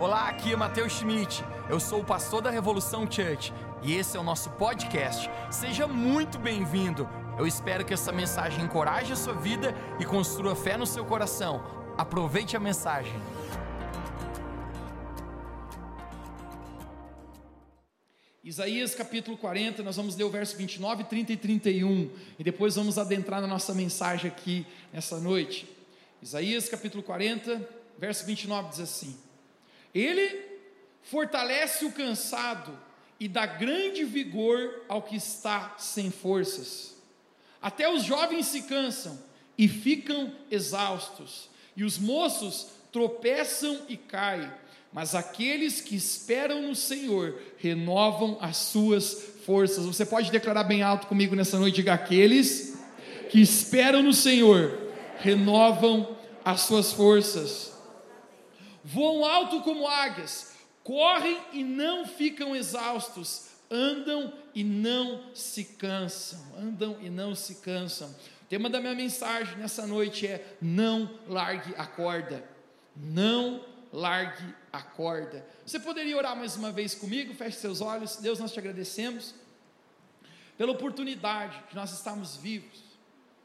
Olá, 0.00 0.30
aqui 0.30 0.50
é 0.50 0.56
Matheus 0.56 0.94
Schmidt. 0.94 1.44
Eu 1.68 1.78
sou 1.78 2.00
o 2.00 2.04
pastor 2.04 2.40
da 2.40 2.48
Revolução 2.48 3.02
Church 3.02 3.52
e 3.82 3.92
esse 3.92 4.16
é 4.16 4.20
o 4.20 4.22
nosso 4.22 4.48
podcast. 4.52 5.28
Seja 5.50 5.86
muito 5.86 6.38
bem-vindo. 6.38 7.06
Eu 7.38 7.46
espero 7.46 7.84
que 7.84 7.92
essa 7.92 8.10
mensagem 8.10 8.64
encoraje 8.64 9.12
a 9.12 9.16
sua 9.16 9.34
vida 9.34 9.74
e 10.00 10.06
construa 10.06 10.56
fé 10.56 10.78
no 10.78 10.86
seu 10.86 11.04
coração. 11.04 11.62
Aproveite 11.98 12.56
a 12.56 12.60
mensagem. 12.60 13.12
Isaías 18.42 18.94
capítulo 18.94 19.36
40, 19.36 19.82
nós 19.82 19.96
vamos 19.96 20.16
ler 20.16 20.24
o 20.24 20.30
verso 20.30 20.56
29, 20.56 21.04
30 21.04 21.32
e 21.34 21.36
31 21.36 22.10
e 22.38 22.42
depois 22.42 22.74
vamos 22.74 22.96
adentrar 22.96 23.42
na 23.42 23.46
nossa 23.46 23.74
mensagem 23.74 24.30
aqui 24.30 24.66
nessa 24.94 25.20
noite. 25.20 25.68
Isaías 26.22 26.70
capítulo 26.70 27.02
40, 27.02 27.68
verso 27.98 28.24
29 28.24 28.70
diz 28.70 28.80
assim: 28.80 29.29
Ele 29.94 30.44
fortalece 31.02 31.84
o 31.84 31.92
cansado 31.92 32.78
e 33.18 33.28
dá 33.28 33.46
grande 33.46 34.04
vigor 34.04 34.82
ao 34.88 35.02
que 35.02 35.16
está 35.16 35.74
sem 35.78 36.10
forças. 36.10 36.96
Até 37.60 37.92
os 37.92 38.02
jovens 38.02 38.46
se 38.46 38.62
cansam 38.62 39.18
e 39.58 39.68
ficam 39.68 40.32
exaustos, 40.50 41.50
e 41.76 41.84
os 41.84 41.98
moços 41.98 42.68
tropeçam 42.90 43.82
e 43.88 43.96
caem 43.96 44.50
mas 44.92 45.14
aqueles 45.14 45.80
que 45.80 45.94
esperam 45.94 46.62
no 46.62 46.74
Senhor 46.74 47.40
renovam 47.58 48.36
as 48.40 48.56
suas 48.56 49.12
forças. 49.44 49.86
Você 49.86 50.04
pode 50.04 50.32
declarar 50.32 50.64
bem 50.64 50.82
alto 50.82 51.06
comigo 51.06 51.36
nessa 51.36 51.58
noite: 51.58 51.76
diga 51.76 51.94
aqueles 51.94 52.78
que 53.30 53.40
esperam 53.40 54.02
no 54.02 54.12
Senhor 54.12 54.78
renovam 55.18 56.16
as 56.44 56.62
suas 56.62 56.92
forças. 56.92 57.69
Voam 58.84 59.24
alto 59.24 59.60
como 59.62 59.86
águias, 59.86 60.54
correm 60.82 61.38
e 61.52 61.62
não 61.62 62.06
ficam 62.06 62.56
exaustos, 62.56 63.48
andam 63.70 64.32
e 64.54 64.64
não 64.64 65.34
se 65.34 65.64
cansam. 65.64 66.40
Andam 66.56 66.96
e 67.00 67.10
não 67.10 67.34
se 67.34 67.56
cansam. 67.56 68.08
O 68.42 68.46
tema 68.48 68.68
da 68.68 68.80
minha 68.80 68.94
mensagem 68.94 69.56
nessa 69.58 69.86
noite 69.86 70.26
é: 70.26 70.56
não 70.60 71.10
largue 71.28 71.74
a 71.76 71.86
corda. 71.86 72.44
Não 72.96 73.64
largue 73.92 74.54
a 74.72 74.82
corda. 74.82 75.46
Você 75.64 75.78
poderia 75.78 76.16
orar 76.16 76.36
mais 76.36 76.56
uma 76.56 76.72
vez 76.72 76.94
comigo? 76.94 77.34
Feche 77.34 77.58
seus 77.58 77.80
olhos. 77.80 78.16
Deus, 78.16 78.38
nós 78.38 78.52
te 78.52 78.58
agradecemos 78.58 79.34
pela 80.56 80.72
oportunidade 80.72 81.62
de 81.70 81.74
nós 81.74 81.92
estarmos 81.92 82.36
vivos, 82.36 82.82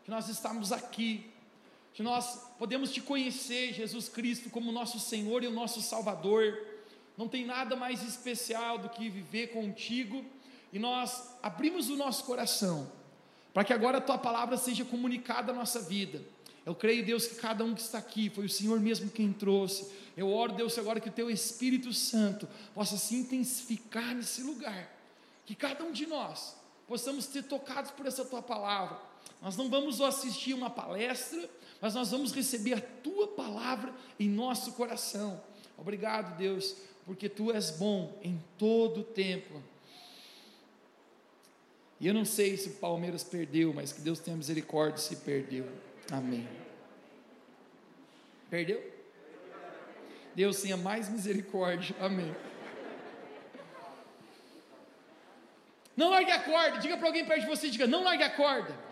de 0.04 0.12
nós 0.12 0.28
estarmos 0.28 0.72
aqui, 0.72 1.32
de 1.96 2.04
nós 2.04 2.48
podemos 2.60 2.92
te 2.92 3.02
conhecer, 3.02 3.74
Jesus 3.74 4.08
Cristo, 4.08 4.52
como 4.52 4.72
nosso 4.72 5.00
Senhor 5.00 5.44
e 5.44 5.48
o 5.48 5.52
nosso 5.52 5.82
Salvador. 5.82 6.56
Não 7.18 7.28
tem 7.28 7.44
nada 7.44 7.76
mais 7.76 8.04
especial 8.04 8.78
do 8.78 8.90
que 8.90 9.10
viver 9.10 9.48
contigo 9.48 10.24
e 10.72 10.78
nós 10.78 11.36
abrimos 11.42 11.90
o 11.90 11.96
nosso 11.96 12.24
coração 12.26 12.92
para 13.52 13.64
que 13.64 13.74
agora 13.74 13.98
a 13.98 14.02
tua 14.02 14.20
palavra 14.20 14.58
seja 14.58 14.86
comunicada 14.86 15.52
à 15.52 15.56
nossa 15.56 15.80
vida. 15.80 16.22
Eu 16.64 16.76
creio, 16.76 17.04
Deus, 17.04 17.26
que 17.26 17.36
cada 17.36 17.64
um 17.64 17.74
que 17.74 17.82
está 17.82 17.98
aqui 17.98 18.30
foi 18.30 18.46
o 18.46 18.50
Senhor 18.50 18.80
mesmo 18.80 19.10
quem 19.10 19.34
trouxe 19.34 19.90
eu 20.16 20.32
oro, 20.32 20.54
Deus, 20.54 20.78
agora 20.78 21.00
que 21.00 21.10
o 21.10 21.12
teu 21.12 21.30
Espírito 21.30 21.92
Santo 21.92 22.48
possa 22.74 22.98
se 22.98 23.16
intensificar 23.16 24.16
nesse 24.16 24.42
lugar, 24.42 24.90
que 25.46 25.54
cada 25.54 25.84
um 25.84 25.92
de 25.92 26.06
nós 26.06 26.56
possamos 26.88 27.26
ser 27.26 27.44
tocados 27.44 27.92
por 27.92 28.06
essa 28.06 28.24
tua 28.24 28.42
palavra. 28.42 28.98
Nós 29.46 29.56
não 29.56 29.70
vamos 29.70 30.02
assistir 30.02 30.56
uma 30.56 30.72
palestra, 30.72 31.48
mas 31.80 31.94
nós 31.94 32.10
vamos 32.10 32.32
receber 32.32 32.74
a 32.74 32.82
tua 32.82 33.28
palavra 33.28 33.94
em 34.20 34.28
nosso 34.28 34.72
coração. 34.72 35.40
Obrigado, 35.78 36.36
Deus, 36.36 36.76
porque 37.06 37.30
tu 37.30 37.52
és 37.52 37.70
bom 37.70 38.18
em 38.24 38.44
todo 38.58 39.02
o 39.02 39.04
tempo. 39.04 39.62
E 42.00 42.08
eu 42.08 42.14
não 42.16 42.26
sei 42.26 42.58
se 42.58 42.70
o 42.70 42.74
Palmeiras 42.78 43.24
perdeu, 43.24 43.72
mas 43.72 43.94
que 43.94 44.02
Deus 44.02 44.18
tenha 44.18 44.36
misericórdia 44.36 44.98
se 44.98 45.18
perdeu. 45.18 45.70
Amém. 46.12 46.50
Perdeu? 48.50 48.84
Deus 50.34 50.60
tenha 50.60 50.76
mais 50.76 51.08
misericórdia. 51.08 51.96
Amém. 52.00 52.36
Não 55.96 56.10
largue 56.10 56.32
a 56.32 56.40
corda. 56.40 56.80
Diga 56.80 56.98
para 56.98 57.06
alguém 57.06 57.24
perto 57.28 57.42
de 57.42 57.48
você, 57.48 57.70
diga, 57.70 57.86
não 57.86 58.04
largue 58.04 58.24
a 58.24 58.30
corda. 58.32 58.85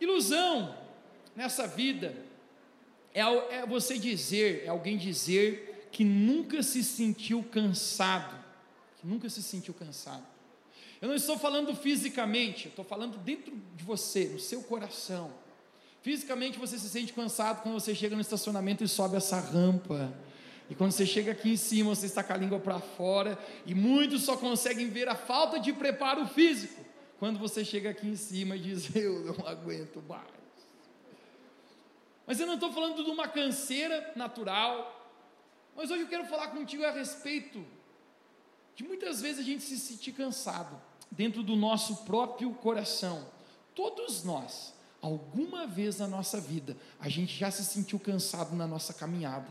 Ilusão 0.00 0.76
nessa 1.34 1.66
vida 1.66 2.14
é, 3.14 3.20
é 3.20 3.66
você 3.66 3.98
dizer, 3.98 4.62
é 4.64 4.68
alguém 4.68 4.96
dizer 4.96 5.88
que 5.90 6.04
nunca 6.04 6.62
se 6.62 6.84
sentiu 6.84 7.42
cansado, 7.42 8.36
que 9.00 9.06
nunca 9.06 9.28
se 9.28 9.42
sentiu 9.42 9.74
cansado. 9.74 10.24
Eu 11.00 11.08
não 11.08 11.14
estou 11.14 11.38
falando 11.38 11.74
fisicamente, 11.74 12.66
eu 12.66 12.70
estou 12.70 12.84
falando 12.84 13.16
dentro 13.18 13.52
de 13.76 13.84
você, 13.84 14.26
no 14.26 14.40
seu 14.40 14.62
coração. 14.62 15.32
Fisicamente 16.02 16.58
você 16.58 16.78
se 16.78 16.88
sente 16.88 17.12
cansado 17.12 17.62
quando 17.62 17.74
você 17.74 17.94
chega 17.94 18.14
no 18.14 18.20
estacionamento 18.20 18.82
e 18.82 18.88
sobe 18.88 19.16
essa 19.16 19.38
rampa. 19.38 20.12
E 20.70 20.74
quando 20.74 20.92
você 20.92 21.06
chega 21.06 21.32
aqui 21.32 21.50
em 21.50 21.56
cima, 21.56 21.94
você 21.94 22.06
está 22.06 22.22
com 22.22 22.32
a 22.32 22.36
língua 22.36 22.58
para 22.58 22.78
fora. 22.78 23.38
E 23.64 23.74
muitos 23.74 24.22
só 24.22 24.36
conseguem 24.36 24.88
ver 24.90 25.08
a 25.08 25.14
falta 25.14 25.58
de 25.58 25.72
preparo 25.72 26.26
físico. 26.26 26.77
Quando 27.18 27.38
você 27.38 27.64
chega 27.64 27.90
aqui 27.90 28.06
em 28.06 28.16
cima 28.16 28.56
e 28.56 28.60
diz: 28.60 28.94
Eu 28.96 29.24
não 29.24 29.46
aguento 29.46 30.02
mais. 30.08 30.26
Mas 32.26 32.38
eu 32.40 32.46
não 32.46 32.54
estou 32.54 32.72
falando 32.72 33.02
de 33.02 33.10
uma 33.10 33.26
canseira 33.26 34.12
natural. 34.14 34.94
Mas 35.76 35.90
hoje 35.90 36.02
eu 36.02 36.08
quero 36.08 36.26
falar 36.26 36.48
contigo 36.48 36.84
a 36.84 36.90
respeito 36.90 37.64
de 38.74 38.84
muitas 38.84 39.20
vezes 39.20 39.40
a 39.40 39.44
gente 39.44 39.62
se 39.62 39.78
sentir 39.78 40.12
cansado 40.12 40.80
dentro 41.10 41.42
do 41.42 41.56
nosso 41.56 42.04
próprio 42.04 42.52
coração. 42.54 43.26
Todos 43.74 44.24
nós 44.24 44.74
Alguma 45.00 45.66
vez 45.66 45.98
na 45.98 46.08
nossa 46.08 46.40
vida 46.40 46.76
a 46.98 47.08
gente 47.08 47.36
já 47.36 47.50
se 47.50 47.64
sentiu 47.64 48.00
cansado 48.00 48.54
na 48.56 48.66
nossa 48.66 48.92
caminhada. 48.92 49.48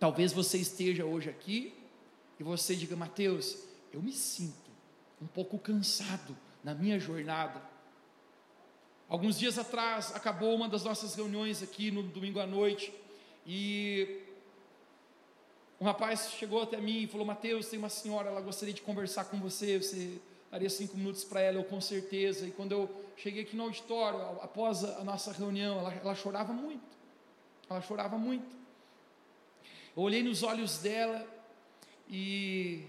Talvez 0.00 0.32
você 0.32 0.58
esteja 0.58 1.04
hoje 1.04 1.28
aqui 1.28 1.74
e 2.40 2.42
você 2.42 2.74
diga, 2.74 2.96
Mateus, 2.96 3.58
eu 3.92 4.02
me 4.02 4.12
sinto 4.12 4.63
um 5.24 5.26
pouco 5.28 5.58
cansado 5.58 6.36
na 6.62 6.74
minha 6.74 7.00
jornada. 7.00 7.62
Alguns 9.08 9.38
dias 9.38 9.58
atrás 9.58 10.14
acabou 10.14 10.54
uma 10.54 10.68
das 10.68 10.84
nossas 10.84 11.14
reuniões 11.14 11.62
aqui 11.62 11.90
no 11.90 12.02
domingo 12.02 12.40
à 12.40 12.46
noite 12.46 12.92
e 13.46 14.20
um 15.80 15.84
rapaz 15.84 16.32
chegou 16.32 16.62
até 16.62 16.78
mim 16.78 17.04
e 17.04 17.06
falou: 17.06 17.26
Mateus, 17.26 17.68
tem 17.68 17.78
uma 17.78 17.88
senhora, 17.88 18.28
ela 18.28 18.40
gostaria 18.42 18.74
de 18.74 18.82
conversar 18.82 19.24
com 19.24 19.40
você. 19.40 19.78
Você 19.78 20.20
daria 20.50 20.68
cinco 20.68 20.94
minutos 20.96 21.24
para 21.24 21.40
ela, 21.40 21.56
eu 21.56 21.64
com 21.64 21.80
certeza. 21.80 22.46
E 22.46 22.50
quando 22.50 22.72
eu 22.72 23.04
cheguei 23.16 23.44
aqui 23.44 23.56
no 23.56 23.64
auditório, 23.64 24.20
após 24.42 24.84
a 24.84 25.02
nossa 25.04 25.32
reunião, 25.32 25.78
ela, 25.78 25.94
ela 25.94 26.14
chorava 26.14 26.52
muito. 26.52 26.96
Ela 27.68 27.80
chorava 27.80 28.18
muito. 28.18 28.54
Eu 29.96 30.02
olhei 30.02 30.22
nos 30.22 30.42
olhos 30.42 30.78
dela 30.78 31.26
e 32.10 32.84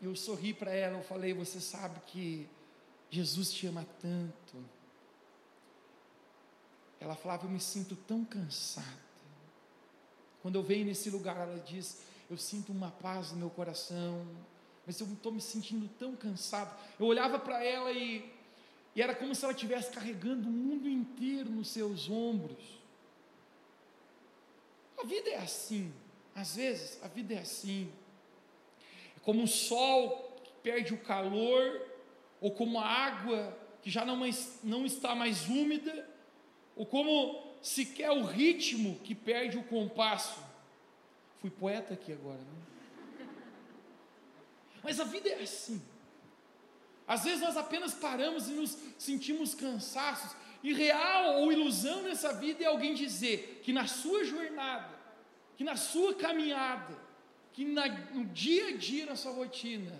eu 0.00 0.16
sorri 0.16 0.54
para 0.54 0.72
ela. 0.72 0.98
Eu 0.98 1.04
falei: 1.04 1.34
Você 1.34 1.60
sabe 1.60 2.00
que 2.06 2.48
Jesus 3.10 3.52
te 3.52 3.66
ama 3.66 3.86
tanto. 4.00 4.56
Ela 6.98 7.14
falava: 7.14 7.46
Eu 7.46 7.50
me 7.50 7.60
sinto 7.60 7.94
tão 7.96 8.24
cansada. 8.24 9.10
Quando 10.42 10.54
eu 10.56 10.62
venho 10.62 10.86
nesse 10.86 11.10
lugar, 11.10 11.36
ela 11.36 11.58
diz: 11.60 12.02
Eu 12.30 12.36
sinto 12.36 12.72
uma 12.72 12.90
paz 12.90 13.32
no 13.32 13.38
meu 13.38 13.50
coração, 13.50 14.26
mas 14.86 14.98
eu 15.00 15.06
estou 15.06 15.32
me 15.32 15.40
sentindo 15.40 15.88
tão 15.98 16.16
cansado. 16.16 16.74
Eu 16.98 17.06
olhava 17.06 17.38
para 17.38 17.62
ela 17.62 17.92
e, 17.92 18.32
e 18.94 19.02
era 19.02 19.14
como 19.14 19.34
se 19.34 19.44
ela 19.44 19.52
estivesse 19.52 19.90
carregando 19.90 20.48
o 20.48 20.52
mundo 20.52 20.88
inteiro 20.88 21.50
nos 21.50 21.68
seus 21.68 22.08
ombros. 22.08 22.80
A 24.98 25.06
vida 25.06 25.30
é 25.30 25.38
assim, 25.38 25.92
às 26.34 26.56
vezes 26.56 27.02
a 27.02 27.08
vida 27.08 27.34
é 27.34 27.38
assim. 27.38 27.90
Como 29.22 29.44
o 29.44 29.48
sol 29.48 30.36
que 30.42 30.52
perde 30.62 30.94
o 30.94 30.98
calor, 30.98 31.80
ou 32.40 32.50
como 32.50 32.78
a 32.78 32.86
água 32.86 33.58
que 33.82 33.90
já 33.90 34.04
não, 34.04 34.16
mais, 34.16 34.60
não 34.62 34.84
está 34.84 35.14
mais 35.14 35.48
úmida, 35.48 36.08
ou 36.76 36.86
como 36.86 37.50
sequer 37.62 38.10
o 38.10 38.24
ritmo 38.24 38.98
que 39.00 39.14
perde 39.14 39.58
o 39.58 39.64
compasso. 39.64 40.42
Fui 41.40 41.50
poeta 41.50 41.94
aqui 41.94 42.12
agora, 42.12 42.38
né? 42.38 43.26
Mas 44.82 44.98
a 44.98 45.04
vida 45.04 45.28
é 45.28 45.42
assim. 45.42 45.82
Às 47.06 47.24
vezes 47.24 47.40
nós 47.40 47.56
apenas 47.56 47.92
paramos 47.92 48.48
e 48.48 48.52
nos 48.52 48.78
sentimos 48.98 49.54
cansados. 49.54 50.34
E 50.62 50.72
real 50.72 51.40
ou 51.40 51.52
ilusão 51.52 52.02
nessa 52.02 52.32
vida 52.34 52.62
é 52.62 52.66
alguém 52.66 52.94
dizer 52.94 53.60
que 53.64 53.72
na 53.72 53.86
sua 53.86 54.24
jornada, 54.24 54.98
que 55.56 55.64
na 55.64 55.76
sua 55.76 56.14
caminhada, 56.14 56.96
que 57.52 57.64
na, 57.64 57.88
no 58.12 58.24
dia 58.26 58.68
a 58.68 58.76
dia, 58.76 59.06
na 59.06 59.16
sua 59.16 59.32
rotina, 59.32 59.92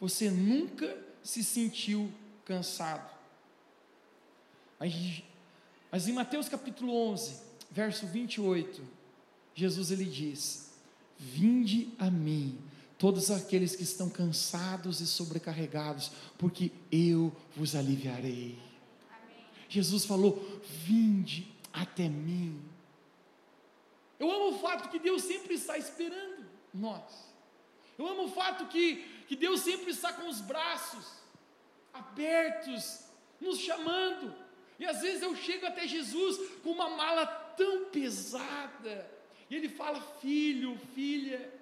você 0.00 0.30
nunca 0.30 0.96
se 1.22 1.44
sentiu 1.44 2.12
cansado. 2.44 3.10
Mas, 4.78 5.22
mas 5.90 6.08
em 6.08 6.12
Mateus 6.12 6.48
capítulo 6.48 6.94
11, 7.10 7.40
verso 7.70 8.06
28, 8.06 8.82
Jesus 9.54 9.90
ele 9.90 10.04
diz: 10.04 10.70
Vinde 11.18 11.92
a 11.98 12.10
mim, 12.10 12.58
todos 12.98 13.30
aqueles 13.30 13.76
que 13.76 13.82
estão 13.82 14.08
cansados 14.08 15.00
e 15.00 15.06
sobrecarregados, 15.06 16.10
porque 16.38 16.70
eu 16.90 17.34
vos 17.54 17.74
aliviarei. 17.74 18.58
Amém. 19.10 19.44
Jesus 19.68 20.04
falou: 20.04 20.60
Vinde 20.84 21.46
até 21.72 22.08
mim. 22.08 22.60
Eu 24.18 24.30
amo 24.30 24.56
o 24.56 24.58
fato 24.58 24.90
que 24.90 24.98
Deus 24.98 25.22
sempre 25.22 25.54
está 25.54 25.78
esperando 25.78 26.29
nós. 26.72 27.30
Eu 27.98 28.06
amo 28.06 28.24
o 28.24 28.30
fato 28.30 28.66
que, 28.66 28.96
que 29.28 29.36
Deus 29.36 29.60
sempre 29.60 29.90
está 29.90 30.12
com 30.12 30.28
os 30.28 30.40
braços 30.40 31.20
abertos, 31.92 33.04
nos 33.40 33.58
chamando. 33.58 34.34
E 34.78 34.86
às 34.86 35.02
vezes 35.02 35.22
eu 35.22 35.36
chego 35.36 35.66
até 35.66 35.86
Jesus 35.86 36.38
com 36.62 36.70
uma 36.70 36.88
mala 36.88 37.26
tão 37.26 37.86
pesada, 37.86 39.10
e 39.48 39.56
Ele 39.56 39.68
fala: 39.68 40.00
Filho, 40.20 40.78
filha, 40.94 41.52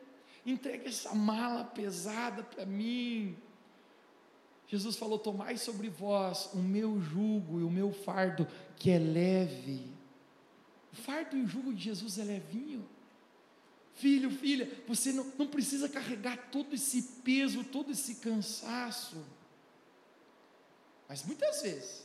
entregue 0.46 0.88
essa 0.88 1.14
mala 1.14 1.64
pesada 1.64 2.42
para 2.42 2.64
mim. 2.64 3.36
Jesus 4.68 4.96
falou: 4.96 5.18
Tomai 5.18 5.56
sobre 5.56 5.88
vós 5.88 6.50
o 6.54 6.58
meu 6.58 7.00
jugo 7.00 7.58
e 7.58 7.64
o 7.64 7.70
meu 7.70 7.92
fardo, 7.92 8.46
que 8.76 8.90
é 8.90 8.98
leve. 8.98 9.84
O 10.92 10.96
fardo 10.96 11.36
e 11.36 11.42
o 11.42 11.48
jugo 11.48 11.74
de 11.74 11.84
Jesus 11.84 12.18
é 12.18 12.24
levinho. 12.24 12.88
Filho, 13.98 14.30
filha, 14.30 14.70
você 14.86 15.12
não, 15.12 15.24
não 15.36 15.48
precisa 15.48 15.88
carregar 15.88 16.50
todo 16.52 16.72
esse 16.72 17.02
peso, 17.24 17.64
todo 17.64 17.90
esse 17.90 18.16
cansaço. 18.16 19.26
Mas 21.08 21.24
muitas 21.24 21.62
vezes, 21.62 22.04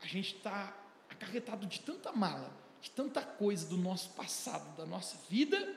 a 0.00 0.06
gente 0.06 0.36
está 0.36 0.72
acarretado 1.08 1.66
de 1.66 1.80
tanta 1.80 2.12
mala, 2.12 2.52
de 2.80 2.90
tanta 2.92 3.22
coisa 3.22 3.66
do 3.66 3.76
nosso 3.76 4.10
passado, 4.10 4.76
da 4.76 4.86
nossa 4.86 5.16
vida, 5.28 5.76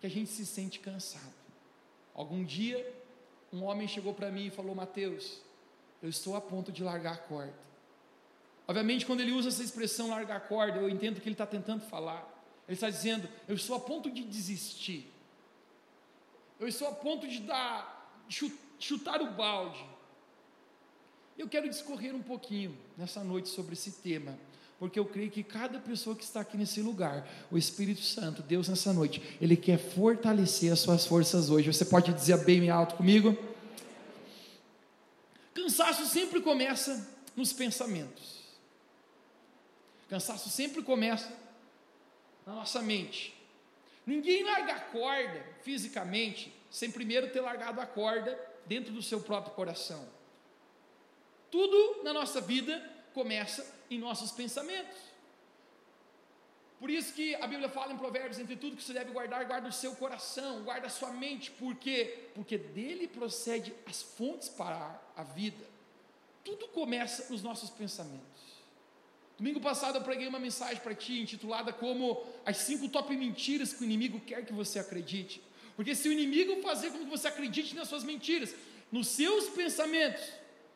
que 0.00 0.08
a 0.08 0.10
gente 0.10 0.28
se 0.28 0.44
sente 0.44 0.80
cansado. 0.80 1.34
Algum 2.12 2.44
dia, 2.44 3.00
um 3.52 3.62
homem 3.62 3.86
chegou 3.86 4.12
para 4.12 4.28
mim 4.28 4.46
e 4.46 4.50
falou: 4.50 4.74
Mateus, 4.74 5.40
eu 6.02 6.08
estou 6.08 6.34
a 6.34 6.40
ponto 6.40 6.72
de 6.72 6.82
largar 6.82 7.14
a 7.14 7.18
corda. 7.18 7.54
Obviamente, 8.66 9.06
quando 9.06 9.20
ele 9.20 9.30
usa 9.30 9.50
essa 9.50 9.62
expressão 9.62 10.08
largar 10.08 10.38
a 10.38 10.40
corda, 10.40 10.78
eu 10.78 10.88
entendo 10.88 11.20
que 11.20 11.28
ele 11.28 11.34
está 11.34 11.46
tentando 11.46 11.82
falar. 11.82 12.41
Ele 12.68 12.74
está 12.74 12.90
dizendo: 12.90 13.28
Eu 13.48 13.56
estou 13.56 13.76
a 13.76 13.80
ponto 13.80 14.10
de 14.10 14.22
desistir. 14.22 15.10
Eu 16.58 16.68
estou 16.68 16.88
a 16.88 16.92
ponto 16.92 17.26
de 17.26 17.40
dar, 17.40 18.24
chutar 18.78 19.20
o 19.20 19.32
balde. 19.32 19.84
Eu 21.36 21.48
quero 21.48 21.68
discorrer 21.68 22.14
um 22.14 22.22
pouquinho 22.22 22.76
nessa 22.96 23.24
noite 23.24 23.48
sobre 23.48 23.72
esse 23.72 23.90
tema 23.92 24.38
porque 24.82 24.98
eu 24.98 25.04
creio 25.04 25.30
que 25.30 25.44
cada 25.44 25.78
pessoa 25.78 26.16
que 26.16 26.24
está 26.24 26.40
aqui 26.40 26.56
nesse 26.56 26.82
lugar, 26.82 27.24
o 27.52 27.56
Espírito 27.56 28.02
Santo, 28.02 28.42
Deus 28.42 28.68
nessa 28.68 28.92
noite, 28.92 29.22
Ele 29.40 29.56
quer 29.56 29.78
fortalecer 29.78 30.72
as 30.72 30.80
suas 30.80 31.06
forças 31.06 31.50
hoje. 31.50 31.72
Você 31.72 31.84
pode 31.84 32.12
dizer 32.12 32.44
bem 32.44 32.68
alto 32.68 32.96
comigo? 32.96 33.38
Cansaço 35.54 36.04
sempre 36.06 36.40
começa 36.40 37.08
nos 37.36 37.52
pensamentos. 37.52 38.40
Cansaço 40.10 40.50
sempre 40.50 40.82
começa 40.82 41.32
na 42.46 42.54
nossa 42.54 42.82
mente. 42.82 43.34
Ninguém 44.06 44.42
larga 44.42 44.74
a 44.74 44.80
corda 44.80 45.44
fisicamente 45.62 46.52
sem 46.70 46.90
primeiro 46.90 47.30
ter 47.30 47.40
largado 47.40 47.80
a 47.80 47.86
corda 47.86 48.38
dentro 48.66 48.92
do 48.92 49.02
seu 49.02 49.20
próprio 49.20 49.54
coração. 49.54 50.08
Tudo 51.50 52.02
na 52.02 52.12
nossa 52.12 52.40
vida 52.40 52.82
começa 53.12 53.78
em 53.90 53.98
nossos 53.98 54.32
pensamentos. 54.32 54.96
Por 56.80 56.90
isso 56.90 57.12
que 57.12 57.34
a 57.36 57.46
Bíblia 57.46 57.68
fala 57.68 57.92
em 57.92 57.96
Provérbios, 57.96 58.40
entre 58.40 58.56
tudo 58.56 58.74
que 58.74 58.82
você 58.82 58.92
deve 58.92 59.12
guardar, 59.12 59.44
guarda 59.44 59.68
o 59.68 59.72
seu 59.72 59.94
coração, 59.94 60.64
guarda 60.64 60.88
a 60.88 60.90
sua 60.90 61.10
mente, 61.10 61.50
por 61.52 61.76
quê? 61.76 62.30
Porque 62.34 62.58
dele 62.58 63.06
procede 63.06 63.72
as 63.86 64.02
fontes 64.02 64.48
para 64.48 65.00
a 65.14 65.22
vida. 65.22 65.64
Tudo 66.42 66.66
começa 66.68 67.30
nos 67.30 67.40
nossos 67.40 67.70
pensamentos. 67.70 68.31
Domingo 69.38 69.60
passado 69.60 69.98
eu 69.98 70.02
preguei 70.02 70.26
uma 70.26 70.38
mensagem 70.38 70.82
para 70.82 70.94
ti 70.94 71.20
intitulada 71.20 71.72
como 71.72 72.22
as 72.44 72.58
cinco 72.58 72.88
top 72.88 73.16
mentiras 73.16 73.72
que 73.72 73.82
o 73.82 73.84
inimigo 73.84 74.20
quer 74.20 74.44
que 74.44 74.52
você 74.52 74.78
acredite. 74.78 75.42
Porque 75.74 75.94
se 75.94 76.08
o 76.08 76.12
inimigo 76.12 76.62
fazer 76.62 76.90
com 76.90 76.98
que 76.98 77.04
você 77.06 77.28
acredite 77.28 77.74
nas 77.74 77.88
suas 77.88 78.04
mentiras, 78.04 78.54
nos 78.90 79.08
seus 79.08 79.48
pensamentos, 79.48 80.22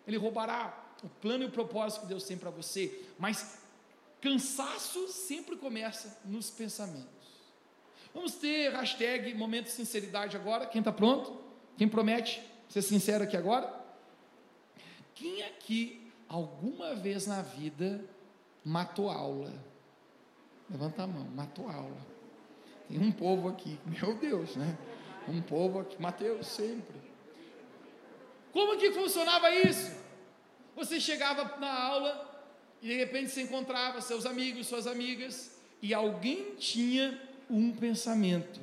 ele 0.06 0.16
roubará 0.16 0.84
o 1.02 1.08
plano 1.08 1.44
e 1.44 1.46
o 1.46 1.50
propósito 1.50 2.02
que 2.02 2.06
Deus 2.06 2.24
tem 2.24 2.36
para 2.36 2.50
você, 2.50 3.02
mas 3.18 3.58
cansaço 4.20 5.08
sempre 5.08 5.56
começa 5.56 6.18
nos 6.24 6.50
pensamentos. 6.50 7.06
Vamos 8.14 8.34
ter 8.34 8.72
hashtag 8.72 9.34
momento 9.34 9.66
de 9.66 9.72
sinceridade 9.72 10.36
agora. 10.36 10.66
Quem 10.66 10.78
está 10.78 10.90
pronto? 10.90 11.38
Quem 11.76 11.86
promete 11.86 12.42
ser 12.68 12.80
sincero 12.80 13.24
aqui 13.24 13.36
agora? 13.36 13.72
Quem 15.14 15.42
aqui 15.42 16.10
alguma 16.26 16.94
vez 16.94 17.26
na 17.26 17.42
vida 17.42 18.02
matou 18.66 19.08
aula? 19.08 19.54
Levanta 20.68 21.04
a 21.04 21.06
mão, 21.06 21.24
matou 21.34 21.68
aula. 21.68 22.04
Tem 22.88 22.98
um 22.98 23.12
povo 23.12 23.48
aqui, 23.48 23.78
meu 23.86 24.16
Deus, 24.16 24.56
né? 24.56 24.76
Um 25.28 25.40
povo 25.40 25.78
aqui, 25.80 26.00
Mateus 26.02 26.48
sempre. 26.48 26.96
Como 28.52 28.76
que 28.76 28.90
funcionava 28.90 29.50
isso? 29.50 29.96
Você 30.74 31.00
chegava 31.00 31.58
na 31.58 31.72
aula 31.72 32.44
e 32.82 32.88
de 32.88 32.96
repente 32.96 33.30
se 33.30 33.40
encontrava 33.40 34.00
seus 34.00 34.26
amigos, 34.26 34.66
suas 34.66 34.86
amigas, 34.86 35.56
e 35.80 35.94
alguém 35.94 36.54
tinha 36.56 37.20
um 37.48 37.72
pensamento. 37.72 38.60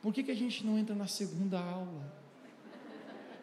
Por 0.00 0.12
que, 0.12 0.22
que 0.22 0.30
a 0.30 0.36
gente 0.36 0.64
não 0.64 0.78
entra 0.78 0.94
na 0.94 1.06
segunda 1.06 1.58
aula? 1.58 2.23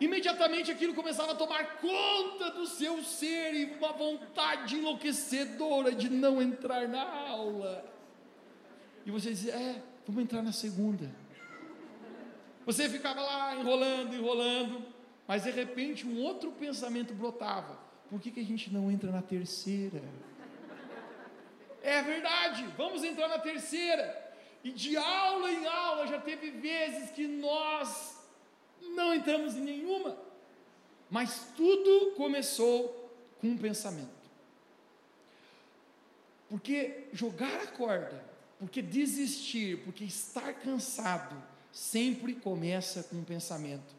Imediatamente 0.02 0.72
aquilo 0.72 0.94
começava 0.94 1.32
a 1.32 1.36
tomar 1.36 1.78
conta 1.78 2.50
do 2.52 2.68
seu 2.68 3.02
ser 3.04 3.54
e 3.54 3.66
uma 3.78 3.94
vontade 3.94 4.76
enlouquecedora 4.76 5.94
de 5.94 6.10
não 6.10 6.42
entrar 6.42 6.88
na 6.90 7.04
aula. 7.30 7.86
E 9.06 9.12
você 9.12 9.30
dizia: 9.30 9.54
É, 9.54 9.82
vamos 10.06 10.24
entrar 10.24 10.42
na 10.42 10.52
segunda. 10.52 11.10
Você 12.66 12.90
ficava 12.90 13.22
lá 13.22 13.56
enrolando, 13.56 14.14
enrolando, 14.14 14.86
mas 15.28 15.44
de 15.44 15.52
repente 15.52 16.06
um 16.06 16.20
outro 16.20 16.52
pensamento 16.52 17.14
brotava 17.14 17.92
por 18.12 18.20
que, 18.20 18.30
que 18.30 18.42
a 18.42 18.46
gente 18.46 18.70
não 18.74 18.92
entra 18.92 19.10
na 19.10 19.22
terceira? 19.22 20.02
É 21.82 22.02
verdade, 22.02 22.66
vamos 22.76 23.06
entrar 23.06 23.30
na 23.30 23.40
terceira. 23.40 24.06
E 24.62 24.70
de 24.70 24.98
aula 24.98 25.50
em 25.50 25.66
aula 25.66 26.06
já 26.08 26.20
teve 26.20 26.52
vezes 26.52 27.10
que 27.12 27.26
nós 27.26 28.21
não 28.90 29.14
entramos 29.14 29.56
em 29.56 29.62
nenhuma. 29.62 30.18
Mas 31.10 31.48
tudo 31.56 32.12
começou 32.16 33.12
com 33.40 33.48
um 33.48 33.58
pensamento. 33.58 34.22
Porque 36.50 37.08
jogar 37.14 37.62
a 37.62 37.68
corda, 37.68 38.24
porque 38.60 38.82
desistir, 38.82 39.84
porque 39.84 40.04
estar 40.04 40.54
cansado, 40.56 41.42
sempre 41.72 42.34
começa 42.36 43.04
com 43.04 43.18
um 43.18 43.24
pensamento. 43.24 43.96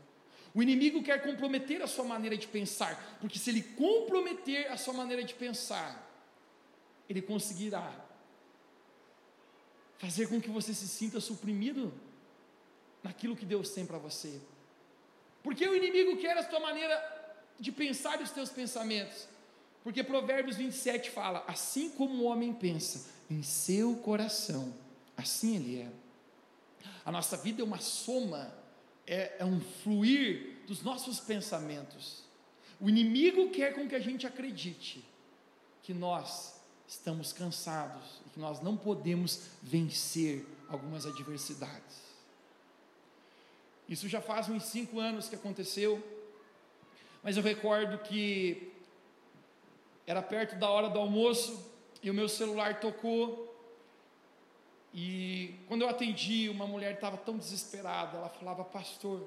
O 0.54 0.62
inimigo 0.62 1.02
quer 1.02 1.22
comprometer 1.22 1.80
a 1.82 1.86
sua 1.86 2.04
maneira 2.04 2.36
de 2.36 2.46
pensar, 2.46 3.18
porque 3.20 3.38
se 3.38 3.48
ele 3.50 3.62
comprometer 3.62 4.70
a 4.70 4.76
sua 4.76 4.92
maneira 4.92 5.24
de 5.24 5.32
pensar, 5.32 6.10
ele 7.08 7.22
conseguirá 7.22 7.90
fazer 9.96 10.28
com 10.28 10.40
que 10.40 10.50
você 10.50 10.74
se 10.74 10.88
sinta 10.88 11.20
suprimido 11.20 11.92
naquilo 13.02 13.36
que 13.36 13.46
Deus 13.46 13.70
tem 13.70 13.86
para 13.86 13.98
você. 13.98 14.40
Porque 15.42 15.66
o 15.66 15.74
inimigo 15.74 16.16
quer 16.18 16.36
a 16.38 16.48
sua 16.48 16.60
maneira 16.60 17.00
de 17.58 17.72
pensar 17.72 18.20
e 18.20 18.24
os 18.24 18.30
teus 18.30 18.50
pensamentos. 18.50 19.28
Porque 19.82 20.02
Provérbios 20.02 20.56
27 20.56 21.10
fala: 21.10 21.44
assim 21.46 21.90
como 21.90 22.22
o 22.22 22.24
homem 22.24 22.52
pensa 22.52 23.10
em 23.30 23.42
seu 23.42 23.96
coração, 23.96 24.72
assim 25.16 25.56
ele 25.56 25.80
é. 25.80 25.90
A 27.04 27.10
nossa 27.10 27.36
vida 27.36 27.62
é 27.62 27.64
uma 27.64 27.78
soma 27.78 28.52
é, 29.06 29.36
é 29.38 29.44
um 29.44 29.60
fluir 29.60 30.58
dos 30.66 30.82
nossos 30.82 31.20
pensamentos. 31.20 32.22
O 32.80 32.88
inimigo 32.88 33.50
quer 33.50 33.74
com 33.74 33.88
que 33.88 33.94
a 33.94 34.00
gente 34.00 34.26
acredite 34.26 35.04
que 35.82 35.92
nós 35.92 36.60
estamos 36.86 37.32
cansados 37.32 38.20
e 38.26 38.30
que 38.30 38.40
nós 38.40 38.60
não 38.60 38.76
podemos 38.76 39.42
vencer 39.62 40.46
algumas 40.68 41.06
adversidades. 41.06 42.11
Isso 43.92 44.08
já 44.08 44.20
faz 44.20 44.48
uns 44.48 44.64
cinco 44.64 44.98
anos 44.98 45.28
que 45.28 45.34
aconteceu, 45.34 46.02
mas 47.22 47.36
eu 47.36 47.42
recordo 47.42 47.98
que 47.98 48.72
era 50.06 50.22
perto 50.22 50.56
da 50.56 50.68
hora 50.70 50.88
do 50.88 50.98
almoço 50.98 51.70
e 52.02 52.10
o 52.10 52.14
meu 52.14 52.28
celular 52.28 52.80
tocou 52.80 53.52
e 54.94 55.54
quando 55.68 55.82
eu 55.82 55.88
atendi, 55.88 56.48
uma 56.48 56.66
mulher 56.66 56.94
estava 56.94 57.16
tão 57.16 57.36
desesperada, 57.36 58.16
ela 58.16 58.28
falava, 58.28 58.64
pastor, 58.64 59.26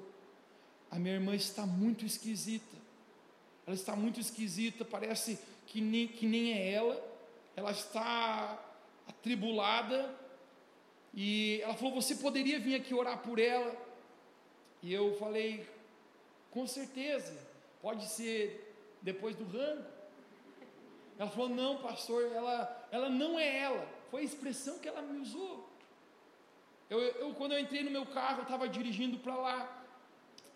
a 0.90 0.98
minha 0.98 1.14
irmã 1.14 1.34
está 1.34 1.64
muito 1.64 2.04
esquisita. 2.04 2.76
Ela 3.66 3.74
está 3.74 3.94
muito 3.94 4.20
esquisita, 4.20 4.84
parece 4.84 5.38
que 5.66 5.80
nem, 5.80 6.08
que 6.08 6.26
nem 6.26 6.52
é 6.52 6.72
ela. 6.72 7.04
Ela 7.56 7.70
está 7.72 8.60
atribulada. 9.08 10.12
E 11.12 11.60
ela 11.62 11.74
falou: 11.74 11.94
Você 11.94 12.14
poderia 12.16 12.60
vir 12.60 12.76
aqui 12.76 12.94
orar 12.94 13.18
por 13.18 13.40
ela? 13.40 13.85
E 14.82 14.92
eu 14.92 15.16
falei: 15.18 15.66
Com 16.50 16.66
certeza, 16.66 17.36
pode 17.82 18.06
ser 18.06 18.74
depois 19.02 19.36
do 19.36 19.44
rango. 19.44 19.84
Ela 21.18 21.30
falou: 21.30 21.48
Não, 21.48 21.78
pastor, 21.78 22.30
ela, 22.32 22.88
ela 22.90 23.08
não 23.08 23.38
é 23.38 23.58
ela. 23.58 23.88
Foi 24.10 24.22
a 24.22 24.24
expressão 24.24 24.78
que 24.78 24.88
ela 24.88 25.02
me 25.02 25.20
usou. 25.20 25.68
Eu, 26.88 27.00
eu 27.00 27.34
quando 27.34 27.52
eu 27.52 27.58
entrei 27.58 27.82
no 27.82 27.90
meu 27.90 28.06
carro, 28.06 28.38
eu 28.38 28.42
estava 28.44 28.68
dirigindo 28.68 29.18
para 29.18 29.34
lá. 29.34 29.84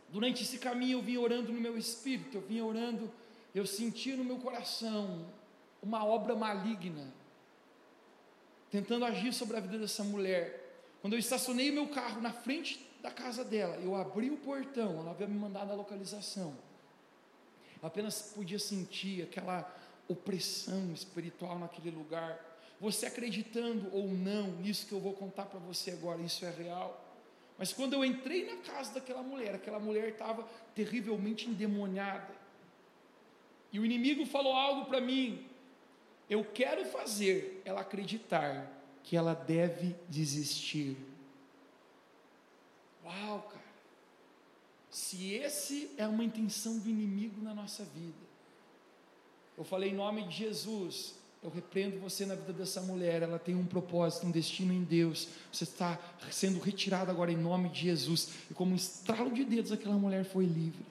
Durante 0.08 0.42
esse 0.42 0.58
caminho, 0.58 0.98
eu 0.98 1.02
vinha 1.02 1.20
orando 1.20 1.52
no 1.52 1.60
meu 1.60 1.78
espírito, 1.78 2.36
eu 2.36 2.40
vinha 2.40 2.64
orando, 2.64 3.12
eu 3.54 3.64
sentia 3.64 4.16
no 4.16 4.24
meu 4.24 4.38
coração 4.38 5.26
uma 5.82 6.04
obra 6.04 6.34
maligna 6.34 7.20
tentando 8.70 9.04
agir 9.04 9.32
sobre 9.32 9.56
a 9.56 9.60
vida 9.60 9.78
dessa 9.78 10.04
mulher. 10.04 10.58
Quando 11.00 11.14
eu 11.14 11.18
estacionei 11.18 11.70
meu 11.70 11.88
carro 11.88 12.20
na 12.20 12.32
frente 12.32 12.86
da 13.02 13.11
casa 13.11 13.45
dela, 13.45 13.76
eu 13.76 13.95
abri 13.95 14.30
o 14.30 14.37
portão, 14.37 14.99
ela 14.99 15.11
havia 15.11 15.26
me 15.26 15.38
mandado 15.38 15.73
a 15.73 15.75
localização. 15.75 16.54
Eu 17.83 17.87
apenas 17.87 18.33
podia 18.35 18.59
sentir 18.59 19.23
aquela 19.23 19.71
opressão 20.07 20.92
espiritual 20.92 21.59
naquele 21.59 21.90
lugar. 21.90 22.38
Você 22.80 23.07
acreditando 23.07 23.88
ou 23.95 24.09
não 24.09 24.49
nisso 24.52 24.87
que 24.87 24.92
eu 24.92 25.00
vou 25.00 25.12
contar 25.12 25.47
para 25.47 25.59
você 25.61 25.92
agora, 25.92 26.21
isso 26.21 26.45
é 26.45 26.50
real. 26.50 27.07
Mas 27.59 27.73
quando 27.73 27.92
eu 27.92 28.04
entrei 28.04 28.47
na 28.47 28.57
casa 28.62 28.95
daquela 28.95 29.23
mulher, 29.23 29.54
aquela 29.54 29.78
mulher 29.78 30.09
estava 30.09 30.49
terrivelmente 30.75 31.49
endemoniada. 31.49 32.35
E 33.73 33.78
o 33.78 33.85
inimigo 33.85 34.25
falou 34.26 34.54
algo 34.54 34.87
para 34.87 35.00
mim: 35.00 35.47
eu 36.28 36.45
quero 36.45 36.85
fazer 36.87 37.61
ela 37.64 37.80
acreditar 37.80 38.71
que 39.02 39.16
ela 39.16 39.35
deve 39.35 39.97
desistir. 40.09 40.97
Uau, 43.10 43.42
cara. 43.42 43.60
Se 44.90 45.34
esse 45.34 45.90
é 45.96 46.06
uma 46.06 46.24
intenção 46.24 46.78
do 46.78 46.88
inimigo 46.88 47.40
na 47.42 47.54
nossa 47.54 47.84
vida. 47.84 48.30
Eu 49.58 49.64
falei 49.64 49.90
em 49.90 49.94
nome 49.94 50.26
de 50.26 50.36
Jesus, 50.36 51.14
eu 51.42 51.50
repreendo 51.50 51.98
você 51.98 52.24
na 52.24 52.34
vida 52.34 52.52
dessa 52.52 52.80
mulher. 52.80 53.22
Ela 53.22 53.38
tem 53.38 53.54
um 53.54 53.66
propósito, 53.66 54.26
um 54.26 54.30
destino 54.30 54.72
em 54.72 54.82
Deus. 54.82 55.28
Você 55.52 55.64
está 55.64 55.98
sendo 56.30 56.60
retirado 56.60 57.10
agora 57.10 57.32
em 57.32 57.36
nome 57.36 57.68
de 57.68 57.82
Jesus. 57.82 58.30
E 58.50 58.54
como 58.54 58.72
um 58.72 58.76
estralo 58.76 59.32
de 59.32 59.44
dedos, 59.44 59.72
aquela 59.72 59.96
mulher 59.96 60.24
foi 60.24 60.44
livre. 60.44 60.84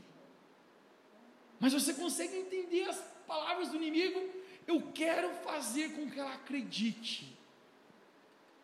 Mas 1.59 1.73
você 1.73 1.93
consegue 1.93 2.35
entender 2.35 2.83
as 2.83 3.01
palavras 3.27 3.69
do 3.69 3.75
inimigo? 3.75 4.19
Eu 4.65 4.81
quero 4.93 5.29
fazer 5.43 5.95
com 5.95 6.09
que 6.09 6.19
ela 6.19 6.33
acredite 6.33 7.38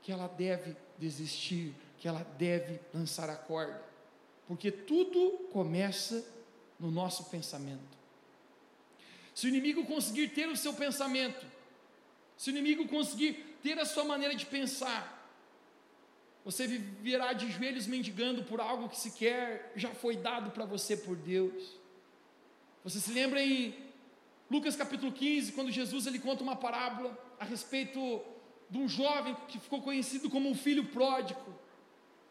que 0.02 0.12
ela 0.12 0.28
deve 0.28 0.76
desistir, 1.00 1.74
que 2.06 2.10
ela 2.10 2.24
deve 2.38 2.80
lançar 2.94 3.32
a 3.32 3.36
corda, 3.36 3.84
porque 4.48 4.70
tudo 4.72 5.50
começa 5.52 6.24
no 6.80 6.92
nosso 6.92 7.32
pensamento. 7.32 7.98
Se 9.34 9.48
o 9.48 9.50
inimigo 9.50 9.84
conseguir 9.88 10.28
ter 10.28 10.48
o 10.48 10.56
seu 10.56 10.72
pensamento, 10.76 11.44
se 12.38 12.52
o 12.52 12.52
inimigo 12.52 12.88
conseguir 12.88 13.58
ter 13.64 13.80
a 13.80 13.86
sua 13.86 14.04
maneira 14.04 14.36
de 14.36 14.46
pensar, 14.46 15.28
você 16.44 16.68
viverá 16.68 17.34
de 17.34 17.50
joelhos 17.50 17.88
mendigando 17.88 18.44
por 18.44 18.62
algo 18.62 18.88
que 18.88 19.00
sequer 19.00 19.72
já 19.76 19.90
foi 19.96 20.16
dado 20.16 20.52
para 20.52 20.64
você 20.64 20.96
por 20.96 21.16
Deus. 21.16 21.72
Você 22.84 23.00
se 23.00 23.12
lembra 23.14 23.42
em 23.42 23.76
Lucas 24.48 24.76
capítulo 24.76 25.12
15, 25.12 25.54
quando 25.54 25.72
Jesus 25.72 26.06
ele 26.06 26.20
conta 26.20 26.44
uma 26.44 26.56
parábola 26.56 27.18
a 27.40 27.46
respeito 27.46 28.22
de 28.70 28.78
um 28.78 28.88
jovem 28.88 29.36
que 29.48 29.58
ficou 29.58 29.82
conhecido 29.82 30.30
como 30.30 30.48
um 30.48 30.54
filho 30.54 30.86
pródigo. 30.86 31.65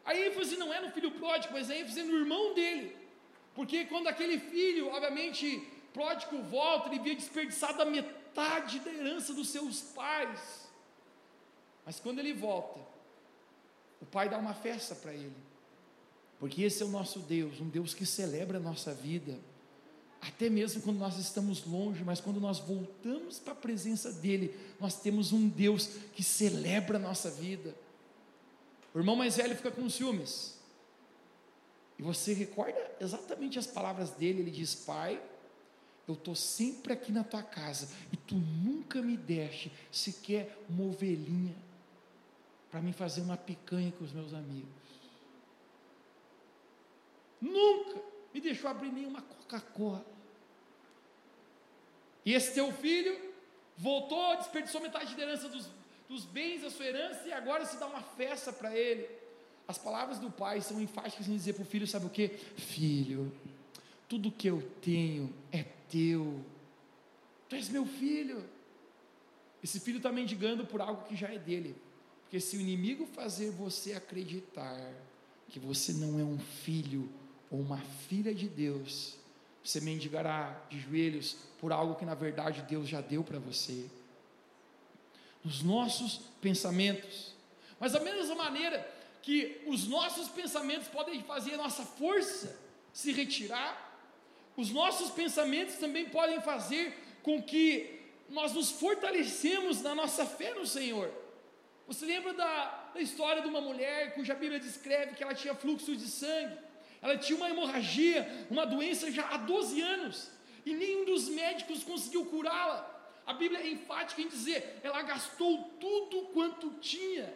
A 0.05 0.15
ênfase 0.15 0.57
não 0.57 0.73
é 0.73 0.81
no 0.81 0.91
filho 0.91 1.11
pródigo, 1.13 1.55
mas 1.55 1.71
a 1.71 1.77
ênfase 1.77 2.01
é 2.01 2.05
no 2.05 2.19
irmão 2.19 2.55
dele. 2.55 2.97
Porque 3.55 3.85
quando 3.87 4.09
aquele 4.09 4.39
filho, 4.39 4.89
obviamente, 4.89 5.67
pródigo 5.93 6.43
volta, 6.43 6.89
ele 6.89 6.99
havia 6.99 7.15
desperdiçado 7.15 7.81
a 7.81 7.85
metade 7.85 8.81
da 8.81 8.93
herança 8.93 9.33
dos 9.33 9.49
seus 9.49 9.81
pais. 9.81 10.69
Mas 11.87 12.01
quando 12.01 12.19
ele 12.19 12.33
volta, 12.33 12.81
o 14.01 14.07
pai 14.07 14.29
dá 14.29 14.39
uma 14.39 14.55
festa 14.55 14.95
para 14.95 15.13
ele. 15.13 15.37
Porque 16.39 16.63
esse 16.63 16.83
é 16.83 16.87
o 16.87 16.91
nosso 16.91 17.21
Deus, 17.21 17.61
um 17.61 17.69
Deus 17.69 17.95
que 17.95 18.05
celebra 18.05 18.59
a 18.59 18.61
nossa 18.61 18.93
vida 18.93 19.39
até 20.27 20.49
mesmo 20.49 20.81
quando 20.81 20.99
nós 20.99 21.19
estamos 21.19 21.67
longe, 21.67 22.03
mas 22.03 22.19
quando 22.19 22.41
nós 22.41 22.59
voltamos 22.59 23.39
para 23.39 23.53
a 23.53 23.57
presença 23.57 24.11
dEle, 24.11 24.57
nós 24.81 24.99
temos 24.99 25.33
um 25.33 25.47
Deus 25.47 25.87
que 26.15 26.23
celebra 26.23 26.97
a 26.97 27.01
nossa 27.01 27.31
vida. 27.31 27.75
O 28.95 28.99
irmão 28.99 29.17
mais 29.17 29.37
velho 29.37 29.57
fica 29.57 29.73
com 29.73 29.91
ciúmes, 29.91 30.57
e 31.99 32.03
você 32.03 32.33
recorda 32.33 32.97
exatamente 33.01 33.59
as 33.59 33.67
palavras 33.67 34.11
dele: 34.11 34.41
ele 34.41 34.51
diz, 34.53 34.75
Pai, 34.75 35.21
eu 36.07 36.15
estou 36.15 36.35
sempre 36.35 36.93
aqui 36.93 37.11
na 37.11 37.25
tua 37.25 37.43
casa, 37.43 37.89
e 38.13 38.17
tu 38.17 38.37
nunca 38.37 39.03
me 39.03 39.17
deste 39.17 39.73
sequer 39.91 40.57
uma 40.69 40.85
ovelhinha 40.85 41.57
para 42.71 42.81
me 42.81 42.93
fazer 42.93 43.21
uma 43.21 43.37
picanha 43.37 43.93
com 43.93 44.05
os 44.05 44.13
meus 44.13 44.33
amigos. 44.33 44.69
Nunca 47.41 48.01
me 48.33 48.41
deixou 48.41 48.71
abrir 48.71 48.91
nenhuma 48.91 49.23
Coca-Cola. 49.23 50.05
E 52.25 52.33
esse 52.33 52.55
teu 52.55 52.73
filho 52.73 53.33
voltou, 53.77 54.37
desperdiçou 54.37 54.81
metade 54.81 55.15
da 55.15 55.23
herança 55.23 55.49
dos, 55.49 55.69
dos 56.09 56.25
bens 56.25 56.63
da 56.63 56.71
sua 56.71 56.87
herança 56.87 57.27
e 57.27 57.33
agora 57.33 57.65
se 57.65 57.77
dá 57.77 57.87
uma 57.87 58.03
festa 58.03 58.53
para 58.53 58.77
ele. 58.77 59.09
As 59.67 59.79
palavras 59.79 60.19
do 60.19 60.31
pai 60.31 60.61
são 60.61 60.81
enfáticas 60.81 61.27
em 61.29 61.37
dizer 61.37 61.55
para 61.55 61.63
o 61.63 61.67
filho: 61.67 61.87
sabe 61.87 62.07
o 62.07 62.11
que? 62.11 62.29
Filho, 62.29 63.33
tudo 64.09 64.31
que 64.31 64.47
eu 64.47 64.63
tenho 64.83 65.33
é 65.51 65.65
teu. 65.89 66.45
Tu 67.49 67.57
és 67.57 67.69
meu 67.69 67.87
filho. 67.87 68.45
Esse 69.63 69.81
filho 69.81 69.97
está 69.97 70.13
mendigando 70.13 70.67
por 70.67 70.81
algo 70.81 71.05
que 71.05 71.17
já 71.17 71.29
é 71.29 71.39
dele. 71.39 71.75
Porque 72.23 72.39
se 72.39 72.57
o 72.57 72.61
inimigo 72.61 73.07
fazer 73.07 73.51
você 73.51 73.95
acreditar 73.95 74.93
que 75.49 75.59
você 75.59 75.93
não 75.93 76.21
é 76.21 76.25
um 76.25 76.39
filho 76.39 77.09
ou 77.51 77.61
uma 77.61 77.79
filha 77.79 78.35
de 78.35 78.49
Deus, 78.49 79.17
você 79.63 79.81
mendigará 79.81 80.63
de 80.69 80.79
joelhos 80.79 81.37
por 81.59 81.73
algo 81.73 81.95
que 81.95 82.05
na 82.05 82.15
verdade 82.15 82.63
Deus 82.69 82.89
já 82.89 83.01
deu 83.01 83.25
para 83.25 83.39
você. 83.39 83.89
Nos 85.45 85.63
nossos 85.63 86.21
pensamentos. 86.41 87.35
Mas 87.79 87.93
da 87.93 88.01
mesma 88.01 88.35
maneira 88.35 88.91
que 89.23 89.63
os 89.67 89.87
nossos 89.87 90.29
pensamentos 90.29 90.89
podem 90.89 91.23
fazer 91.23 91.55
a 91.55 91.59
nossa 91.59 91.85
força 91.85 92.59
se 92.93 93.13
retirar, 93.13 93.93
os 94.57 94.71
nossos 94.71 95.11
pensamentos 95.11 95.77
também 95.77 96.09
podem 96.09 96.41
fazer 96.41 96.97
com 97.23 97.43
que 97.43 98.01
nós 98.29 98.53
nos 98.53 98.71
fortalecemos 98.71 99.83
na 99.83 99.95
nossa 99.95 100.25
fé 100.25 100.55
no 100.55 100.67
Senhor. 100.67 101.11
Você 101.87 102.07
lembra 102.07 102.33
da, 102.33 102.91
da 102.95 103.01
história 103.01 103.43
de 103.43 103.49
uma 103.49 103.61
mulher 103.61 104.15
cuja 104.15 104.35
Bíblia 104.35 104.59
descreve 104.59 105.15
que 105.15 105.23
ela 105.23 105.35
tinha 105.35 105.55
fluxo 105.55 105.95
de 105.97 106.07
sangue? 106.09 106.57
Ela 107.03 107.19
tinha 107.19 107.37
uma 107.37 107.51
hemorragia, 107.51 108.47
uma 108.51 108.65
doença 108.65 109.11
já 109.11 109.29
há 109.29 109.37
12 109.37 109.81
anos, 109.81 110.31
e 110.65 110.73
nenhum 110.73 111.05
dos 111.05 111.29
médicos 111.29 111.85
conseguiu 111.85 112.25
curá-la. 112.27 112.94
A 113.27 113.33
Bíblia 113.33 113.61
é 113.61 113.71
enfática 113.71 114.21
em 114.21 114.29
dizer: 114.29 114.81
ela 114.83 115.03
gastou 115.03 115.71
tudo 115.81 116.29
quanto 116.33 116.71
tinha 116.81 117.33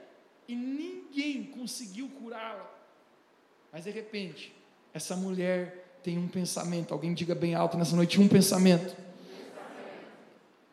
e 0.47 0.55
ninguém 0.55 1.45
conseguiu 1.45 2.09
curá-la. 2.09 2.69
Mas 3.73 3.85
de 3.85 3.91
repente, 3.91 4.55
essa 4.93 5.17
mulher 5.17 5.99
tem 6.03 6.19
um 6.19 6.29
pensamento. 6.29 6.93
Alguém 6.93 7.13
diga 7.15 7.35
bem 7.35 7.55
alto 7.55 7.77
nessa 7.77 7.97
noite: 7.97 8.21
um 8.21 8.29
pensamento. 8.29 8.97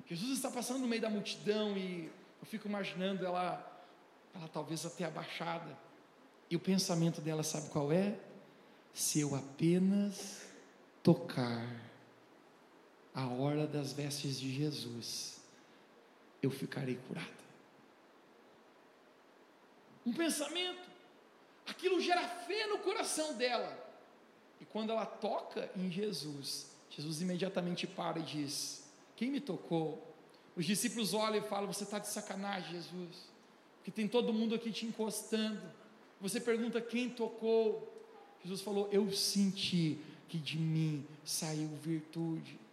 Jesus 0.07 0.33
está 0.33 0.51
passando 0.51 0.79
no 0.79 0.87
meio 0.87 1.01
da 1.01 1.09
multidão 1.09 1.75
e 1.75 2.11
eu 2.39 2.45
fico 2.45 2.67
imaginando 2.67 3.25
ela, 3.25 3.83
ela 4.35 4.47
talvez 4.47 4.85
até 4.85 5.05
abaixada. 5.05 5.77
E 6.49 6.55
o 6.55 6.59
pensamento 6.59 7.21
dela, 7.21 7.41
sabe 7.41 7.69
qual 7.69 7.91
é? 7.91 8.15
se 8.95 9.19
eu 9.19 9.35
apenas 9.35 10.47
tocar 11.03 11.67
a 13.15 13.25
hora 13.27 13.65
das 13.65 13.93
vestes 13.93 14.37
de 14.37 14.53
Jesus, 14.53 15.39
eu 16.43 16.51
ficarei 16.51 16.99
curada. 17.07 17.45
Um 20.05 20.11
pensamento, 20.11 20.87
aquilo 21.65 22.01
gera 22.01 22.27
fé 22.27 22.67
no 22.67 22.79
coração 22.79 23.33
dela. 23.35 23.83
E 24.59 24.65
quando 24.65 24.91
ela 24.91 25.05
toca 25.05 25.71
em 25.77 25.89
Jesus, 25.89 26.69
Jesus 26.89 27.21
imediatamente 27.21 27.87
para 27.87 28.19
e 28.19 28.23
diz: 28.23 28.83
Quem 29.15 29.31
me 29.31 29.39
tocou? 29.39 30.13
Os 30.53 30.65
discípulos 30.65 31.13
olham 31.13 31.37
e 31.37 31.47
falam: 31.47 31.71
Você 31.71 31.85
está 31.85 31.97
de 31.97 32.09
sacanagem, 32.09 32.73
Jesus, 32.73 33.29
porque 33.77 33.91
tem 33.91 34.07
todo 34.09 34.33
mundo 34.33 34.55
aqui 34.55 34.73
te 34.73 34.85
encostando. 34.85 35.61
Você 36.19 36.41
pergunta: 36.41 36.81
Quem 36.81 37.09
tocou? 37.09 37.91
Jesus 38.43 38.61
falou: 38.61 38.89
Eu 38.91 39.09
senti 39.11 39.99
que 40.27 40.37
de 40.37 40.57
mim 40.57 41.07
saiu 41.23 41.69
virtude. 41.81 42.64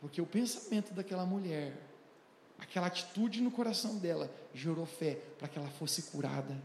Porque 0.00 0.20
o 0.20 0.26
pensamento 0.26 0.92
daquela 0.92 1.24
mulher 1.24 1.86
aquela 2.58 2.86
atitude 2.86 3.40
no 3.40 3.50
coração 3.50 3.98
dela 3.98 4.30
gerou 4.54 4.86
fé 4.86 5.14
para 5.38 5.48
que 5.48 5.58
ela 5.58 5.70
fosse 5.70 6.04
curada. 6.04 6.56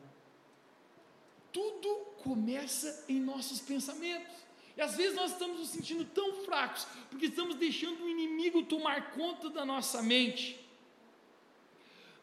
Tudo 1.51 1.87
começa 2.23 3.05
em 3.09 3.19
nossos 3.19 3.59
pensamentos. 3.59 4.41
E 4.77 4.81
às 4.81 4.95
vezes 4.95 5.15
nós 5.15 5.31
estamos 5.31 5.59
nos 5.59 5.69
sentindo 5.69 6.05
tão 6.05 6.45
fracos, 6.45 6.87
porque 7.09 7.25
estamos 7.25 7.55
deixando 7.55 8.03
o 8.03 8.09
inimigo 8.09 8.63
tomar 8.63 9.11
conta 9.11 9.49
da 9.49 9.65
nossa 9.65 10.01
mente. 10.01 10.57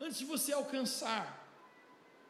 Antes 0.01 0.19
de 0.19 0.25
você 0.25 0.53
alcançar 0.53 1.47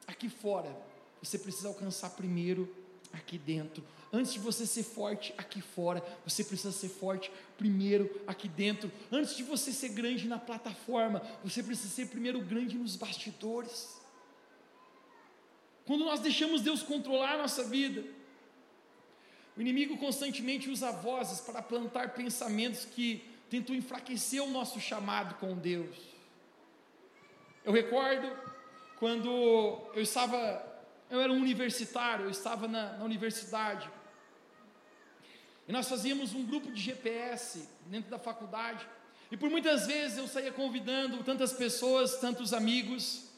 aqui 0.06 0.28
fora, 0.28 0.76
você 1.23 1.38
precisa 1.38 1.68
alcançar 1.68 2.11
primeiro 2.11 2.75
aqui 3.12 3.38
dentro. 3.38 3.82
Antes 4.12 4.32
de 4.32 4.38
você 4.38 4.66
ser 4.66 4.82
forte 4.82 5.34
aqui 5.36 5.60
fora, 5.60 6.02
você 6.24 6.42
precisa 6.42 6.72
ser 6.72 6.88
forte 6.88 7.30
primeiro 7.56 8.22
aqui 8.26 8.48
dentro. 8.48 8.90
Antes 9.12 9.36
de 9.36 9.42
você 9.42 9.72
ser 9.72 9.90
grande 9.90 10.26
na 10.26 10.38
plataforma, 10.38 11.22
você 11.44 11.62
precisa 11.62 11.88
ser 11.88 12.06
primeiro 12.06 12.40
grande 12.40 12.76
nos 12.76 12.96
bastidores. 12.96 13.98
Quando 15.86 16.04
nós 16.04 16.20
deixamos 16.20 16.62
Deus 16.62 16.82
controlar 16.82 17.34
a 17.34 17.38
nossa 17.38 17.64
vida, 17.64 18.04
o 19.56 19.60
inimigo 19.60 19.96
constantemente 19.98 20.70
usa 20.70 20.92
vozes 20.92 21.40
para 21.40 21.60
plantar 21.60 22.14
pensamentos 22.14 22.84
que 22.84 23.24
tentam 23.50 23.74
enfraquecer 23.74 24.42
o 24.42 24.50
nosso 24.50 24.78
chamado 24.80 25.34
com 25.36 25.56
Deus. 25.56 25.96
Eu 27.64 27.72
recordo 27.72 28.30
quando 28.98 29.28
eu 29.94 30.02
estava, 30.02 30.64
eu 31.10 31.20
era 31.20 31.32
um 31.32 31.36
universitário, 31.36 32.26
eu 32.26 32.30
estava 32.30 32.68
na, 32.68 32.98
na 32.98 33.04
universidade, 33.04 33.90
e 35.66 35.72
nós 35.72 35.88
fazíamos 35.88 36.34
um 36.34 36.44
grupo 36.44 36.72
de 36.72 36.80
GPS 36.80 37.68
dentro 37.86 38.10
da 38.10 38.18
faculdade, 38.18 38.86
e 39.30 39.36
por 39.36 39.50
muitas 39.50 39.86
vezes 39.86 40.16
eu 40.16 40.26
saía 40.26 40.52
convidando 40.52 41.22
tantas 41.22 41.52
pessoas, 41.52 42.16
tantos 42.16 42.54
amigos, 42.54 43.28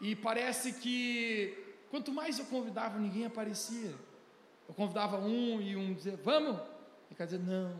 e 0.00 0.14
parece 0.14 0.74
que 0.74 1.56
quanto 1.90 2.12
mais 2.12 2.38
eu 2.38 2.44
convidava, 2.46 2.98
ninguém 2.98 3.24
aparecia. 3.24 3.94
Eu 4.68 4.74
convidava 4.74 5.18
um 5.18 5.60
e 5.60 5.76
um 5.76 5.94
dizia, 5.94 6.16
vamos? 6.22 6.60
E 7.10 7.14
quer 7.14 7.26
dizer, 7.26 7.40
não. 7.40 7.76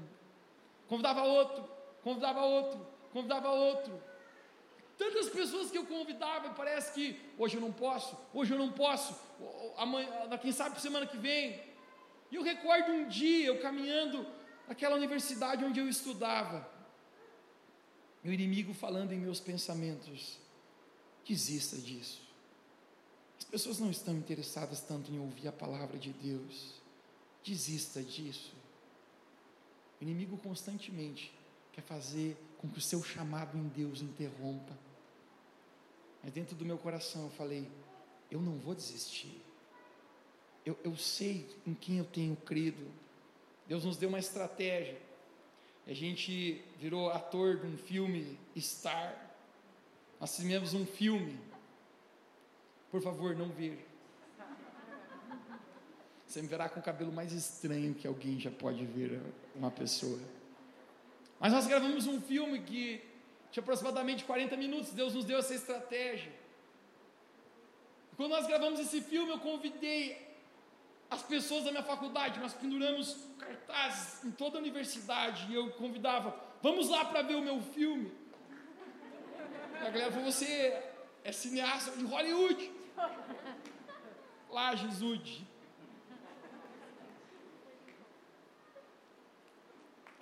Convidava 0.88 1.22
outro, 1.22 1.64
convidava 2.02 2.42
outro, 2.42 2.86
convidava 3.12 3.50
outro. 3.50 4.00
Tantas 4.96 5.28
pessoas 5.28 5.70
que 5.70 5.78
eu 5.78 5.86
convidava, 5.86 6.50
parece 6.50 6.92
que 6.92 7.20
hoje 7.36 7.56
eu 7.56 7.60
não 7.60 7.72
posso, 7.72 8.16
hoje 8.32 8.52
eu 8.52 8.58
não 8.58 8.70
posso, 8.70 9.18
amanhã, 9.76 10.08
quem 10.40 10.52
sabe 10.52 10.80
semana 10.80 11.06
que 11.06 11.16
vem. 11.16 11.60
E 12.30 12.36
eu 12.36 12.42
recordo 12.42 12.92
um 12.92 13.08
dia 13.08 13.46
eu 13.46 13.60
caminhando 13.60 14.26
naquela 14.68 14.96
universidade 14.96 15.64
onde 15.64 15.80
eu 15.80 15.88
estudava, 15.88 16.68
meu 18.22 18.32
inimigo 18.32 18.72
falando 18.72 19.12
em 19.12 19.18
meus 19.18 19.40
pensamentos: 19.40 20.38
desista 21.26 21.76
disso. 21.76 22.22
As 23.38 23.44
pessoas 23.44 23.78
não 23.78 23.90
estão 23.90 24.16
interessadas 24.16 24.80
tanto 24.80 25.12
em 25.12 25.18
ouvir 25.18 25.48
a 25.48 25.52
palavra 25.52 25.98
de 25.98 26.12
Deus. 26.12 26.74
Desista 27.44 28.02
disso. 28.02 28.54
O 30.00 30.04
inimigo 30.04 30.38
constantemente 30.38 31.32
quer 31.72 31.82
fazer 31.82 32.36
com 32.64 32.70
que 32.70 32.78
o 32.78 32.80
seu 32.80 33.02
chamado 33.02 33.58
em 33.58 33.68
Deus 33.68 34.00
interrompa. 34.00 34.72
Mas 36.22 36.32
dentro 36.32 36.56
do 36.56 36.64
meu 36.64 36.78
coração 36.78 37.24
eu 37.24 37.30
falei: 37.30 37.70
eu 38.30 38.40
não 38.40 38.54
vou 38.54 38.74
desistir. 38.74 39.38
Eu, 40.64 40.78
eu 40.82 40.96
sei 40.96 41.46
em 41.66 41.74
quem 41.74 41.98
eu 41.98 42.06
tenho 42.06 42.34
crido. 42.36 42.90
Deus 43.68 43.84
nos 43.84 43.98
deu 43.98 44.08
uma 44.08 44.18
estratégia. 44.18 44.98
A 45.86 45.92
gente 45.92 46.64
virou 46.80 47.10
ator 47.10 47.58
de 47.58 47.66
um 47.66 47.76
filme 47.76 48.38
Star. 48.56 49.14
Nós 50.18 50.34
fizemos 50.34 50.72
um 50.72 50.86
filme 50.86 51.38
por 52.90 53.02
favor, 53.02 53.34
não 53.34 53.48
veja. 53.48 53.82
Você 56.28 56.40
me 56.40 56.46
verá 56.46 56.68
com 56.68 56.78
o 56.78 56.82
cabelo 56.82 57.12
mais 57.12 57.32
estranho 57.32 57.92
que 57.92 58.06
alguém 58.06 58.38
já 58.38 58.52
pode 58.52 58.86
ver 58.86 59.20
uma 59.52 59.68
pessoa. 59.68 60.16
Mas 61.44 61.52
nós 61.52 61.66
gravamos 61.66 62.06
um 62.06 62.22
filme 62.22 62.58
que 62.60 63.04
tinha 63.50 63.62
aproximadamente 63.62 64.24
40 64.24 64.56
minutos. 64.56 64.92
Deus 64.92 65.12
nos 65.12 65.26
deu 65.26 65.38
essa 65.38 65.54
estratégia. 65.54 66.32
Quando 68.16 68.30
nós 68.30 68.46
gravamos 68.46 68.80
esse 68.80 69.02
filme, 69.02 69.30
eu 69.30 69.38
convidei 69.38 70.26
as 71.10 71.22
pessoas 71.22 71.64
da 71.64 71.70
minha 71.70 71.82
faculdade. 71.82 72.40
Nós 72.40 72.54
penduramos 72.54 73.28
cartazes 73.38 74.24
em 74.24 74.30
toda 74.30 74.56
a 74.56 74.60
universidade. 74.62 75.52
E 75.52 75.54
eu 75.54 75.70
convidava, 75.72 76.34
vamos 76.62 76.88
lá 76.88 77.04
para 77.04 77.20
ver 77.20 77.34
o 77.34 77.42
meu 77.42 77.60
filme. 77.60 78.10
A 79.82 79.90
galera 79.90 80.12
falou: 80.12 80.32
você 80.32 80.82
é 81.22 81.30
cineasta 81.30 81.90
de 81.90 82.06
Hollywood. 82.06 82.72
Lá, 84.48 84.74
Jesus. 84.74 85.42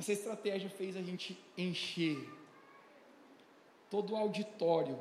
Essa 0.02 0.14
estratégia 0.14 0.68
fez 0.68 0.96
a 0.96 1.00
gente 1.00 1.38
encher 1.56 2.28
todo 3.88 4.14
o 4.14 4.16
auditório 4.16 4.98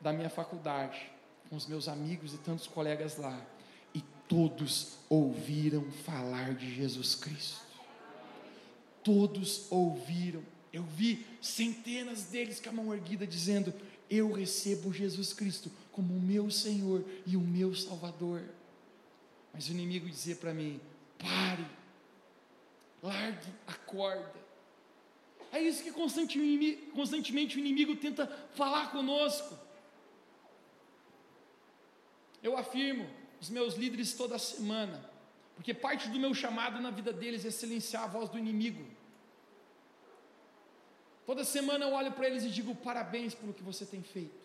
da 0.00 0.12
minha 0.12 0.30
faculdade, 0.30 1.10
com 1.50 1.56
os 1.56 1.66
meus 1.66 1.88
amigos 1.88 2.32
e 2.34 2.38
tantos 2.38 2.68
colegas 2.68 3.16
lá, 3.16 3.44
e 3.92 4.00
todos 4.28 4.98
ouviram 5.08 5.90
falar 5.90 6.54
de 6.54 6.72
Jesus 6.72 7.16
Cristo. 7.16 7.62
Todos 9.02 9.66
ouviram. 9.72 10.44
Eu 10.72 10.84
vi 10.84 11.26
centenas 11.42 12.26
deles 12.26 12.60
com 12.60 12.68
a 12.68 12.72
mão 12.74 12.94
erguida 12.94 13.26
dizendo: 13.26 13.74
Eu 14.08 14.30
recebo 14.30 14.92
Jesus 14.92 15.32
Cristo 15.32 15.68
como 15.90 16.14
o 16.14 16.20
meu 16.20 16.48
Senhor 16.48 17.04
e 17.26 17.36
o 17.36 17.40
meu 17.40 17.74
Salvador. 17.74 18.44
Mas 19.52 19.66
o 19.68 19.72
inimigo 19.72 20.08
dizia 20.08 20.36
para 20.36 20.54
mim: 20.54 20.80
pare, 21.18 21.66
largue 23.02 23.52
a 23.66 23.72
corda. 23.72 24.43
É 25.54 25.60
isso 25.62 25.84
que 25.84 25.92
constantemente, 25.92 27.56
o 27.56 27.60
inimigo 27.60 27.94
tenta 27.94 28.26
falar 28.60 28.90
conosco. 28.90 29.56
Eu 32.42 32.56
afirmo 32.62 33.08
os 33.40 33.48
meus 33.48 33.74
líderes 33.74 34.14
toda 34.14 34.36
semana, 34.36 34.98
porque 35.54 35.72
parte 35.72 36.08
do 36.08 36.18
meu 36.18 36.34
chamado 36.34 36.80
na 36.80 36.90
vida 36.90 37.12
deles 37.12 37.44
é 37.44 37.52
silenciar 37.52 38.02
a 38.02 38.08
voz 38.08 38.28
do 38.28 38.36
inimigo. 38.36 38.84
Toda 41.24 41.44
semana 41.44 41.84
eu 41.84 41.92
olho 41.92 42.10
para 42.10 42.26
eles 42.26 42.42
e 42.42 42.50
digo 42.50 42.74
parabéns 42.74 43.32
pelo 43.32 43.54
que 43.54 43.62
você 43.62 43.86
tem 43.86 44.02
feito. 44.02 44.42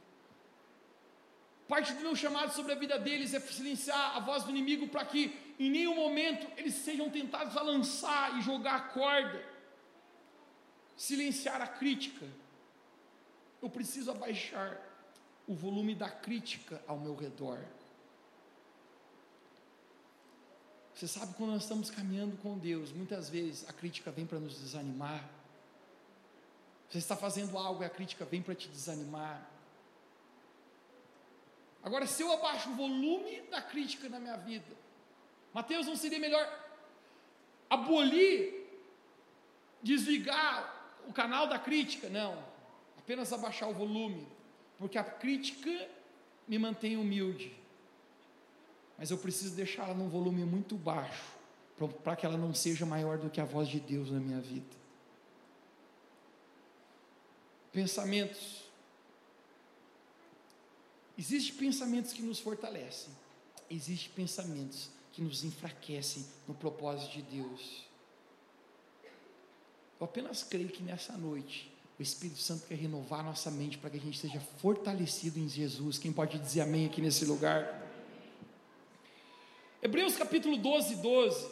Parte 1.68 1.94
do 1.94 2.02
meu 2.02 2.16
chamado 2.16 2.54
sobre 2.54 2.74
a 2.74 2.76
vida 2.76 3.00
deles 3.00 3.34
é 3.34 3.40
silenciar 3.40 4.16
a 4.16 4.20
voz 4.20 4.44
do 4.44 4.52
inimigo 4.52 4.88
para 4.88 5.06
que 5.06 5.36
em 5.58 5.72
nenhum 5.72 5.96
momento 5.96 6.46
eles 6.56 6.76
sejam 6.76 7.10
tentados 7.10 7.58
a 7.58 7.64
lançar 7.64 8.38
e 8.38 8.42
jogar 8.44 8.76
a 8.76 8.82
corda. 8.82 9.49
Silenciar 11.00 11.62
a 11.62 11.68
crítica. 11.68 12.28
Eu 13.62 13.70
preciso 13.70 14.12
abaixar 14.12 14.78
o 15.48 15.56
volume 15.56 15.96
da 15.96 16.10
crítica 16.10 16.84
ao 16.86 17.00
meu 17.00 17.16
redor. 17.16 17.58
Você 20.94 21.08
sabe 21.08 21.34
quando 21.36 21.52
nós 21.52 21.62
estamos 21.64 21.90
caminhando 21.90 22.36
com 22.40 22.58
Deus, 22.58 22.92
muitas 22.92 23.30
vezes 23.30 23.66
a 23.70 23.72
crítica 23.72 24.12
vem 24.12 24.26
para 24.26 24.40
nos 24.40 24.60
desanimar. 24.60 25.24
Você 26.90 26.98
está 26.98 27.16
fazendo 27.16 27.58
algo 27.58 27.82
e 27.82 27.86
a 27.86 27.90
crítica 27.90 28.26
vem 28.26 28.42
para 28.42 28.54
te 28.54 28.68
desanimar. 28.68 29.50
Agora, 31.82 32.06
se 32.08 32.22
eu 32.22 32.30
abaixo 32.34 32.72
o 32.72 32.76
volume 32.76 33.40
da 33.44 33.62
crítica 33.62 34.10
na 34.10 34.20
minha 34.20 34.36
vida, 34.36 34.76
Mateus, 35.54 35.88
não 35.88 35.96
seria 35.96 36.20
melhor 36.20 36.46
abolir, 37.70 38.68
desligar 39.82 40.79
o 41.10 41.14
canal 41.14 41.48
da 41.48 41.60
crítica? 41.60 42.08
Não, 42.08 42.42
apenas 42.98 43.34
abaixar 43.34 43.68
o 43.68 43.74
volume, 43.74 44.26
porque 44.78 44.98
a 44.98 45.04
crítica 45.04 45.90
me 46.48 46.58
mantém 46.58 46.96
humilde, 46.96 47.52
mas 48.98 49.12
eu 49.12 49.18
preciso 49.18 49.56
deixá-la 49.56 49.94
num 49.94 50.08
volume 50.08 50.46
muito 50.46 50.76
baixo, 50.76 51.26
para 52.04 52.16
que 52.16 52.26
ela 52.26 52.38
não 52.38 52.54
seja 52.54 52.86
maior 52.86 53.18
do 53.18 53.30
que 53.30 53.42
a 53.42 53.46
voz 53.46 53.68
de 53.68 53.80
Deus 53.80 54.12
na 54.12 54.20
minha 54.20 54.40
vida. 54.40 54.78
Pensamentos 57.72 58.70
Existem 61.20 61.54
pensamentos 61.58 62.14
que 62.14 62.22
nos 62.22 62.40
fortalecem, 62.40 63.14
existem 63.70 64.10
pensamentos 64.16 64.90
que 65.12 65.22
nos 65.22 65.44
enfraquecem 65.44 66.26
no 66.48 66.54
propósito 66.56 67.12
de 67.12 67.22
Deus. 67.24 67.89
Eu 70.00 70.06
apenas 70.06 70.44
creio 70.44 70.70
que 70.70 70.82
nessa 70.82 71.14
noite 71.14 71.72
o 71.98 72.02
Espírito 72.02 72.40
Santo 72.40 72.66
quer 72.68 72.76
renovar 72.76 73.24
nossa 73.24 73.52
mente 73.52 73.78
para 73.78 73.90
que 73.90 73.98
a 73.98 74.00
gente 74.00 74.18
seja 74.18 74.40
fortalecido 74.58 75.38
em 75.38 75.50
Jesus. 75.50 75.98
Quem 75.98 76.14
pode 76.14 76.40
dizer 76.40 76.62
amém 76.62 76.86
aqui 76.86 77.02
nesse 77.02 77.26
lugar? 77.26 77.86
Hebreus 79.82 80.16
capítulo 80.16 80.58
12, 80.58 80.96
12 80.98 81.52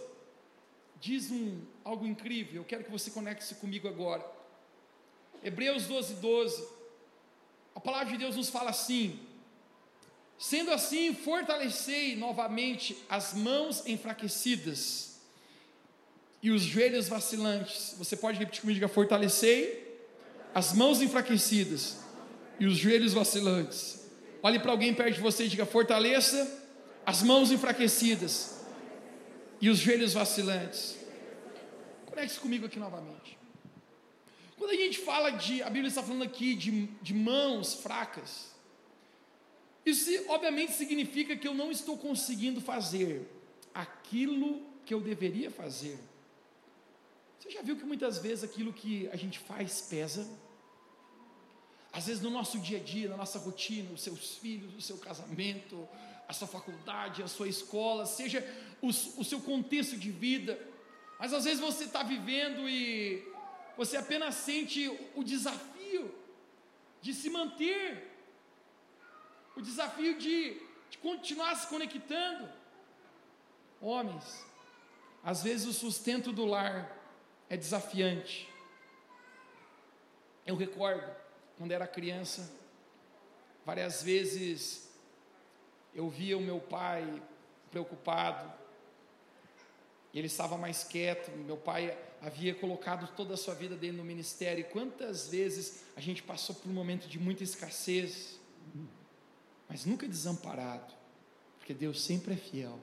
diz 0.99 1.29
um, 1.29 1.61
algo 1.83 2.05
incrível. 2.05 2.61
Eu 2.61 2.65
quero 2.65 2.83
que 2.83 2.91
você 2.91 3.11
conecte-se 3.11 3.55
comigo 3.55 3.87
agora. 3.87 4.25
Hebreus 5.43 5.85
12, 5.85 6.15
12 6.15 6.77
a 7.77 7.79
palavra 7.79 8.07
de 8.11 8.17
Deus 8.17 8.35
nos 8.35 8.49
fala 8.49 8.71
assim: 8.71 9.19
sendo 10.35 10.71
assim, 10.71 11.13
fortalecei 11.13 12.15
novamente 12.15 12.97
as 13.07 13.35
mãos 13.35 13.85
enfraquecidas 13.85 15.06
e 16.41 16.51
os 16.51 16.61
joelhos 16.61 17.07
vacilantes. 17.07 17.95
Você 17.97 18.15
pode 18.15 18.37
repetir 18.37 18.61
comigo: 18.61 18.75
diga, 18.75 18.87
fortalecei 18.87 19.99
as 20.53 20.73
mãos 20.73 21.01
enfraquecidas 21.01 21.97
e 22.59 22.65
os 22.65 22.77
joelhos 22.77 23.13
vacilantes. 23.13 24.05
Olhe 24.41 24.59
para 24.59 24.71
alguém 24.71 24.93
perto 24.93 25.15
de 25.15 25.21
você 25.21 25.45
e 25.45 25.49
diga: 25.49 25.65
fortaleça 25.65 26.65
as 27.05 27.23
mãos 27.23 27.51
enfraquecidas 27.51 28.61
e 29.61 29.69
os 29.69 29.79
joelhos 29.79 30.13
vacilantes. 30.13 30.97
Conecte 32.05 32.39
comigo 32.39 32.65
aqui 32.65 32.79
novamente. 32.79 33.37
Quando 34.57 34.71
a 34.71 34.75
gente 34.75 34.99
fala 34.99 35.29
de, 35.31 35.61
a 35.61 35.69
Bíblia 35.69 35.87
está 35.87 36.01
falando 36.01 36.23
aqui 36.23 36.55
de, 36.55 36.87
de 37.01 37.13
mãos 37.13 37.75
fracas, 37.75 38.47
isso 39.85 40.09
obviamente 40.27 40.73
significa 40.73 41.37
que 41.37 41.47
eu 41.47 41.53
não 41.53 41.71
estou 41.71 41.97
conseguindo 41.97 42.59
fazer 42.59 43.27
aquilo 43.73 44.61
que 44.83 44.93
eu 44.93 44.99
deveria 44.99 45.51
fazer. 45.51 45.97
Você 47.39 47.51
já 47.51 47.61
viu 47.61 47.75
que 47.75 47.83
muitas 47.83 48.17
vezes 48.17 48.43
aquilo 48.43 48.73
que 48.73 49.07
a 49.09 49.15
gente 49.15 49.37
faz 49.39 49.81
pesa? 49.81 50.27
Às 51.93 52.07
vezes 52.07 52.21
no 52.21 52.29
nosso 52.29 52.59
dia 52.59 52.79
a 52.79 52.83
dia, 52.83 53.09
na 53.09 53.17
nossa 53.17 53.39
rotina, 53.39 53.91
os 53.91 54.01
seus 54.01 54.35
filhos, 54.35 54.75
o 54.75 54.81
seu 54.81 54.97
casamento, 54.97 55.87
a 56.27 56.33
sua 56.33 56.47
faculdade, 56.47 57.23
a 57.23 57.27
sua 57.27 57.47
escola, 57.47 58.05
seja 58.05 58.43
o, 58.81 58.89
o 58.89 59.23
seu 59.23 59.39
contexto 59.39 59.97
de 59.97 60.11
vida, 60.11 60.59
mas 61.19 61.33
às 61.33 61.45
vezes 61.45 61.59
você 61.59 61.85
está 61.85 62.03
vivendo 62.03 62.67
e 62.67 63.23
você 63.75 63.97
apenas 63.97 64.35
sente 64.35 64.87
o 65.15 65.23
desafio 65.23 66.13
de 67.01 67.13
se 67.13 67.29
manter, 67.29 68.11
o 69.55 69.61
desafio 69.61 70.17
de, 70.17 70.59
de 70.89 70.97
continuar 70.97 71.55
se 71.55 71.67
conectando. 71.67 72.49
Homens, 73.79 74.45
às 75.23 75.43
vezes 75.43 75.67
o 75.67 75.73
sustento 75.73 76.31
do 76.31 76.45
lar 76.45 76.96
é 77.49 77.57
desafiante. 77.57 78.49
Eu 80.45 80.55
recordo, 80.55 81.09
quando 81.57 81.71
era 81.71 81.87
criança, 81.87 82.51
várias 83.65 84.01
vezes 84.01 84.89
eu 85.93 86.09
via 86.09 86.37
o 86.37 86.41
meu 86.41 86.59
pai 86.59 87.21
preocupado, 87.71 88.53
ele 90.13 90.27
estava 90.27 90.57
mais 90.57 90.83
quieto. 90.83 91.29
Meu 91.31 91.57
pai 91.57 91.97
havia 92.21 92.55
colocado 92.55 93.13
toda 93.15 93.33
a 93.33 93.37
sua 93.37 93.53
vida 93.53 93.75
dele 93.75 93.97
no 93.97 94.03
ministério. 94.03 94.61
E 94.61 94.63
quantas 94.63 95.27
vezes 95.27 95.83
a 95.95 96.01
gente 96.01 96.23
passou 96.23 96.55
por 96.55 96.69
um 96.69 96.73
momento 96.73 97.07
de 97.07 97.19
muita 97.19 97.43
escassez, 97.43 98.39
mas 99.69 99.85
nunca 99.85 100.07
desamparado, 100.07 100.93
porque 101.57 101.73
Deus 101.73 102.01
sempre 102.01 102.33
é 102.33 102.37
fiel. 102.37 102.79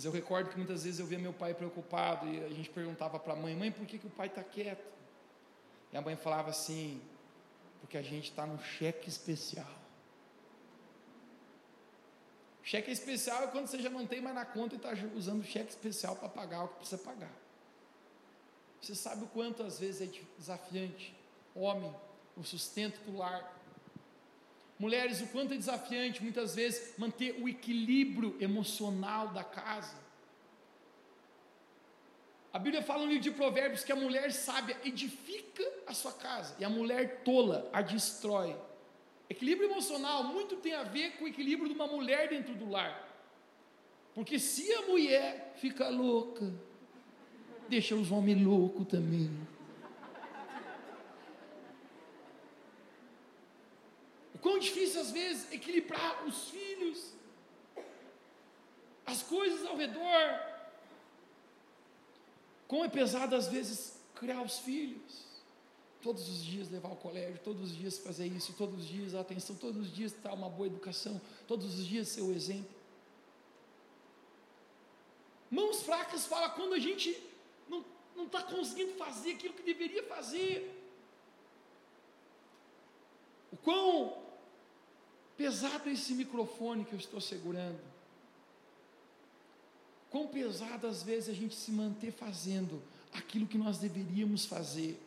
Mas 0.00 0.06
eu 0.06 0.12
recordo 0.12 0.48
que 0.48 0.56
muitas 0.56 0.84
vezes 0.84 0.98
eu 0.98 1.04
via 1.04 1.18
meu 1.18 1.34
pai 1.34 1.52
preocupado 1.52 2.26
e 2.26 2.42
a 2.42 2.48
gente 2.48 2.70
perguntava 2.70 3.18
para 3.18 3.34
a 3.34 3.36
mãe: 3.36 3.54
mãe, 3.54 3.70
por 3.70 3.84
que, 3.84 3.98
que 3.98 4.06
o 4.06 4.10
pai 4.10 4.28
está 4.28 4.42
quieto? 4.42 4.82
E 5.92 5.96
a 5.98 6.00
mãe 6.00 6.16
falava 6.16 6.48
assim: 6.48 6.98
porque 7.82 7.98
a 7.98 8.02
gente 8.02 8.30
está 8.30 8.46
no 8.46 8.58
cheque 8.64 9.10
especial. 9.10 9.68
Cheque 12.62 12.90
especial 12.90 13.42
é 13.42 13.46
quando 13.48 13.66
você 13.66 13.78
já 13.78 13.90
não 13.90 14.06
tem 14.06 14.22
mais 14.22 14.34
na 14.34 14.46
conta 14.46 14.74
e 14.74 14.78
está 14.78 14.88
usando 15.14 15.44
cheque 15.44 15.68
especial 15.68 16.16
para 16.16 16.30
pagar 16.30 16.64
o 16.64 16.68
que 16.68 16.76
precisa 16.76 16.96
pagar. 16.96 17.36
Você 18.80 18.94
sabe 18.94 19.24
o 19.24 19.26
quanto 19.26 19.62
às 19.62 19.78
vezes 19.78 20.00
é 20.00 20.20
desafiante, 20.38 21.14
homem, 21.54 21.94
o 22.38 22.42
sustento 22.42 22.98
do 23.04 23.18
lar. 23.18 23.59
Mulheres, 24.80 25.20
o 25.20 25.26
quanto 25.26 25.52
é 25.52 25.58
desafiante 25.58 26.22
muitas 26.22 26.54
vezes 26.54 26.94
manter 26.96 27.36
o 27.38 27.46
equilíbrio 27.46 28.34
emocional 28.40 29.28
da 29.28 29.44
casa. 29.44 29.94
A 32.50 32.58
Bíblia 32.58 32.82
fala 32.82 33.02
no 33.02 33.08
livro 33.08 33.22
de 33.22 33.30
Provérbios 33.30 33.84
que 33.84 33.92
a 33.92 33.96
mulher 33.96 34.32
sábia 34.32 34.78
edifica 34.82 35.62
a 35.86 35.92
sua 35.92 36.12
casa 36.12 36.56
e 36.58 36.64
a 36.64 36.70
mulher 36.70 37.20
tola 37.22 37.68
a 37.74 37.82
destrói. 37.82 38.56
Equilíbrio 39.28 39.70
emocional 39.70 40.24
muito 40.24 40.56
tem 40.56 40.72
a 40.72 40.82
ver 40.82 41.18
com 41.18 41.26
o 41.26 41.28
equilíbrio 41.28 41.68
de 41.68 41.74
uma 41.74 41.86
mulher 41.86 42.30
dentro 42.30 42.54
do 42.54 42.70
lar. 42.70 43.06
Porque 44.14 44.38
se 44.38 44.72
a 44.72 44.86
mulher 44.86 45.56
fica 45.58 45.90
louca, 45.90 46.50
deixa 47.68 47.94
os 47.94 48.10
homens 48.10 48.42
loucos 48.42 48.88
também. 48.88 49.30
Quão 54.40 54.58
difícil 54.58 55.00
às 55.00 55.10
vezes 55.10 55.52
equilibrar 55.52 56.26
os 56.26 56.48
filhos, 56.48 57.12
as 59.06 59.22
coisas 59.22 59.66
ao 59.66 59.76
redor. 59.76 60.50
Como 62.68 62.84
é 62.84 62.88
pesado 62.88 63.34
às 63.34 63.48
vezes 63.48 64.00
criar 64.14 64.42
os 64.42 64.58
filhos 64.60 65.30
todos 66.02 66.28
os 66.28 66.42
dias 66.42 66.70
levar 66.70 66.88
ao 66.88 66.96
colégio, 66.96 67.38
todos 67.44 67.70
os 67.70 67.76
dias 67.76 67.98
fazer 67.98 68.26
isso, 68.26 68.54
todos 68.54 68.80
os 68.80 68.88
dias 68.88 69.14
atenção, 69.14 69.54
todos 69.54 69.82
os 69.82 69.94
dias 69.94 70.12
dar 70.22 70.32
uma 70.32 70.48
boa 70.48 70.66
educação, 70.66 71.20
todos 71.46 71.78
os 71.78 71.86
dias 71.86 72.08
ser 72.08 72.22
o 72.22 72.32
exemplo. 72.32 72.70
Mãos 75.50 75.82
fracas 75.82 76.26
fala 76.26 76.50
quando 76.50 76.74
a 76.74 76.78
gente 76.78 77.20
não 77.68 78.26
está 78.26 78.42
conseguindo 78.42 78.92
fazer 78.94 79.32
aquilo 79.32 79.54
que 79.54 79.62
deveria 79.62 80.02
fazer. 80.04 80.76
O 83.52 83.56
quão 83.56 84.19
pesado 85.40 85.88
é 85.88 85.92
esse 85.94 86.12
microfone 86.12 86.84
que 86.84 86.92
eu 86.92 86.98
estou 86.98 87.18
segurando. 87.18 87.80
Quão 90.10 90.26
pesado 90.26 90.86
às 90.86 91.02
vezes 91.02 91.30
a 91.30 91.32
gente 91.32 91.54
se 91.54 91.70
manter 91.70 92.12
fazendo 92.12 92.82
aquilo 93.10 93.46
que 93.46 93.56
nós 93.56 93.78
deveríamos 93.78 94.44
fazer. 94.44 95.00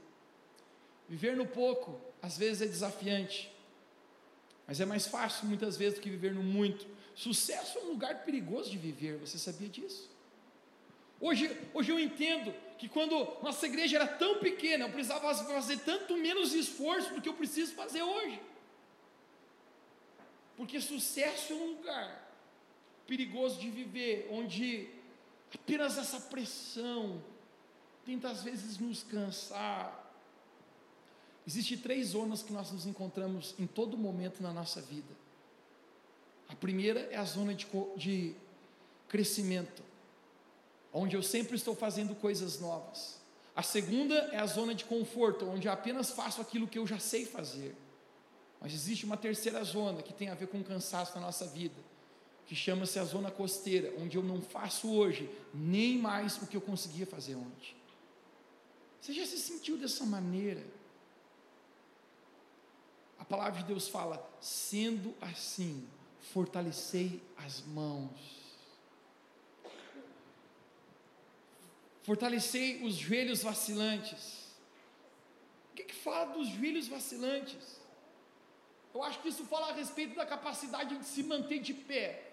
Viver 1.07 1.37
no 1.37 1.45
pouco, 1.45 2.01
às 2.19 2.35
vezes 2.35 2.63
é 2.63 2.65
desafiante, 2.65 3.53
mas 4.65 4.81
é 4.81 4.85
mais 4.85 5.05
fácil 5.05 5.45
muitas 5.45 5.77
vezes 5.77 5.99
do 5.99 6.01
que 6.01 6.09
viver 6.09 6.33
no 6.33 6.41
muito. 6.41 6.87
Sucesso 7.13 7.77
é 7.77 7.81
um 7.83 7.89
lugar 7.89 8.25
perigoso 8.25 8.71
de 8.71 8.77
viver, 8.79 9.17
você 9.19 9.37
sabia 9.37 9.69
disso? 9.69 10.09
Hoje, 11.21 11.55
hoje 11.75 11.91
eu 11.91 11.99
entendo 11.99 12.51
que 12.79 12.89
quando 12.89 13.15
nossa 13.43 13.67
igreja 13.67 13.97
era 13.97 14.07
tão 14.07 14.39
pequena, 14.39 14.85
eu 14.85 14.89
precisava 14.91 15.31
fazer 15.35 15.77
tanto 15.81 16.17
menos 16.17 16.55
esforço 16.55 17.13
do 17.13 17.21
que 17.21 17.29
eu 17.29 17.35
preciso 17.35 17.75
fazer 17.75 18.01
hoje. 18.01 18.41
Porque 20.55 20.79
sucesso 20.79 21.53
é 21.53 21.55
um 21.55 21.75
lugar 21.75 22.37
perigoso 23.07 23.59
de 23.59 23.69
viver, 23.69 24.27
onde 24.31 24.89
apenas 25.53 25.97
essa 25.97 26.19
pressão 26.19 27.21
tenta 28.05 28.29
às 28.29 28.43
vezes 28.43 28.77
nos 28.77 29.03
cansar, 29.03 30.03
Existem 31.45 31.77
três 31.77 32.07
zonas 32.09 32.41
que 32.41 32.53
nós 32.53 32.71
nos 32.71 32.85
encontramos 32.85 33.53
em 33.59 33.67
todo 33.67 33.97
momento 33.97 34.41
na 34.41 34.53
nossa 34.53 34.81
vida. 34.81 35.13
A 36.47 36.55
primeira 36.55 37.01
é 37.11 37.17
a 37.17 37.25
zona 37.25 37.53
de, 37.53 37.67
de 37.97 38.35
crescimento, 39.09 39.83
onde 40.93 41.15
eu 41.15 41.23
sempre 41.23 41.55
estou 41.55 41.75
fazendo 41.75 42.15
coisas 42.15 42.59
novas. 42.59 43.21
A 43.55 43.61
segunda 43.61 44.15
é 44.31 44.39
a 44.39 44.45
zona 44.45 44.73
de 44.73 44.85
conforto, 44.85 45.45
onde 45.45 45.67
apenas 45.67 46.11
faço 46.11 46.41
aquilo 46.41 46.67
que 46.67 46.79
eu 46.79 46.87
já 46.87 46.97
sei 46.97 47.25
fazer. 47.25 47.75
Mas 48.63 48.73
existe 48.73 49.03
uma 49.03 49.17
terceira 49.17 49.61
zona 49.65 50.01
que 50.01 50.13
tem 50.13 50.29
a 50.29 50.35
ver 50.35 50.47
com 50.47 50.63
cansaço 50.63 51.13
na 51.15 51.25
nossa 51.25 51.45
vida, 51.45 51.75
que 52.45 52.55
chama-se 52.55 52.97
a 52.97 53.03
zona 53.03 53.29
costeira, 53.29 53.93
onde 53.99 54.17
eu 54.17 54.23
não 54.23 54.41
faço 54.41 54.89
hoje 54.89 55.29
nem 55.53 55.97
mais 55.97 56.41
o 56.41 56.47
que 56.47 56.55
eu 56.55 56.61
conseguia 56.61 57.05
fazer 57.05 57.35
ontem. 57.35 57.75
Você 59.01 59.11
já 59.11 59.25
se 59.25 59.37
sentiu 59.37 59.77
dessa 59.77 60.05
maneira? 60.05 60.63
A 63.19 63.25
palavra 63.25 63.59
de 63.59 63.67
Deus 63.67 63.89
fala: 63.89 64.25
sendo 64.39 65.13
assim, 65.19 65.85
fortalecei 66.31 67.21
as 67.35 67.61
mãos. 67.63 68.41
Fortalecei 72.03 72.81
os 72.81 72.95
joelhos 72.95 73.43
vacilantes. 73.43 74.53
O 75.71 75.75
que, 75.75 75.83
que 75.83 75.95
fala 75.95 76.33
dos 76.33 76.47
joelhos 76.47 76.87
vacilantes? 76.87 77.82
Eu 78.93 79.03
acho 79.03 79.19
que 79.19 79.29
isso 79.29 79.43
fala 79.45 79.69
a 79.69 79.73
respeito 79.73 80.15
da 80.15 80.25
capacidade 80.25 80.95
de 80.97 81.05
se 81.05 81.23
manter 81.23 81.59
de 81.59 81.73
pé. 81.73 82.31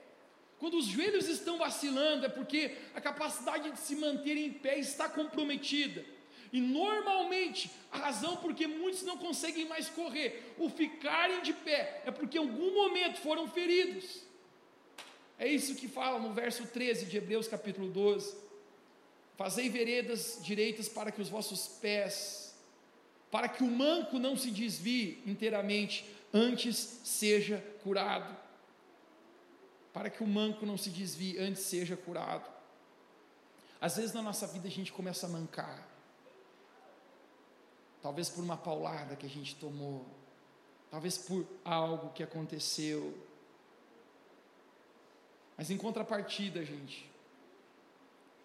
Quando 0.59 0.77
os 0.77 0.87
joelhos 0.87 1.27
estão 1.27 1.57
vacilando, 1.57 2.27
é 2.27 2.29
porque 2.29 2.77
a 2.95 3.01
capacidade 3.01 3.71
de 3.71 3.79
se 3.79 3.97
manter 3.97 4.37
em 4.37 4.53
pé 4.53 4.79
está 4.79 5.09
comprometida. 5.09 6.05
E 6.53 6.61
normalmente, 6.61 7.71
a 7.91 7.97
razão 7.97 8.37
por 8.37 8.55
que 8.55 8.67
muitos 8.67 9.03
não 9.03 9.17
conseguem 9.17 9.67
mais 9.67 9.89
correr, 9.89 10.55
ou 10.59 10.69
ficarem 10.69 11.41
de 11.43 11.55
pé, 11.55 12.03
é 12.05 12.11
porque 12.11 12.37
em 12.37 12.41
algum 12.41 12.75
momento 12.75 13.21
foram 13.21 13.49
feridos. 13.49 14.23
É 15.39 15.49
isso 15.49 15.75
que 15.77 15.89
fala 15.89 16.19
no 16.19 16.35
verso 16.35 16.67
13 16.67 17.07
de 17.07 17.17
Hebreus 17.17 17.49
capítulo 17.49 17.89
12. 17.89 18.37
Fazei 19.39 19.71
veredas 19.71 20.41
direitas 20.43 20.89
para 20.89 21.11
que 21.11 21.23
os 21.23 21.31
vossos 21.31 21.67
pés 21.81 22.51
para 23.31 23.49
que 23.49 23.63
o 23.63 23.71
manco 23.71 24.19
não 24.19 24.37
se 24.37 24.51
desvie 24.51 25.23
inteiramente, 25.25 26.05
antes 26.33 26.77
seja 27.05 27.59
curado. 27.83 28.37
Para 29.93 30.09
que 30.09 30.23
o 30.23 30.27
manco 30.27 30.65
não 30.65 30.79
se 30.79 30.91
desvie, 30.91 31.39
antes 31.39 31.63
seja 31.63 31.97
curado. 31.97 32.49
Às 33.81 33.97
vezes 33.97 34.13
na 34.13 34.23
nossa 34.23 34.47
vida 34.47 34.69
a 34.69 34.71
gente 34.71 34.93
começa 34.93 35.27
a 35.27 35.29
mancar. 35.29 35.89
Talvez 38.03 38.29
por 38.29 38.43
uma 38.43 38.57
paulada 38.57 39.17
que 39.17 39.27
a 39.27 39.29
gente 39.29 39.57
tomou, 39.57 40.07
talvez 40.91 41.19
por 41.19 41.47
algo 41.65 42.13
que 42.13 42.23
aconteceu. 42.23 43.17
Mas 45.57 45.71
em 45.71 45.77
contrapartida, 45.77 46.65
gente, 46.65 47.11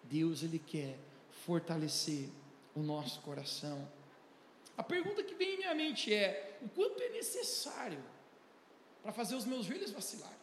Deus 0.02 0.42
ele 0.42 0.58
quer 0.58 0.98
fortalecer 1.44 2.28
o 2.74 2.80
nosso 2.80 3.20
coração. 3.20 3.88
A 4.76 4.82
pergunta 4.82 5.22
que 5.22 5.34
vem 5.34 5.54
em 5.54 5.58
minha 5.58 5.74
mente 5.74 6.12
é: 6.12 6.58
o 6.62 6.68
quanto 6.68 7.02
é 7.02 7.08
necessário 7.10 8.02
para 9.02 9.12
fazer 9.12 9.34
os 9.34 9.44
meus 9.44 9.66
joelhos 9.66 9.90
vacilarem? 9.90 10.36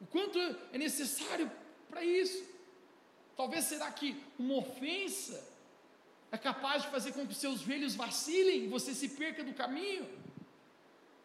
O 0.00 0.06
quanto 0.06 0.38
é 0.72 0.78
necessário 0.78 1.50
para 1.88 2.04
isso? 2.04 2.44
Talvez 3.36 3.64
será 3.64 3.90
que 3.90 4.22
uma 4.38 4.56
ofensa 4.56 5.42
é 6.30 6.38
capaz 6.38 6.82
de 6.82 6.90
fazer 6.90 7.12
com 7.12 7.26
que 7.26 7.32
os 7.32 7.38
seus 7.38 7.60
joelhos 7.60 7.94
vacilem 7.94 8.64
e 8.64 8.68
você 8.68 8.94
se 8.94 9.08
perca 9.10 9.42
do 9.42 9.54
caminho? 9.54 10.08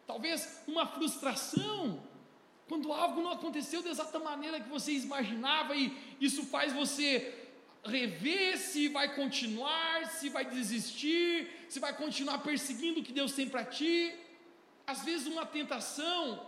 Talvez 0.06 0.62
uma 0.66 0.86
frustração, 0.86 2.02
quando 2.68 2.92
algo 2.92 3.20
não 3.20 3.32
aconteceu 3.32 3.82
da 3.82 3.90
exata 3.90 4.18
maneira 4.18 4.60
que 4.60 4.68
você 4.68 4.92
imaginava 4.92 5.76
e 5.76 5.96
isso 6.20 6.44
faz 6.44 6.72
você 6.72 7.37
rever 7.88 8.58
se 8.58 8.88
vai 8.88 9.14
continuar, 9.14 10.10
se 10.10 10.28
vai 10.28 10.44
desistir, 10.44 11.48
se 11.68 11.80
vai 11.80 11.92
continuar 11.96 12.38
perseguindo 12.38 13.00
o 13.00 13.04
que 13.04 13.12
Deus 13.12 13.32
tem 13.32 13.48
para 13.48 13.64
ti. 13.64 14.14
Às 14.86 15.04
vezes, 15.04 15.26
uma 15.26 15.44
tentação, 15.44 16.46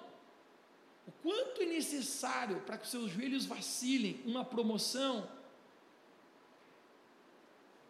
o 1.06 1.12
quanto 1.22 1.62
é 1.62 1.66
necessário 1.66 2.60
para 2.60 2.78
que 2.78 2.84
os 2.84 2.90
seus 2.90 3.10
joelhos 3.10 3.44
vacilem, 3.46 4.22
uma 4.24 4.44
promoção. 4.44 5.28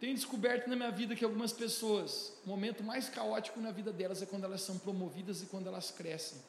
Tenho 0.00 0.14
descoberto 0.14 0.66
na 0.66 0.76
minha 0.76 0.90
vida 0.90 1.14
que 1.14 1.24
algumas 1.24 1.52
pessoas, 1.52 2.32
o 2.44 2.48
momento 2.48 2.82
mais 2.82 3.08
caótico 3.08 3.60
na 3.60 3.70
vida 3.70 3.92
delas 3.92 4.22
é 4.22 4.26
quando 4.26 4.44
elas 4.44 4.62
são 4.62 4.78
promovidas 4.78 5.42
e 5.42 5.46
quando 5.46 5.66
elas 5.66 5.90
crescem. 5.90 6.40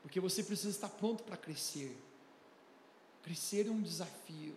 Porque 0.00 0.20
você 0.20 0.44
precisa 0.44 0.70
estar 0.70 0.90
pronto 0.90 1.24
para 1.24 1.36
crescer. 1.36 1.96
Crescer 3.22 3.66
é 3.66 3.70
um 3.70 3.82
desafio. 3.82 4.54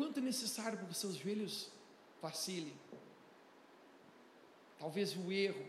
Quanto 0.00 0.16
é 0.16 0.22
necessário 0.22 0.78
para 0.78 0.86
que 0.86 0.94
seus 0.94 1.14
joelhos 1.14 1.68
vacilem. 2.22 2.72
Talvez 4.78 5.14
o 5.14 5.30
erro, 5.30 5.62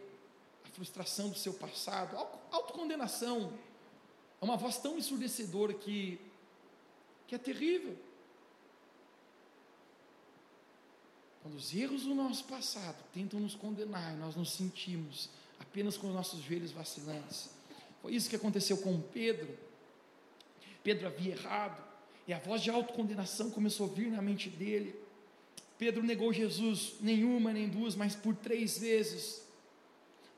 a 0.63 0.69
frustração 0.69 1.27
do 1.27 1.37
seu 1.37 1.53
passado, 1.53 2.15
autocondenação, 2.49 3.53
é 4.39 4.45
uma 4.45 4.55
voz 4.55 4.77
tão 4.77 4.97
ensurdecedora 4.97 5.73
que, 5.73 6.17
que 7.27 7.35
é 7.35 7.37
terrível. 7.37 7.97
Quando 11.41 11.55
os 11.55 11.75
erros 11.75 12.03
do 12.03 12.15
nosso 12.15 12.45
passado 12.45 13.03
tentam 13.13 13.37
nos 13.37 13.53
condenar 13.53 14.15
nós 14.15 14.37
nos 14.37 14.53
sentimos 14.53 15.29
apenas 15.59 15.97
com 15.97 16.07
os 16.07 16.13
nossos 16.13 16.41
joelhos 16.41 16.71
vacilantes. 16.71 17.49
Foi 18.01 18.15
isso 18.15 18.29
que 18.29 18.37
aconteceu 18.37 18.77
com 18.77 19.01
Pedro. 19.01 19.59
Pedro 20.81 21.07
havia 21.07 21.33
errado, 21.33 21.90
e 22.27 22.33
a 22.33 22.39
voz 22.39 22.61
de 22.61 22.69
autocondenação 22.69 23.49
começou 23.49 23.87
a 23.87 23.93
vir 23.93 24.11
na 24.11 24.21
mente 24.21 24.49
dele. 24.49 24.95
Pedro 25.77 26.03
negou 26.03 26.31
Jesus, 26.31 26.93
nenhuma 27.01 27.51
nem 27.51 27.67
duas, 27.67 27.95
mas 27.95 28.15
por 28.15 28.35
três 28.35 28.77
vezes. 28.77 29.41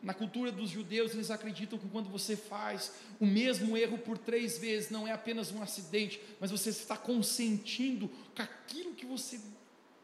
Na 0.01 0.13
cultura 0.13 0.51
dos 0.51 0.69
judeus, 0.69 1.13
eles 1.13 1.31
acreditam 1.31 1.79
que 1.79 1.87
quando 1.87 2.09
você 2.09 2.35
faz 2.35 2.93
o 3.19 3.25
mesmo 3.25 3.77
erro 3.77 3.97
por 3.97 4.17
três 4.17 4.57
vezes, 4.57 4.89
não 4.89 5.07
é 5.07 5.11
apenas 5.11 5.51
um 5.51 5.61
acidente, 5.61 6.21
mas 6.39 6.51
você 6.51 6.69
está 6.69 6.97
consentindo 6.97 8.09
com 8.35 8.41
aquilo 8.41 8.93
que 8.93 9.05
você 9.05 9.39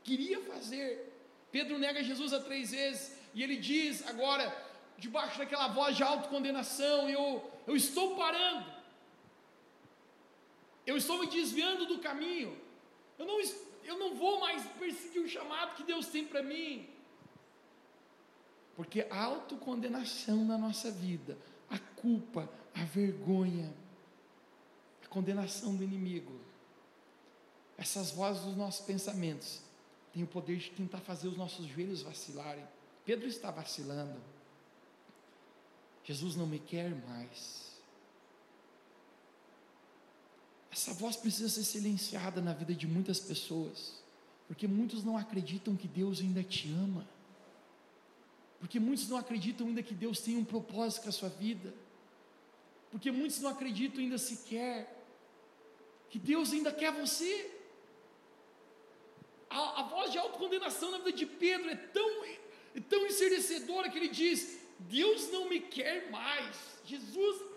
queria 0.03 0.41
fazer. 0.41 1.13
Pedro 1.51 1.77
nega 1.77 2.03
Jesus 2.03 2.31
a 2.33 2.39
três 2.39 2.71
vezes, 2.71 3.13
e 3.33 3.43
ele 3.43 3.57
diz 3.57 4.07
agora, 4.07 4.55
debaixo 4.97 5.37
daquela 5.37 5.67
voz 5.67 5.95
de 5.95 6.03
autocondenação: 6.03 7.09
Eu, 7.09 7.49
eu 7.67 7.75
estou 7.75 8.15
parando, 8.15 8.65
eu 10.89 10.97
estou 10.97 11.19
me 11.19 11.27
desviando 11.27 11.85
do 11.85 11.99
caminho, 11.99 12.57
eu 13.19 13.25
não, 13.25 13.39
eu 13.83 13.99
não 13.99 14.15
vou 14.15 14.39
mais 14.39 14.65
perseguir 14.71 15.21
o 15.21 15.29
chamado 15.29 15.75
que 15.75 15.83
Deus 15.83 16.07
tem 16.07 16.25
para 16.25 16.41
mim. 16.41 16.89
Porque 18.75 19.05
a 19.07 19.23
autocondenação 19.23 20.43
na 20.43 20.57
nossa 20.57 20.89
vida, 20.89 21.37
a 21.69 21.77
culpa, 21.77 22.49
a 22.73 22.83
vergonha, 22.85 23.71
a 25.03 25.07
condenação 25.07 25.75
do 25.75 25.83
inimigo, 25.83 26.39
essas 27.77 28.09
vozes 28.09 28.43
dos 28.43 28.57
nossos 28.57 28.83
pensamentos 28.83 29.61
têm 30.11 30.23
o 30.23 30.27
poder 30.27 30.57
de 30.57 30.71
tentar 30.71 31.01
fazer 31.01 31.27
os 31.27 31.37
nossos 31.37 31.67
joelhos 31.67 32.01
vacilarem. 32.01 32.65
Pedro 33.05 33.27
está 33.27 33.51
vacilando. 33.51 34.19
Jesus 36.03 36.35
não 36.35 36.47
me 36.47 36.57
quer 36.57 36.89
mais. 37.07 37.68
Essa 40.79 40.93
voz 40.93 41.17
precisa 41.17 41.49
ser 41.49 41.65
silenciada 41.65 42.39
na 42.39 42.53
vida 42.53 42.73
de 42.73 42.87
muitas 42.87 43.19
pessoas, 43.19 44.01
porque 44.47 44.65
muitos 44.65 45.03
não 45.03 45.17
acreditam 45.17 45.75
que 45.75 45.89
Deus 45.89 46.21
ainda 46.21 46.41
te 46.41 46.71
ama, 46.71 47.05
porque 48.61 48.79
muitos 48.79 49.09
não 49.09 49.17
acreditam 49.17 49.67
ainda 49.67 49.83
que 49.83 49.93
Deus 49.93 50.21
tem 50.21 50.37
um 50.37 50.45
propósito 50.45 51.03
com 51.03 51.09
a 51.09 51.11
sua 51.11 51.27
vida, 51.27 51.73
porque 52.89 53.11
muitos 53.11 53.41
não 53.41 53.49
acreditam 53.49 53.99
ainda 53.99 54.17
sequer 54.17 55.05
que 56.09 56.17
Deus 56.17 56.53
ainda 56.53 56.71
quer 56.71 56.93
você. 56.93 57.51
A, 59.49 59.81
a 59.81 59.83
voz 59.83 60.13
de 60.13 60.17
autocondenação 60.17 60.91
na 60.91 60.99
vida 60.99 61.11
de 61.11 61.25
Pedro 61.25 61.69
é 61.69 61.75
tão, 61.75 62.23
é 62.23 62.79
tão 62.87 63.05
ensurdecedora 63.05 63.89
que 63.89 63.97
ele 63.97 64.07
diz: 64.07 64.59
Deus 64.79 65.29
não 65.29 65.49
me 65.49 65.59
quer 65.59 66.09
mais, 66.09 66.55
Jesus 66.85 67.48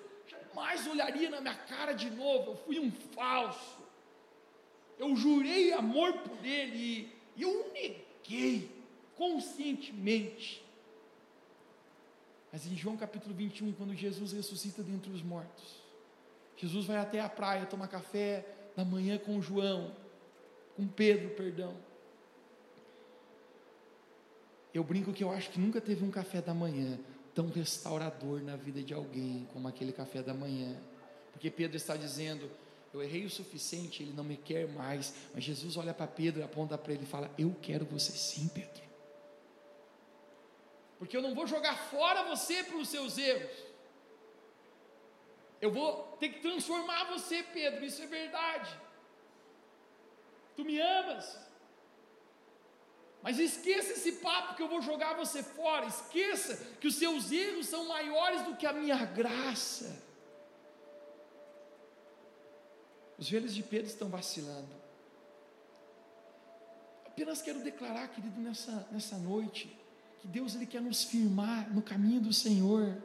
jamais 0.53 0.87
olharia 0.87 1.31
na 1.31 1.41
minha 1.41 1.55
cara 1.55 1.93
de 1.93 2.11
novo. 2.11 2.53
Eu 2.53 2.57
fui 2.57 2.79
um 2.79 2.91
falso. 2.91 3.81
Eu 4.99 5.17
jurei 5.17 5.73
amor 5.73 6.13
por 6.19 6.45
ele 6.45 7.11
e 7.37 7.43
eu 7.43 7.73
neguei 7.73 8.71
conscientemente. 9.17 10.63
Mas 12.53 12.67
em 12.67 12.77
João 12.77 12.97
capítulo 12.97 13.35
21, 13.35 13.73
quando 13.73 13.95
Jesus 13.95 14.33
ressuscita 14.33 14.83
dentre 14.83 15.11
os 15.11 15.23
mortos, 15.23 15.81
Jesus 16.57 16.85
vai 16.85 16.99
até 16.99 17.21
a 17.21 17.29
praia 17.29 17.65
tomar 17.65 17.89
café 17.89 18.47
da 18.77 18.85
manhã 18.85 19.19
com 19.19 19.41
João, 19.41 19.97
com 20.77 20.87
Pedro, 20.87 21.31
perdão. 21.31 21.75
Eu 24.73 24.85
brinco 24.85 25.13
que 25.13 25.25
eu 25.25 25.31
acho 25.31 25.51
que 25.51 25.59
nunca 25.59 25.81
teve 25.81 26.05
um 26.05 26.11
café 26.11 26.41
da 26.41 26.55
manhã 26.55 26.99
tão 27.35 27.49
restaurador 27.49 28.43
na 28.43 28.57
vida 28.57 28.83
de 28.83 28.95
alguém 28.95 29.49
como 29.53 29.69
aquele 29.69 29.93
café 29.93 30.23
da 30.23 30.35
manhã. 30.35 30.77
Porque 31.33 31.51
Pedro 31.51 31.77
está 31.77 31.97
dizendo: 31.97 32.51
Eu 32.93 33.03
errei 33.03 33.25
o 33.25 33.31
suficiente, 33.31 34.03
ele 34.03 34.13
não 34.13 34.25
me 34.25 34.37
quer 34.37 34.69
mais. 34.69 35.15
Mas 35.35 35.45
Jesus 35.45 35.77
olha 35.77 35.95
para 35.95 36.07
Pedro, 36.07 36.45
aponta 36.45 36.77
para 36.77 36.93
ele 36.93 37.05
e 37.05 37.07
fala: 37.07 37.31
Eu 37.39 37.55
quero 37.61 37.85
você 37.85 38.13
sim, 38.13 38.49
Pedro. 38.49 38.83
Porque 40.99 41.17
eu 41.17 41.23
não 41.23 41.35
vou 41.35 41.47
jogar 41.47 41.77
fora 41.91 42.23
você 42.25 42.63
pelos 42.63 42.89
seus 42.89 43.19
erros. 43.19 43.73
Eu 45.61 45.71
vou 45.71 46.17
ter 46.19 46.29
que 46.29 46.41
transformar 46.41 47.05
você, 47.05 47.43
Pedro, 47.43 47.85
isso 47.85 48.03
é 48.03 48.07
verdade. 48.07 48.71
Tu 50.57 50.65
me 50.65 50.81
amas, 50.81 51.39
mas 53.23 53.39
esqueça 53.39 53.93
esse 53.93 54.13
papo 54.13 54.57
que 54.57 54.63
eu 54.63 54.69
vou 54.69 54.83
jogar 54.83 55.15
você 55.15 55.43
fora. 55.43 55.87
Esqueça 55.87 56.57
que 56.81 56.89
os 56.89 56.97
seus 56.97 57.31
erros 57.31 57.67
são 57.67 57.87
maiores 57.87 58.43
do 58.43 58.57
que 58.57 58.67
a 58.67 58.73
minha 58.73 59.05
graça. 59.05 60.03
Os 63.17 63.27
joelhos 63.27 63.55
de 63.55 63.63
Pedro 63.63 63.87
estão 63.87 64.09
vacilando. 64.09 64.83
Apenas 67.07 67.41
quero 67.41 67.61
declarar, 67.61 68.09
querido, 68.09 68.41
nessa, 68.41 68.89
nessa 68.91 69.17
noite, 69.17 69.79
que 70.21 70.27
Deus 70.27 70.57
ele 70.57 70.67
quer 70.67 70.81
nos 70.81 71.05
firmar 71.05 71.73
no 71.73 71.81
caminho 71.81 72.21
do 72.21 72.33
Senhor. 72.33 73.01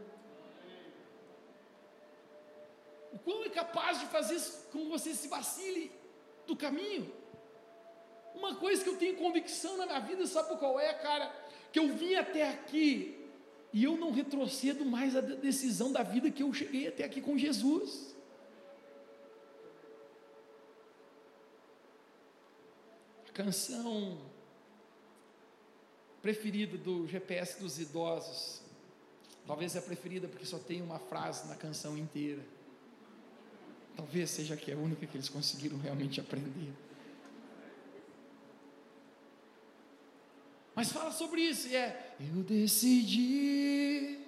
O 3.14 3.20
quão 3.20 3.44
é 3.44 3.50
capaz 3.50 4.00
de 4.00 4.08
fazer 4.08 4.40
com 4.72 4.80
que 4.80 4.90
você 4.90 5.14
se 5.14 5.28
vacile 5.28 5.92
do 6.48 6.56
caminho? 6.56 7.14
Uma 8.38 8.56
coisa 8.56 8.84
que 8.84 8.90
eu 8.90 8.98
tenho 8.98 9.16
convicção 9.16 9.78
na 9.78 9.86
minha 9.86 10.00
vida, 10.00 10.26
sabe 10.28 10.58
qual 10.58 10.80
é, 10.80 10.94
cara? 10.94 11.34
Que 11.72 11.80
eu 11.80 11.90
vim 11.96 12.16
até 12.16 12.50
aqui 12.50 13.18
e 13.74 13.84
eu 13.84 13.98
não 13.98 14.12
retrocedo 14.12 14.86
mais 14.86 15.16
a 15.16 15.22
decisão 15.22 15.92
da 15.92 16.04
vida 16.04 16.32
que 16.32 16.44
eu 16.44 16.54
cheguei 16.54 16.88
até 16.88 17.04
aqui 17.04 17.20
com 17.20 17.36
canção 23.38 24.18
preferida 26.24 26.76
do 26.76 27.08
GPS 27.08 27.60
dos 27.60 27.80
idosos. 27.80 28.62
Talvez 29.46 29.76
é 29.76 29.80
a 29.80 29.82
preferida 29.82 30.28
porque 30.28 30.46
só 30.46 30.58
tem 30.58 30.82
uma 30.82 30.98
frase 30.98 31.48
na 31.48 31.56
canção 31.56 31.96
inteira. 31.96 32.44
Talvez 33.96 34.32
seja 34.32 34.58
que 34.58 34.72
é 34.72 34.74
a 34.74 34.78
única 34.78 35.06
que 35.06 35.16
eles 35.16 35.30
conseguiram 35.30 35.78
realmente 35.78 36.20
aprender. 36.20 36.74
Mas 40.78 40.92
fala 40.92 41.12
sobre 41.12 41.42
isso, 41.42 41.70
e 41.70 41.76
é: 41.76 42.14
Eu 42.20 42.44
decidi 42.44 44.20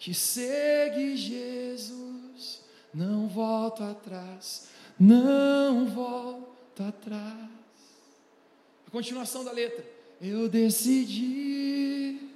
te 0.00 0.12
seguir, 0.12 1.16
Jesus, 1.16 2.60
não 2.92 3.28
volto 3.28 3.84
atrás, 3.84 4.66
não 4.98 5.86
volto 5.86 6.82
atrás. 6.82 7.48
A 8.84 8.90
continuação 8.90 9.44
da 9.44 9.52
letra: 9.52 9.88
Eu 10.20 10.48
decidi 10.48 12.32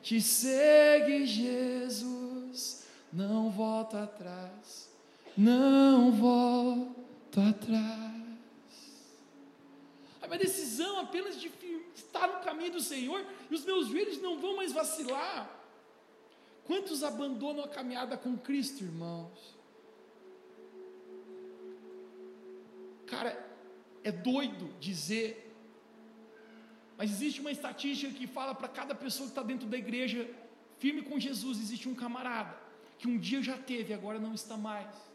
te 0.00 0.20
seguir, 0.20 1.26
Jesus, 1.26 2.84
não 3.12 3.50
volto 3.50 3.96
atrás, 3.96 4.88
não 5.36 6.12
volto 6.12 7.40
atrás. 7.40 8.21
A 10.32 10.34
minha 10.34 10.46
decisão 10.46 10.98
apenas 10.98 11.38
de 11.38 11.52
estar 11.94 12.26
no 12.26 12.40
caminho 12.42 12.72
do 12.72 12.80
Senhor 12.80 13.22
e 13.50 13.54
os 13.54 13.66
meus 13.66 13.88
joelhos 13.88 14.18
não 14.22 14.40
vão 14.40 14.56
mais 14.56 14.72
vacilar. 14.72 15.60
Quantos 16.64 17.04
abandonam 17.04 17.62
a 17.62 17.68
caminhada 17.68 18.16
com 18.16 18.38
Cristo, 18.38 18.82
irmãos? 18.82 19.58
Cara, 23.04 23.46
é 24.02 24.10
doido 24.10 24.74
dizer, 24.80 25.54
mas 26.96 27.10
existe 27.10 27.42
uma 27.42 27.52
estatística 27.52 28.10
que 28.14 28.26
fala 28.26 28.54
para 28.54 28.68
cada 28.68 28.94
pessoa 28.94 29.26
que 29.26 29.32
está 29.32 29.42
dentro 29.42 29.68
da 29.68 29.76
igreja, 29.76 30.26
firme 30.78 31.02
com 31.02 31.20
Jesus, 31.20 31.58
existe 31.58 31.90
um 31.90 31.94
camarada 31.94 32.58
que 32.98 33.06
um 33.06 33.18
dia 33.18 33.42
já 33.42 33.58
teve, 33.58 33.92
agora 33.92 34.18
não 34.18 34.32
está 34.32 34.56
mais. 34.56 35.11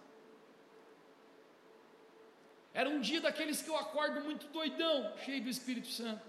Era 2.78 2.92
um 2.92 3.00
dia 3.02 3.20
daqueles 3.20 3.60
que 3.60 3.70
eu 3.72 3.76
acordo 3.76 4.22
muito 4.24 4.46
doidão, 4.50 5.12
cheio 5.26 5.42
do 5.42 5.50
Espírito 5.50 5.88
Santo. 5.88 6.22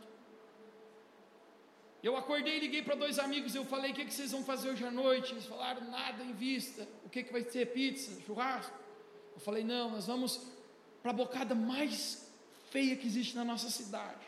Eu 2.02 2.16
acordei 2.16 2.56
e 2.56 2.60
liguei 2.60 2.82
para 2.82 2.94
dois 2.94 3.18
amigos, 3.18 3.54
eu 3.54 3.66
falei, 3.66 3.90
o 3.90 3.94
que, 3.94 4.06
que 4.06 4.14
vocês 4.14 4.32
vão 4.32 4.42
fazer 4.42 4.70
hoje 4.70 4.82
à 4.82 4.90
noite? 4.90 5.34
Eles 5.34 5.44
falaram, 5.44 5.82
nada 5.90 6.24
em 6.24 6.32
vista, 6.32 6.88
o 7.04 7.10
que, 7.10 7.22
que 7.22 7.30
vai 7.30 7.42
ser, 7.42 7.66
pizza, 7.66 8.18
churrasco? 8.22 8.74
Eu 9.34 9.40
falei, 9.40 9.62
não, 9.62 9.90
nós 9.90 10.06
vamos 10.06 10.40
para 11.02 11.10
a 11.10 11.14
bocada 11.14 11.54
mais 11.54 12.26
feia 12.70 12.96
que 12.96 13.06
existe 13.06 13.36
na 13.36 13.44
nossa 13.44 13.68
cidade, 13.68 14.26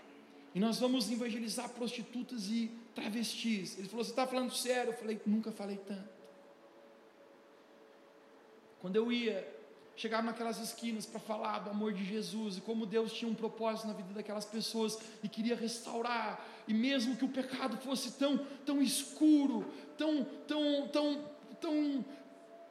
e 0.54 0.60
nós 0.60 0.78
vamos 0.78 1.10
evangelizar 1.10 1.70
prostitutas 1.70 2.48
e 2.48 2.70
travestis. 2.94 3.78
Ele 3.78 3.88
falou, 3.88 4.04
você 4.04 4.10
está 4.10 4.26
falando 4.26 4.54
sério? 4.54 4.92
Eu 4.92 4.98
falei, 4.98 5.18
nunca 5.24 5.50
falei 5.50 5.78
tanto. 5.78 6.10
Quando 8.78 8.96
eu 8.96 9.10
ia 9.10 9.59
chegar 10.00 10.22
naquelas 10.22 10.58
esquinas 10.58 11.04
para 11.04 11.20
falar 11.20 11.58
do 11.58 11.68
amor 11.68 11.92
de 11.92 12.02
Jesus 12.02 12.56
e 12.56 12.62
como 12.62 12.86
Deus 12.86 13.12
tinha 13.12 13.30
um 13.30 13.34
propósito 13.34 13.86
na 13.86 13.92
vida 13.92 14.14
daquelas 14.14 14.46
pessoas 14.46 14.98
e 15.22 15.28
queria 15.28 15.54
restaurar, 15.54 16.42
e 16.66 16.72
mesmo 16.72 17.16
que 17.16 17.24
o 17.24 17.28
pecado 17.28 17.76
fosse 17.76 18.12
tão, 18.12 18.38
tão 18.64 18.80
escuro, 18.80 19.70
tão, 19.98 20.24
tão, 20.48 20.88
tão, 20.88 21.24
tão, 21.60 22.04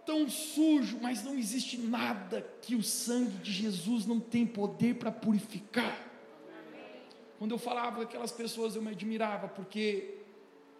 tão 0.04 0.28
sujo, 0.28 0.98
mas 1.00 1.24
não 1.24 1.38
existe 1.38 1.78
nada 1.78 2.42
que 2.64 2.74
o 2.74 2.82
sangue 2.82 3.38
de 3.38 3.52
Jesus 3.52 4.08
não 4.08 4.20
tem 4.20 4.44
poder 4.44 4.96
para 4.96 5.12
purificar. 5.12 6.10
Quando 7.38 7.52
eu 7.52 7.60
falava 7.60 7.98
com 7.98 8.02
aquelas 8.02 8.32
pessoas, 8.32 8.76
eu 8.76 8.82
me 8.82 8.90
admirava, 8.90 9.48
porque 9.48 10.16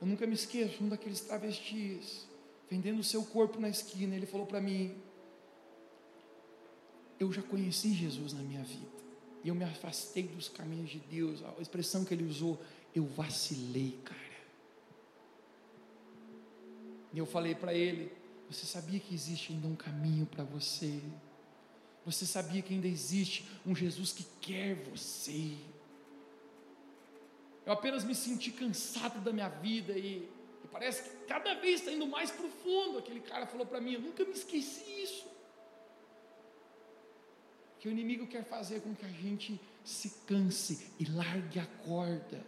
eu 0.02 0.08
nunca 0.08 0.26
me 0.26 0.34
esqueço, 0.34 0.84
um 0.84 0.90
daqueles 0.90 1.22
travestis, 1.22 2.28
vendendo 2.68 3.02
o 3.02 3.04
seu 3.04 3.24
corpo 3.24 3.60
na 3.60 3.70
esquina, 3.70 4.16
ele 4.16 4.26
falou 4.26 4.48
para 4.48 4.60
mim: 4.60 4.96
eu 7.20 7.32
já 7.34 7.42
conheci 7.42 7.94
Jesus 7.94 8.34
na 8.34 8.42
minha 8.42 8.64
vida. 8.64 8.88
E 9.44 9.50
eu 9.50 9.56
me 9.56 9.64
afastei 9.64 10.24
dos 10.24 10.48
caminhos 10.48 10.90
de 10.90 11.00
Deus. 11.00 11.44
A 11.44 11.62
expressão 11.62 12.06
que 12.06 12.14
ele 12.14 12.24
usou, 12.24 12.60
eu 12.96 13.06
vacilei, 13.06 14.00
cara. 14.04 14.20
E 17.14 17.18
eu 17.18 17.26
falei 17.26 17.56
para 17.56 17.74
ele: 17.74 18.12
Você 18.50 18.66
sabia 18.66 19.00
que 19.00 19.14
existe 19.14 19.52
ainda 19.52 19.68
um 19.68 19.76
caminho 19.76 20.26
para 20.26 20.44
você? 20.44 21.02
Você 22.06 22.26
sabia 22.26 22.62
que 22.62 22.74
ainda 22.74 22.88
existe 22.88 23.46
um 23.66 23.76
Jesus 23.76 24.12
que 24.12 24.26
quer 24.42 24.76
você? 24.76 25.58
Eu 27.66 27.74
apenas 27.74 28.04
me 28.04 28.16
senti 28.16 28.52
cansado 28.52 29.22
da 29.22 29.32
minha 29.32 29.50
vida 29.50 29.94
e, 29.94 30.28
e 30.64 30.68
parece 30.72 31.04
que 31.04 31.26
cada 31.28 31.54
vez 31.56 31.82
está 31.82 31.92
indo 31.92 32.08
mais 32.08 32.32
profundo. 32.32 32.98
Aquele 32.98 33.22
cara 33.22 33.46
falou 33.46 33.66
para 33.66 33.80
mim: 33.80 33.94
Eu 33.94 34.02
nunca 34.02 34.24
me 34.26 34.32
esqueci 34.32 34.84
isso 35.02 35.29
que 37.80 37.88
o 37.88 37.92
inimigo 37.92 38.28
quer 38.28 38.44
fazer 38.44 38.82
com 38.82 38.94
que 38.94 39.06
a 39.06 39.10
gente 39.10 39.60
se 39.84 40.10
canse 40.28 40.92
e 41.00 41.06
largue 41.06 41.60
a 41.60 41.66
corda. 41.86 42.46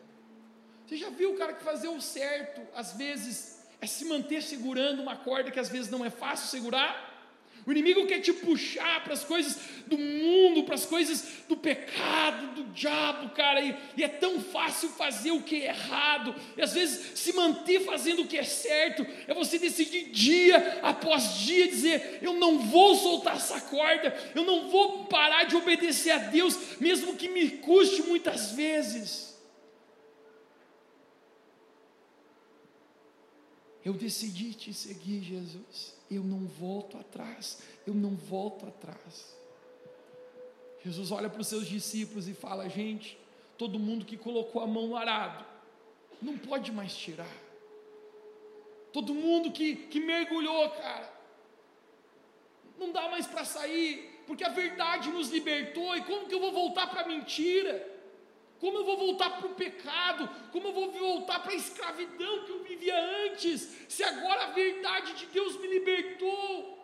Você 0.85 0.97
já 0.97 1.09
viu 1.09 1.33
o 1.33 1.37
cara 1.37 1.53
que 1.53 1.63
fazer 1.63 1.87
o 1.87 2.01
certo, 2.01 2.61
às 2.75 2.93
vezes, 2.93 3.61
é 3.79 3.87
se 3.87 4.05
manter 4.05 4.43
segurando 4.43 5.01
uma 5.01 5.15
corda 5.15 5.49
que 5.49 5.59
às 5.59 5.69
vezes 5.69 5.89
não 5.89 6.03
é 6.03 6.09
fácil 6.09 6.47
segurar? 6.47 7.10
O 7.65 7.71
inimigo 7.71 8.07
quer 8.07 8.19
te 8.19 8.33
puxar 8.33 9.03
para 9.03 9.13
as 9.13 9.23
coisas 9.23 9.57
do 9.85 9.97
mundo, 9.97 10.63
para 10.63 10.73
as 10.73 10.85
coisas 10.85 11.43
do 11.47 11.55
pecado, 11.55 12.55
do 12.55 12.63
diabo, 12.73 13.29
cara. 13.35 13.61
E, 13.61 13.75
e, 13.95 14.03
é 14.03 14.07
tão 14.07 14.39
fácil 14.39 14.89
fazer 14.89 15.31
o 15.31 15.43
que 15.43 15.61
é 15.61 15.65
errado. 15.67 16.33
E 16.57 16.61
às 16.61 16.73
vezes 16.73 17.19
se 17.19 17.33
manter 17.33 17.81
fazendo 17.81 18.23
o 18.23 18.27
que 18.27 18.37
é 18.37 18.43
certo 18.43 19.05
é 19.27 19.33
você 19.33 19.59
decidir 19.59 20.09
dia 20.09 20.79
após 20.81 21.37
dia 21.39 21.67
dizer: 21.67 22.19
eu 22.21 22.33
não 22.33 22.57
vou 22.57 22.95
soltar 22.95 23.35
essa 23.35 23.61
corda, 23.61 24.15
eu 24.33 24.43
não 24.43 24.69
vou 24.69 25.05
parar 25.05 25.43
de 25.43 25.55
obedecer 25.55 26.11
a 26.11 26.17
Deus, 26.17 26.79
mesmo 26.79 27.15
que 27.15 27.29
me 27.29 27.47
custe 27.57 28.01
muitas 28.01 28.53
vezes. 28.53 29.39
Eu 33.85 33.93
decidi 33.93 34.53
te 34.53 34.73
seguir, 34.73 35.21
Jesus 35.21 36.00
eu 36.11 36.23
não 36.23 36.45
volto 36.45 36.97
atrás, 36.97 37.61
eu 37.87 37.93
não 37.93 38.15
volto 38.15 38.67
atrás. 38.67 39.37
Jesus 40.83 41.11
olha 41.11 41.29
para 41.29 41.41
os 41.41 41.47
seus 41.47 41.67
discípulos 41.67 42.27
e 42.27 42.33
fala: 42.33 42.67
gente, 42.67 43.17
todo 43.57 43.79
mundo 43.79 44.05
que 44.05 44.17
colocou 44.17 44.61
a 44.61 44.67
mão 44.67 44.87
no 44.87 44.97
arado, 44.97 45.45
não 46.21 46.37
pode 46.37 46.71
mais 46.71 46.95
tirar. 46.95 47.37
Todo 48.91 49.13
mundo 49.13 49.51
que, 49.51 49.75
que 49.75 49.99
mergulhou, 49.99 50.69
cara, 50.71 51.11
não 52.77 52.91
dá 52.91 53.09
mais 53.09 53.25
para 53.25 53.45
sair, 53.45 54.21
porque 54.27 54.43
a 54.43 54.49
verdade 54.49 55.09
nos 55.09 55.29
libertou, 55.29 55.95
e 55.95 56.03
como 56.03 56.27
que 56.27 56.35
eu 56.35 56.39
vou 56.39 56.51
voltar 56.51 56.87
para 56.87 57.01
a 57.01 57.07
mentira? 57.07 57.90
Como 58.61 58.77
eu 58.77 58.85
vou 58.85 58.95
voltar 58.95 59.31
para 59.31 59.47
o 59.47 59.55
pecado? 59.55 60.29
Como 60.51 60.67
eu 60.67 60.71
vou 60.71 60.91
voltar 60.91 61.39
para 61.39 61.51
a 61.51 61.55
escravidão 61.55 62.45
que 62.45 62.51
eu 62.51 62.63
vivia 62.63 62.95
antes? 63.25 63.67
Se 63.89 64.03
agora 64.03 64.43
a 64.43 64.51
verdade 64.51 65.13
de 65.13 65.25
Deus 65.25 65.59
me 65.59 65.67
libertou. 65.67 66.77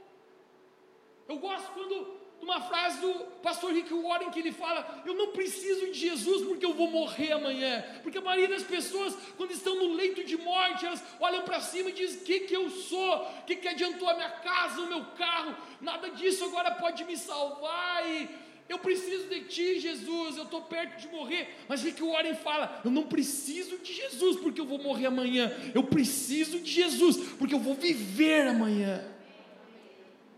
Eu 1.29 1.37
gosto 1.37 1.71
quando 1.73 2.17
de 2.39 2.45
uma 2.45 2.61
frase 2.61 2.99
do 2.99 3.13
pastor 3.43 3.73
Rick 3.73 3.93
Warren 3.93 4.31
que 4.31 4.39
ele 4.39 4.51
fala: 4.51 5.03
Eu 5.05 5.13
não 5.13 5.27
preciso 5.27 5.85
de 5.91 5.93
Jesus 5.93 6.47
porque 6.47 6.65
eu 6.65 6.73
vou 6.73 6.89
morrer 6.89 7.33
amanhã. 7.33 7.85
Porque 8.01 8.17
a 8.17 8.21
maioria 8.21 8.55
das 8.55 8.63
pessoas, 8.63 9.15
quando 9.37 9.51
estão 9.51 9.75
no 9.75 9.93
leito 9.93 10.23
de 10.23 10.35
morte, 10.35 10.83
elas 10.83 11.03
olham 11.19 11.43
para 11.43 11.61
cima 11.61 11.91
e 11.91 11.93
dizem: 11.93 12.21
O 12.21 12.23
que, 12.23 12.39
que 12.41 12.55
eu 12.55 12.71
sou? 12.71 13.21
O 13.21 13.43
que, 13.45 13.55
que 13.55 13.67
adiantou 13.67 14.09
a 14.09 14.15
minha 14.15 14.31
casa, 14.31 14.81
o 14.81 14.87
meu 14.87 15.05
carro? 15.15 15.55
Nada 15.79 16.09
disso 16.09 16.43
agora 16.45 16.71
pode 16.71 17.03
me 17.05 17.15
salvar. 17.15 18.07
E 18.09 18.46
eu 18.69 18.79
preciso 18.79 19.27
de 19.29 19.41
ti, 19.45 19.79
Jesus. 19.79 20.37
Eu 20.37 20.43
estou 20.43 20.61
perto 20.63 20.99
de 20.99 21.07
morrer. 21.07 21.55
Mas 21.67 21.81
Rick 21.83 22.01
Warren 22.01 22.35
fala: 22.35 22.81
Eu 22.83 22.91
não 22.91 23.03
preciso 23.03 23.77
de 23.77 23.93
Jesus 23.93 24.37
porque 24.37 24.59
eu 24.59 24.65
vou 24.65 24.77
morrer 24.77 25.05
amanhã. 25.05 25.51
Eu 25.73 25.83
preciso 25.83 26.59
de 26.59 26.71
Jesus 26.71 27.17
porque 27.37 27.53
eu 27.53 27.59
vou 27.59 27.75
viver 27.75 28.47
amanhã. 28.47 29.05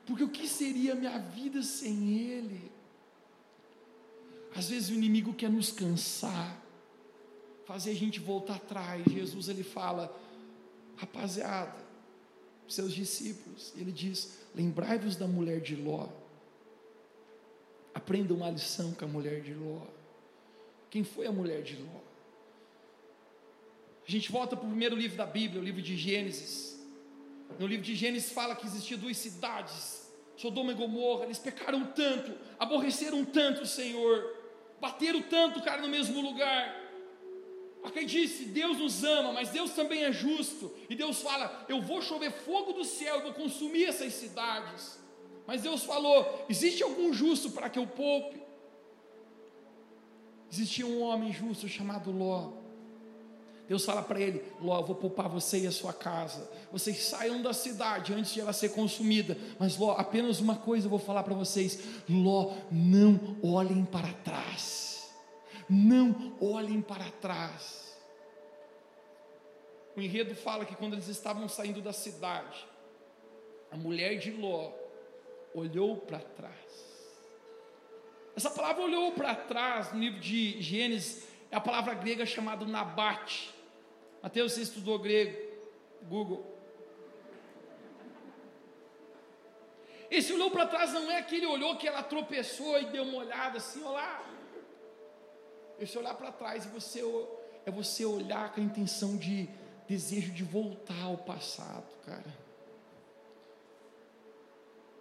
Porque 0.06 0.24
o 0.24 0.30
que 0.30 0.48
seria 0.48 0.94
a 0.94 0.96
minha 0.96 1.18
vida 1.20 1.62
sem 1.64 2.18
Ele? 2.20 2.72
Às 4.56 4.70
vezes 4.70 4.90
o 4.90 4.94
inimigo 4.94 5.34
quer 5.34 5.50
nos 5.50 5.72
cansar, 5.72 6.60
fazer 7.66 7.92
a 7.92 7.96
gente 7.96 8.20
voltar 8.20 8.56
atrás. 8.56 9.04
Jesus 9.06 9.48
ele 9.48 9.64
fala, 9.64 10.16
rapaziada, 10.96 11.78
seus 12.68 12.94
discípulos, 12.94 13.74
ele 13.76 13.92
diz: 13.92 14.40
lembrai-vos 14.56 15.16
da 15.16 15.28
mulher 15.28 15.62
de 15.62 15.76
Ló. 15.76 16.08
Aprenda 17.94 18.34
uma 18.34 18.50
lição 18.50 18.94
com 18.94 19.06
a 19.06 19.08
mulher 19.08 19.42
de 19.42 19.54
Ló. 19.54 19.82
Quem 20.90 21.04
foi 21.04 21.28
a 21.28 21.32
mulher 21.32 21.62
de 21.62 21.76
Ló? 21.76 22.00
A 24.08 24.12
gente 24.12 24.32
volta 24.32 24.56
para 24.56 24.66
o 24.66 24.70
primeiro 24.70 24.96
livro 24.96 25.18
da 25.18 25.26
Bíblia, 25.26 25.62
o 25.62 25.64
livro 25.64 25.82
de 25.82 25.96
Gênesis. 25.96 26.80
No 27.60 27.68
livro 27.68 27.86
de 27.86 27.96
Gênesis 27.96 28.32
fala 28.32 28.56
que 28.56 28.66
existiam 28.66 29.00
duas 29.00 29.18
cidades, 29.18 30.12
Sodoma 30.36 30.72
e 30.72 30.76
Gomorra. 30.76 31.26
Eles 31.26 31.40
pecaram 31.40 31.86
tanto, 31.88 32.34
aborreceram 32.58 33.24
tanto 33.26 33.64
o 33.64 33.68
Senhor, 33.68 34.36
bateram 34.80 35.22
tanto, 35.22 35.62
cara, 35.62 35.82
no 35.82 35.88
mesmo 35.88 36.22
lugar. 36.22 36.76
Acredite, 37.84 38.46
Deus 38.46 38.78
nos 38.78 39.04
ama, 39.04 39.32
mas 39.32 39.50
Deus 39.50 39.72
também 39.72 40.04
é 40.04 40.12
justo. 40.12 40.74
E 40.90 40.96
Deus 40.96 41.22
fala: 41.22 41.66
Eu 41.70 41.82
vou 41.82 42.02
chover 42.02 42.32
fogo 42.32 42.74
do 42.74 42.84
céu, 42.84 43.16
eu 43.16 43.22
vou 43.22 43.34
consumir 43.34 43.86
essas 43.86 44.14
cidades. 44.14 45.00
Mas 45.50 45.64
Deus 45.64 45.84
falou: 45.84 46.46
Existe 46.48 46.84
algum 46.84 47.12
justo 47.12 47.50
para 47.50 47.72
que 47.72 47.80
eu 47.80 47.88
poupe? 47.88 48.40
Existia 50.52 50.86
um 50.86 51.02
homem 51.02 51.34
justo 51.34 51.68
chamado 51.68 52.12
Ló. 52.12 52.52
Deus 53.68 53.84
fala 53.84 54.04
para 54.04 54.22
ele: 54.22 54.44
Ló, 54.62 54.80
vou 54.84 54.96
poupar 54.96 55.28
você 55.28 55.62
e 55.62 55.66
a 55.66 55.72
sua 55.72 55.92
casa. 55.92 56.48
Vocês 56.72 57.04
saiam 57.04 57.42
da 57.42 57.52
cidade 57.52 58.14
antes 58.14 58.32
de 58.32 58.40
ela 58.40 58.54
ser 58.54 58.70
consumida. 58.76 59.36
Mas 59.58 59.76
Ló, 59.76 59.96
apenas 59.98 60.40
uma 60.40 60.56
coisa 60.56 60.86
eu 60.86 60.90
vou 60.92 61.00
falar 61.00 61.24
para 61.24 61.34
vocês: 61.34 61.80
Ló, 62.08 62.54
não 62.72 63.36
olhem 63.42 63.84
para 63.84 64.14
trás. 64.24 65.12
Não 65.68 66.38
olhem 66.40 66.80
para 66.80 67.10
trás. 67.20 67.98
O 69.98 70.00
enredo 70.00 70.36
fala 70.36 70.64
que 70.64 70.76
quando 70.76 70.94
eles 70.94 71.08
estavam 71.08 71.50
saindo 71.50 71.82
da 71.82 71.92
cidade, 71.92 72.68
a 73.72 73.78
mulher 73.78 74.20
de 74.20 74.30
Ló 74.30 74.89
olhou 75.54 75.98
para 75.98 76.20
trás. 76.20 76.56
Essa 78.36 78.50
palavra 78.50 78.84
olhou 78.84 79.12
para 79.14 79.36
trás 79.36 79.92
no 79.92 80.00
livro 80.00 80.20
de 80.20 80.62
Gênesis 80.62 81.28
é 81.52 81.56
a 81.56 81.62
palavra 81.62 81.94
grega 81.94 82.26
chamada 82.26 82.66
nabate. 82.66 83.54
Mateus, 84.22 84.54
você 84.54 84.62
estudou 84.62 85.00
grego? 85.00 85.50
Google. 86.04 86.46
Esse 90.10 90.34
olhou 90.34 90.50
para 90.50 90.66
trás 90.66 90.94
não 90.94 91.12
é 91.12 91.18
aquele 91.18 91.46
olhou 91.46 91.78
que 91.78 91.88
ela 91.88 92.02
tropeçou 92.02 92.80
e 92.80 92.86
deu 92.86 93.04
uma 93.04 93.18
olhada 93.18 93.58
assim, 93.58 93.84
olá. 93.84 94.26
Esse 95.80 95.98
olhar 95.98 96.16
para 96.16 96.32
trás 96.32 96.66
é 96.66 96.70
você, 96.70 97.02
é 97.66 97.72
você 97.72 98.06
olhar 98.06 98.54
com 98.54 98.60
a 98.60 98.64
intenção 98.64 99.18
de 99.18 99.50
desejo 99.88 100.32
de 100.32 100.44
voltar 100.44 101.04
ao 101.04 101.18
passado, 101.18 101.88
cara. 102.06 102.49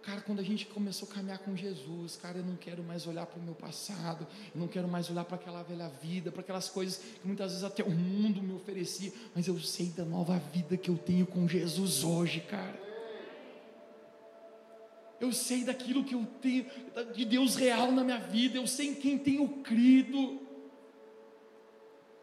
Cara, 0.01 0.21
quando 0.21 0.39
a 0.39 0.43
gente 0.43 0.65
começou 0.65 1.09
a 1.09 1.13
caminhar 1.13 1.39
com 1.39 1.55
Jesus, 1.55 2.15
cara, 2.15 2.37
eu 2.37 2.45
não 2.45 2.55
quero 2.55 2.81
mais 2.81 3.05
olhar 3.05 3.25
para 3.25 3.39
o 3.39 3.43
meu 3.43 3.53
passado, 3.53 4.25
eu 4.55 4.59
não 4.59 4.67
quero 4.67 4.87
mais 4.87 5.09
olhar 5.09 5.25
para 5.25 5.35
aquela 5.35 5.61
velha 5.61 5.89
vida, 5.89 6.31
para 6.31 6.41
aquelas 6.41 6.69
coisas 6.69 6.97
que 6.97 7.27
muitas 7.27 7.51
vezes 7.51 7.63
até 7.65 7.83
o 7.83 7.91
mundo 7.91 8.41
me 8.41 8.53
oferecia, 8.53 9.11
mas 9.35 9.47
eu 9.47 9.59
sei 9.59 9.87
da 9.87 10.05
nova 10.05 10.37
vida 10.37 10.77
que 10.77 10.89
eu 10.89 10.97
tenho 10.97 11.25
com 11.27 11.47
Jesus 11.47 12.03
hoje, 12.03 12.39
cara. 12.39 12.79
Eu 15.19 15.33
sei 15.33 15.65
daquilo 15.65 16.05
que 16.05 16.15
eu 16.15 16.25
tenho, 16.41 16.65
de 17.13 17.25
Deus 17.25 17.55
real 17.55 17.91
na 17.91 18.03
minha 18.03 18.19
vida, 18.19 18.57
eu 18.57 18.65
sei 18.65 18.87
em 18.87 18.95
quem 18.95 19.17
tenho 19.17 19.49
crido. 19.63 20.39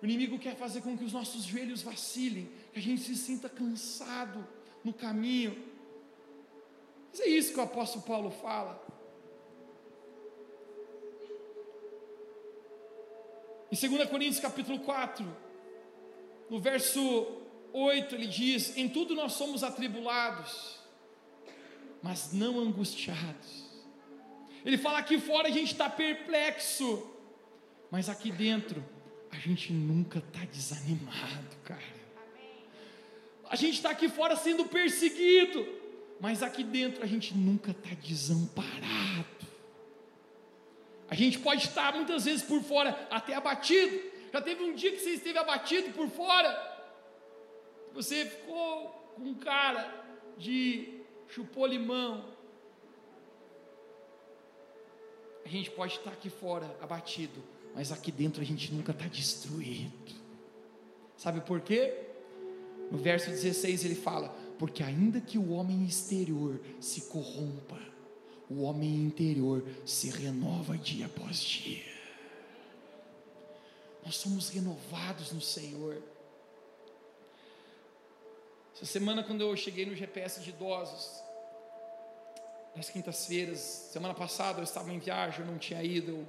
O 0.01 0.05
inimigo 0.05 0.39
quer 0.39 0.57
fazer 0.57 0.81
com 0.81 0.97
que 0.97 1.05
os 1.05 1.13
nossos 1.13 1.45
joelhos 1.45 1.83
vacilem, 1.83 2.49
que 2.73 2.79
a 2.79 2.83
gente 2.83 3.03
se 3.03 3.15
sinta 3.15 3.51
cansado 3.51 4.47
no 4.83 4.95
caminho 4.95 5.76
mas 7.17 7.27
é 7.27 7.31
isso 7.31 7.55
que 7.55 7.59
o 7.59 7.63
apóstolo 7.63 8.05
Paulo 8.05 8.31
fala. 8.31 8.85
Em 13.73 13.89
2 13.89 14.11
Coríntios 14.11 14.39
capítulo 14.39 14.81
4, 14.81 15.27
no 16.51 16.61
verso 16.61 17.01
8, 17.73 18.15
ele 18.15 18.27
diz: 18.27 18.77
Em 18.77 18.87
tudo 18.87 19.15
nós 19.15 19.33
somos 19.33 19.65
atribulados, 19.65 20.79
mas 22.03 22.35
não 22.35 22.61
angustiados. 22.61 23.65
Ele 24.63 24.77
fala 24.77 24.99
aqui 24.99 25.19
fora 25.19 25.49
a 25.49 25.51
gente 25.51 25.73
está 25.73 25.89
perplexo, 25.89 27.11
mas 27.91 28.11
aqui 28.11 28.31
dentro 28.31 28.85
a 29.31 29.37
gente 29.37 29.73
nunca 29.73 30.19
está 30.19 30.45
desanimado, 30.45 31.57
cara. 31.65 31.97
A 33.49 33.57
gente 33.57 33.77
está 33.77 33.91
aqui 33.91 34.07
fora 34.07 34.37
sendo 34.37 34.67
perseguido, 34.67 35.86
mas 36.21 36.43
aqui 36.43 36.65
dentro 36.65 37.03
a 37.03 37.07
gente 37.07 37.35
nunca 37.37 37.71
está 37.71 37.91
desamparado. 37.95 39.47
A 41.09 41.15
gente 41.15 41.39
pode 41.39 41.65
estar 41.65 41.95
muitas 41.95 42.25
vezes 42.25 42.43
por 42.43 42.63
fora 42.63 43.07
até 43.11 43.35
abatido. 43.35 44.01
Já 44.33 44.41
teve 44.41 44.63
um 44.63 44.75
dia 44.75 44.91
que 44.91 44.99
você 44.99 45.11
esteve 45.11 45.39
abatido 45.39 45.93
por 45.93 46.09
fora. 46.09 46.51
Você 47.95 48.27
ficou 48.27 48.89
com 49.15 49.35
cara 49.35 50.05
de 50.37 51.01
chupou 51.29 51.67
limão. 51.67 52.25
A 55.45 55.49
gente 55.49 55.71
pode 55.71 55.95
estar 55.95 56.11
aqui 56.11 56.29
fora 56.29 56.77
abatido, 56.83 57.41
mas 57.75 57.93
aqui 57.93 58.11
dentro 58.11 58.43
a 58.43 58.45
gente 58.45 58.75
nunca 58.75 58.91
está 58.91 59.07
destruído. 59.07 60.13
Sabe 61.17 61.41
por 61.41 61.61
quê? 61.61 61.95
No 62.91 62.99
verso 62.99 63.31
16 63.31 63.85
ele 63.85 63.95
fala: 63.95 64.35
porque 64.59 64.83
ainda 64.83 65.21
que 65.21 65.39
o 65.39 65.51
homem 65.51 65.85
exterior 65.85 66.61
se 66.81 67.03
corrompa, 67.03 67.79
o 68.49 68.63
homem 68.63 68.95
interior 68.95 69.67
se 69.85 70.09
renova 70.11 70.79
dia 70.79 71.07
após 71.07 71.41
dia. 71.41 71.97
Nós 74.05 74.17
somos 74.17 74.49
renovados 74.51 75.33
no 75.33 75.41
Senhor. 75.41 76.01
Essa 78.75 78.87
semana, 78.87 79.25
quando 79.25 79.41
eu 79.41 79.57
cheguei 79.57 79.85
no 79.85 79.97
GPS 79.97 80.41
de 80.41 80.51
idosos, 80.51 81.23
nas 82.77 82.89
quintas-feiras, 82.89 83.59
semana 83.59 84.15
passada 84.15 84.61
eu 84.61 84.65
estava 84.65 84.93
em 84.93 84.99
viagem, 84.99 85.41
eu 85.41 85.47
não 85.47 85.59
tinha 85.59 85.83
ido. 85.83 86.13
Eu, 86.13 86.29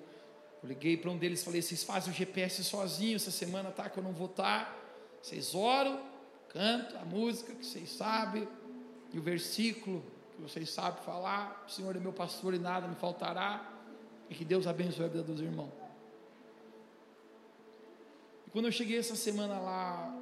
eu 0.63 0.69
liguei 0.69 0.97
para 0.97 1.11
um 1.11 1.17
deles 1.17 1.41
e 1.41 1.45
falei: 1.45 1.61
vocês 1.61 1.84
fazem 1.84 2.11
o 2.11 2.15
GPS 2.15 2.63
sozinho 2.63 3.15
essa 3.15 3.30
semana, 3.30 3.69
tá? 3.69 3.89
Que 3.89 3.99
eu 3.99 4.03
não 4.03 4.13
vou 4.13 4.28
estar. 4.28 4.65
Tá. 4.65 4.78
Vocês 5.21 5.53
oram, 5.53 6.01
canto 6.50 6.98
a 6.98 7.06
música 7.06 7.54
que 7.54 7.66
vocês 7.66 7.89
sabem, 7.91 8.48
e 9.14 9.20
o 9.20 9.22
versículo 9.22 10.04
que 10.36 10.41
vocês 10.41 10.70
sabem 10.70 11.04
falar, 11.04 11.66
o 11.68 11.72
Senhor 11.72 11.95
é 11.95 12.00
meu 12.00 12.14
pastor 12.14 12.54
e 12.54 12.60
nada 12.60 12.88
me 12.88 12.95
faltará, 12.95 13.74
e 14.30 14.36
que 14.36 14.45
Deus 14.45 14.68
abençoe 14.68 15.06
a 15.06 15.08
vida 15.08 15.24
dos 15.24 15.39
irmãos. 15.41 15.72
E 18.45 18.50
quando 18.50 18.66
eu 18.66 18.72
cheguei 18.72 18.98
essa 18.98 19.16
semana 19.16 19.60
lá, 19.60 20.18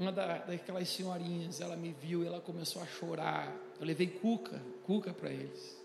uma 0.00 0.10
da, 0.10 0.38
daquelas 0.38 0.88
senhorinhas, 0.88 1.60
ela 1.60 1.76
me 1.76 1.92
viu 1.92 2.24
e 2.24 2.26
ela 2.26 2.40
começou 2.40 2.82
a 2.82 2.86
chorar. 2.86 3.54
Eu 3.78 3.86
levei 3.86 4.06
cuca, 4.06 4.60
cuca 4.84 5.12
para 5.12 5.30
eles. 5.30 5.78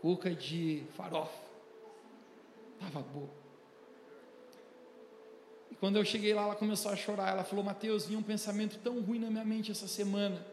Cuca 0.00 0.34
de 0.34 0.84
farofa. 0.96 1.48
Estava 2.74 3.00
boa. 3.00 3.37
Quando 5.80 5.96
eu 5.96 6.04
cheguei 6.04 6.34
lá, 6.34 6.42
ela 6.42 6.56
começou 6.56 6.90
a 6.90 6.96
chorar. 6.96 7.30
Ela 7.30 7.44
falou: 7.44 7.64
Mateus, 7.64 8.06
vinha 8.06 8.18
um 8.18 8.22
pensamento 8.22 8.78
tão 8.78 9.00
ruim 9.00 9.18
na 9.18 9.30
minha 9.30 9.44
mente 9.44 9.70
essa 9.70 9.86
semana. 9.86 10.44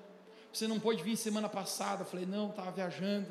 Você 0.52 0.68
não 0.68 0.80
pode 0.80 1.04
vir 1.04 1.16
semana 1.18 1.50
passada. 1.50 2.04
Eu 2.04 2.06
falei: 2.06 2.26
Não, 2.26 2.50
estava 2.50 2.72
viajando. 2.72 3.28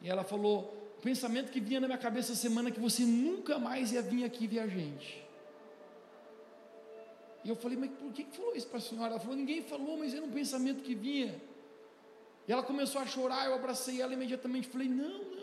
E 0.00 0.08
ela 0.08 0.24
falou: 0.24 0.94
O 0.98 1.02
pensamento 1.02 1.50
que 1.50 1.60
vinha 1.60 1.80
na 1.80 1.86
minha 1.86 1.98
cabeça 1.98 2.32
essa 2.32 2.40
semana 2.40 2.68
é 2.68 2.72
que 2.72 2.80
você 2.80 3.04
nunca 3.04 3.58
mais 3.58 3.92
ia 3.92 4.02
vir 4.02 4.24
aqui 4.24 4.46
ver 4.46 4.60
a 4.60 4.66
gente. 4.66 5.24
E 7.44 7.48
eu 7.48 7.56
falei: 7.56 7.76
Mas 7.76 7.90
por 7.90 8.12
que 8.12 8.24
falou 8.24 8.56
isso 8.56 8.66
para 8.68 8.78
a 8.78 8.82
senhora? 8.82 9.10
Ela 9.10 9.20
falou: 9.20 9.36
Ninguém 9.36 9.62
falou, 9.62 9.98
mas 9.98 10.14
era 10.14 10.24
um 10.24 10.30
pensamento 10.30 10.82
que 10.82 10.94
vinha. 10.94 11.40
E 12.48 12.52
ela 12.52 12.62
começou 12.62 13.00
a 13.00 13.06
chorar. 13.06 13.46
Eu 13.46 13.54
abracei 13.54 14.00
ela 14.00 14.12
imediatamente. 14.12 14.68
Falei: 14.68 14.88
não 14.88 15.35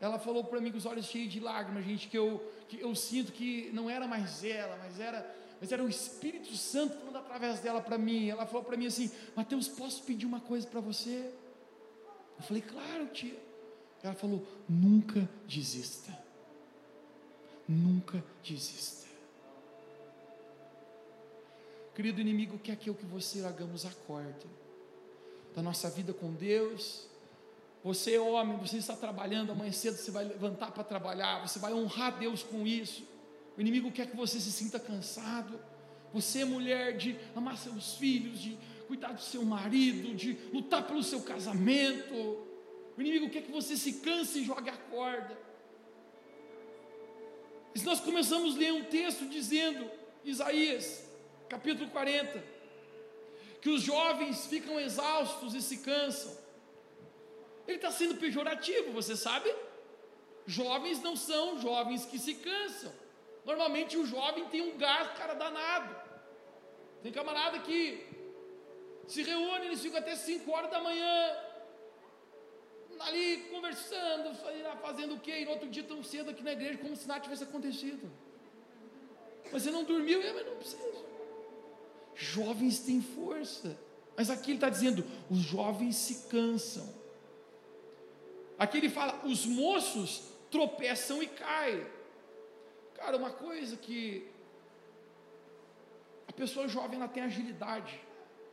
ela 0.00 0.18
falou 0.18 0.44
para 0.44 0.60
mim 0.60 0.70
com 0.70 0.78
os 0.78 0.86
olhos 0.86 1.06
cheios 1.06 1.32
de 1.32 1.40
lágrimas, 1.40 1.84
gente, 1.84 2.08
que 2.08 2.16
eu, 2.16 2.40
que 2.68 2.80
eu 2.80 2.94
sinto 2.94 3.32
que 3.32 3.70
não 3.72 3.90
era 3.90 4.06
mais 4.06 4.44
ela, 4.44 4.76
mas 4.76 5.00
era, 5.00 5.36
mas 5.60 5.72
era 5.72 5.82
o 5.82 5.88
Espírito 5.88 6.54
Santo 6.56 6.96
falando 6.98 7.16
através 7.16 7.58
dela 7.60 7.80
para 7.80 7.98
mim. 7.98 8.28
Ela 8.28 8.46
falou 8.46 8.62
para 8.62 8.76
mim 8.76 8.86
assim: 8.86 9.10
Mateus, 9.34 9.66
posso 9.66 10.02
pedir 10.04 10.24
uma 10.24 10.40
coisa 10.40 10.66
para 10.66 10.80
você? 10.80 11.32
Eu 12.36 12.44
falei: 12.44 12.62
Claro, 12.62 13.08
tia. 13.08 13.36
Ela 14.00 14.14
falou: 14.14 14.46
Nunca 14.68 15.28
desista. 15.46 16.16
Nunca 17.68 18.22
desista. 18.42 19.08
Querido 21.92 22.20
inimigo, 22.20 22.56
quer 22.60 22.76
que 22.76 22.88
eu 22.88 22.94
que 22.94 23.04
você 23.04 23.44
hagamos 23.44 23.84
a 23.84 23.90
corda 24.06 24.46
da 25.56 25.60
nossa 25.60 25.90
vida 25.90 26.14
com 26.14 26.32
Deus 26.32 27.07
você, 27.88 28.16
é 28.16 28.20
homem, 28.20 28.58
você 28.58 28.76
está 28.76 28.94
trabalhando, 28.94 29.50
amanhã 29.50 29.72
cedo 29.72 29.96
você 29.96 30.10
vai 30.10 30.22
levantar 30.22 30.70
para 30.72 30.84
trabalhar, 30.84 31.40
você 31.40 31.58
vai 31.58 31.72
honrar 31.72 32.18
Deus 32.18 32.42
com 32.42 32.66
isso. 32.66 33.02
O 33.56 33.60
inimigo 33.62 33.90
quer 33.90 34.10
que 34.10 34.14
você 34.14 34.38
se 34.38 34.52
sinta 34.52 34.78
cansado. 34.78 35.58
Você, 36.12 36.44
mulher, 36.44 36.98
de 36.98 37.18
amar 37.34 37.56
seus 37.56 37.94
filhos, 37.94 38.40
de 38.40 38.58
cuidar 38.86 39.12
do 39.12 39.22
seu 39.22 39.42
marido, 39.42 40.14
de 40.14 40.38
lutar 40.52 40.86
pelo 40.86 41.02
seu 41.02 41.22
casamento. 41.22 42.14
O 42.14 43.00
inimigo 43.00 43.30
quer 43.30 43.42
que 43.42 43.50
você 43.50 43.74
se 43.74 43.94
canse 43.94 44.40
e 44.40 44.44
jogue 44.44 44.68
a 44.68 44.76
corda. 44.76 45.38
E 47.74 47.78
se 47.78 47.86
nós 47.86 48.00
começamos 48.00 48.54
a 48.54 48.58
ler 48.58 48.72
um 48.74 48.84
texto 48.84 49.26
dizendo, 49.26 49.90
Isaías, 50.22 51.08
capítulo 51.48 51.88
40, 51.88 52.44
que 53.62 53.70
os 53.70 53.80
jovens 53.80 54.46
ficam 54.46 54.78
exaustos 54.78 55.54
e 55.54 55.62
se 55.62 55.78
cansam. 55.78 56.47
Ele 57.68 57.76
está 57.76 57.92
sendo 57.92 58.16
pejorativo, 58.16 58.90
você 58.92 59.14
sabe? 59.14 59.48
jovens 60.48 61.02
não 61.02 61.14
são 61.14 61.60
jovens 61.60 62.06
que 62.06 62.18
se 62.18 62.34
cansam. 62.36 62.92
Normalmente 63.44 63.96
o 63.98 64.06
jovem 64.06 64.46
tem 64.46 64.62
um 64.62 64.78
gás, 64.78 65.16
cara, 65.18 65.34
danado. 65.34 65.94
Tem 67.02 67.12
camarada 67.12 67.58
que 67.60 68.06
se 69.06 69.22
reúne, 69.22 69.66
eles 69.66 69.82
ficam 69.82 69.98
até 69.98 70.16
5 70.16 70.50
horas 70.50 70.70
da 70.70 70.80
manhã, 70.80 71.36
ali 73.00 73.48
conversando, 73.50 74.34
fazendo 74.80 75.14
o 75.14 75.20
quê? 75.20 75.40
E 75.40 75.44
no 75.44 75.52
outro 75.52 75.68
dia 75.68 75.84
tão 75.84 76.02
cedo 76.02 76.30
aqui 76.30 76.42
na 76.42 76.52
igreja, 76.52 76.78
como 76.78 76.96
se 76.96 77.06
nada 77.06 77.20
tivesse 77.20 77.44
acontecido. 77.44 78.10
Mas 79.52 79.62
você 79.62 79.70
não 79.70 79.84
dormiu, 79.84 80.22
é, 80.22 80.32
mas 80.32 80.46
não 80.46 80.56
precisa. 80.56 81.04
Jovens 82.14 82.80
têm 82.80 83.00
força. 83.00 83.78
Mas 84.16 84.30
aqui 84.30 84.50
ele 84.50 84.56
está 84.56 84.68
dizendo: 84.68 85.04
os 85.30 85.38
jovens 85.38 85.96
se 85.96 86.28
cansam. 86.28 86.97
Aqui 88.58 88.78
ele 88.78 88.88
fala: 88.88 89.20
os 89.24 89.46
moços 89.46 90.24
tropeçam 90.50 91.22
e 91.22 91.26
caem. 91.26 91.86
Cara, 92.94 93.16
uma 93.16 93.30
coisa 93.30 93.76
que 93.76 94.28
a 96.26 96.32
pessoa 96.32 96.66
jovem 96.66 96.98
ela 96.98 97.08
tem 97.08 97.22
agilidade, 97.22 98.00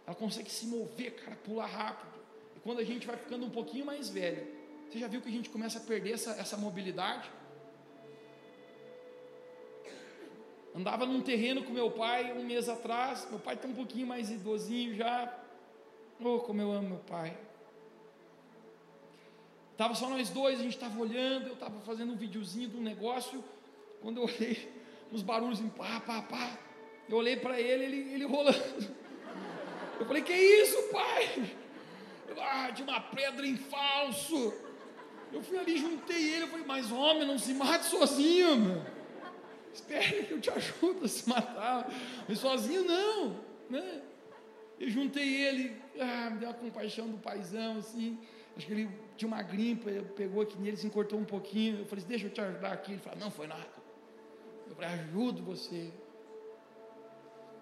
ela 0.05 0.15
consegue 0.15 0.51
se 0.51 0.67
mover, 0.67 1.15
cara, 1.15 1.35
pular 1.37 1.65
rápido. 1.65 2.19
E 2.55 2.59
quando 2.59 2.79
a 2.79 2.83
gente 2.83 3.07
vai 3.07 3.17
ficando 3.17 3.45
um 3.45 3.49
pouquinho 3.49 3.85
mais 3.85 4.09
velho, 4.09 4.45
você 4.87 4.99
já 4.99 5.07
viu 5.07 5.21
que 5.21 5.29
a 5.29 5.31
gente 5.31 5.49
começa 5.49 5.79
a 5.79 5.81
perder 5.81 6.13
essa, 6.13 6.31
essa 6.31 6.55
mobilidade? 6.55 7.29
Andava 10.75 11.05
num 11.05 11.21
terreno 11.21 11.63
com 11.63 11.71
meu 11.71 11.89
pai 11.89 12.33
um 12.33 12.43
mês 12.43 12.67
atrás. 12.67 13.25
Meu 13.29 13.39
pai 13.39 13.55
está 13.55 13.67
um 13.67 13.73
pouquinho 13.73 14.05
mais 14.05 14.29
idosinho 14.29 14.93
já. 14.93 15.33
Oh, 16.19 16.39
como 16.39 16.61
eu 16.61 16.71
amo 16.71 16.89
meu 16.89 16.99
pai. 16.99 17.35
Tava 19.77 19.93
só 19.93 20.09
nós 20.09 20.29
dois, 20.29 20.59
a 20.59 20.63
gente 20.63 20.75
estava 20.75 20.99
olhando, 20.99 21.47
eu 21.47 21.53
estava 21.53 21.79
fazendo 21.81 22.13
um 22.13 22.15
videozinho 22.15 22.69
de 22.69 22.77
um 22.77 22.81
negócio. 22.81 23.43
Quando 24.01 24.17
eu 24.17 24.23
olhei 24.23 24.71
uns 25.11 25.21
barulhos 25.21 25.59
em 25.59 25.69
pá, 25.69 25.99
pá, 25.99 26.21
pá, 26.21 26.57
eu 27.09 27.17
olhei 27.17 27.35
para 27.35 27.59
ele, 27.59 27.83
ele, 27.83 28.13
ele 28.13 28.25
rolando. 28.25 28.95
Eu 29.99 30.05
falei, 30.05 30.21
que 30.21 30.33
isso, 30.33 30.81
pai? 30.91 31.51
Eu, 32.27 32.41
ah, 32.41 32.69
de 32.69 32.83
uma 32.83 32.99
pedra 32.99 33.45
em 33.45 33.55
falso. 33.55 34.53
Eu 35.31 35.41
fui 35.43 35.57
ali, 35.57 35.77
juntei 35.77 36.33
ele, 36.33 36.43
eu 36.43 36.47
falei, 36.47 36.65
mas 36.65 36.91
homem, 36.91 37.25
não 37.25 37.37
se 37.37 37.53
mate 37.53 37.85
sozinho, 37.85 38.57
meu. 38.57 38.81
Espere 39.73 40.23
que 40.23 40.33
eu 40.33 40.39
te 40.39 40.49
ajudo 40.49 41.05
a 41.05 41.07
se 41.07 41.27
matar. 41.27 41.91
Mas 42.27 42.39
sozinho 42.39 42.85
não. 42.85 43.39
Né? 43.69 44.01
Eu 44.79 44.89
juntei 44.89 45.43
ele, 45.43 45.75
ah, 45.99 46.29
me 46.29 46.39
deu 46.39 46.49
uma 46.49 46.55
compaixão 46.55 47.09
do 47.09 47.17
paizão, 47.17 47.77
assim. 47.77 48.17
Acho 48.55 48.65
que 48.65 48.71
ele 48.73 48.89
tinha 49.15 49.27
uma 49.27 49.41
grimpa, 49.41 49.89
pegou 50.15 50.41
aqui 50.41 50.57
nele, 50.57 50.77
se 50.77 50.87
encortou 50.87 51.19
um 51.19 51.25
pouquinho. 51.25 51.79
Eu 51.79 51.85
falei, 51.85 52.03
deixa 52.05 52.25
eu 52.27 52.29
te 52.31 52.41
ajudar 52.41 52.73
aqui. 52.73 52.93
Ele 52.93 53.01
falou, 53.01 53.19
não 53.19 53.31
foi 53.31 53.47
nada. 53.47 53.67
Eu 54.67 54.75
falei, 54.75 54.89
ajudo 54.91 55.43
você. 55.43 55.91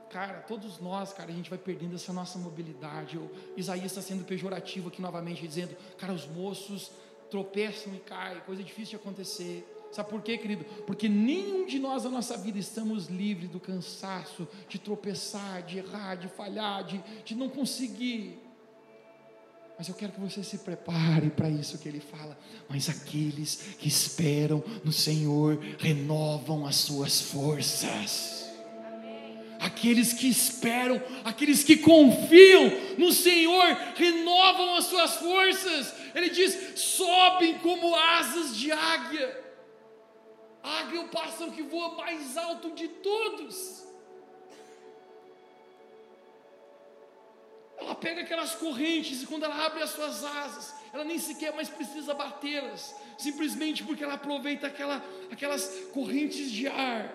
Cara, 0.09 0.41
todos 0.41 0.79
nós, 0.79 1.11
cara, 1.11 1.31
a 1.31 1.33
gente 1.33 1.49
vai 1.49 1.57
perdendo 1.57 1.95
essa 1.95 2.13
nossa 2.13 2.37
mobilidade. 2.37 3.17
O 3.17 3.31
Isaías 3.57 3.85
está 3.85 4.01
sendo 4.01 4.23
pejorativo 4.23 4.89
aqui 4.89 5.01
novamente, 5.01 5.47
dizendo, 5.47 5.75
cara, 5.97 6.13
os 6.13 6.27
moços 6.27 6.91
tropeçam 7.31 7.95
e 7.95 7.99
caem, 7.99 8.39
coisa 8.41 8.63
difícil 8.63 8.91
de 8.91 8.95
acontecer. 8.97 9.67
Sabe 9.91 10.09
por 10.09 10.21
quê, 10.21 10.37
querido? 10.37 10.65
Porque 10.85 11.07
nenhum 11.07 11.65
de 11.65 11.79
nós 11.79 12.03
na 12.03 12.09
nossa 12.09 12.37
vida 12.37 12.57
estamos 12.57 13.07
livres 13.07 13.49
do 13.49 13.59
cansaço, 13.59 14.47
de 14.67 14.79
tropeçar, 14.79 15.63
de 15.63 15.79
errar, 15.79 16.15
de 16.15 16.27
falhar, 16.27 16.83
de, 16.83 16.97
de 17.23 17.35
não 17.35 17.49
conseguir. 17.49 18.39
Mas 19.77 19.89
eu 19.89 19.95
quero 19.95 20.11
que 20.11 20.19
você 20.19 20.43
se 20.43 20.59
prepare 20.59 21.29
para 21.29 21.49
isso 21.49 21.77
que 21.77 21.89
ele 21.89 21.99
fala. 21.99 22.37
Mas 22.69 22.89
aqueles 22.89 23.75
que 23.79 23.87
esperam 23.87 24.63
no 24.83 24.91
Senhor 24.91 25.59
renovam 25.79 26.65
as 26.65 26.75
suas 26.75 27.21
forças. 27.21 28.43
Aqueles 29.59 30.11
que 30.11 30.27
esperam, 30.27 31.01
aqueles 31.23 31.63
que 31.63 31.77
confiam 31.77 32.69
no 32.97 33.11
Senhor 33.13 33.65
renovam 33.95 34.75
as 34.75 34.85
suas 34.85 35.15
forças. 35.15 35.93
Ele 36.13 36.29
diz: 36.29 36.79
sobem 36.79 37.57
como 37.59 37.95
asas 37.95 38.55
de 38.55 38.71
águia. 38.71 39.41
Águia 40.61 40.99
é 40.99 41.03
o 41.03 41.07
pássaro 41.09 41.51
que 41.51 41.63
voa 41.63 41.95
mais 41.95 42.37
alto 42.37 42.71
de 42.71 42.87
todos. 42.87 43.83
Ela 47.93 48.01
pega 48.01 48.21
aquelas 48.21 48.55
correntes 48.55 49.21
e 49.21 49.27
quando 49.27 49.43
ela 49.43 49.67
abre 49.67 49.83
as 49.83 49.91
suas 49.91 50.23
asas, 50.23 50.73
ela 50.91 51.03
nem 51.03 51.19
sequer 51.19 51.53
mais 51.53 51.69
precisa 51.69 52.15
batê-las, 52.15 52.95
simplesmente 53.19 53.83
porque 53.83 54.03
ela 54.03 54.15
aproveita 54.15 54.65
aquela, 54.65 55.05
aquelas 55.31 55.67
correntes 55.93 56.49
de 56.49 56.67
ar 56.67 57.13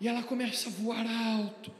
e 0.00 0.06
ela 0.06 0.22
começa 0.22 0.68
a 0.68 0.72
voar 0.72 1.04
alto, 1.04 1.72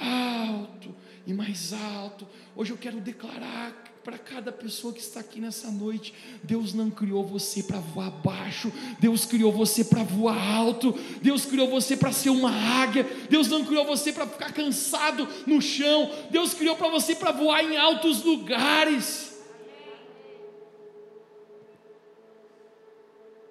alto 0.00 0.92
e 1.24 1.32
mais 1.32 1.72
alto. 1.72 2.26
Hoje 2.56 2.72
eu 2.72 2.76
quero 2.76 3.00
declarar 3.00 3.72
para 4.08 4.16
cada 4.16 4.50
pessoa 4.50 4.90
que 4.90 5.00
está 5.00 5.20
aqui 5.20 5.38
nessa 5.38 5.70
noite. 5.70 6.14
Deus 6.42 6.72
não 6.72 6.90
criou 6.90 7.26
você 7.26 7.62
para 7.62 7.78
voar 7.78 8.10
baixo, 8.10 8.72
Deus 8.98 9.26
criou 9.26 9.52
você 9.52 9.84
para 9.84 10.02
voar 10.02 10.34
alto, 10.34 10.92
Deus 11.20 11.44
criou 11.44 11.68
você 11.68 11.94
para 11.94 12.10
ser 12.10 12.30
uma 12.30 12.50
águia, 12.50 13.04
Deus 13.28 13.48
não 13.48 13.66
criou 13.66 13.84
você 13.84 14.10
para 14.10 14.26
ficar 14.26 14.50
cansado 14.54 15.28
no 15.46 15.60
chão, 15.60 16.10
Deus 16.30 16.54
criou 16.54 16.74
para 16.74 16.88
você 16.88 17.14
para 17.14 17.32
voar 17.32 17.62
em 17.62 17.76
altos 17.76 18.24
lugares. 18.24 19.36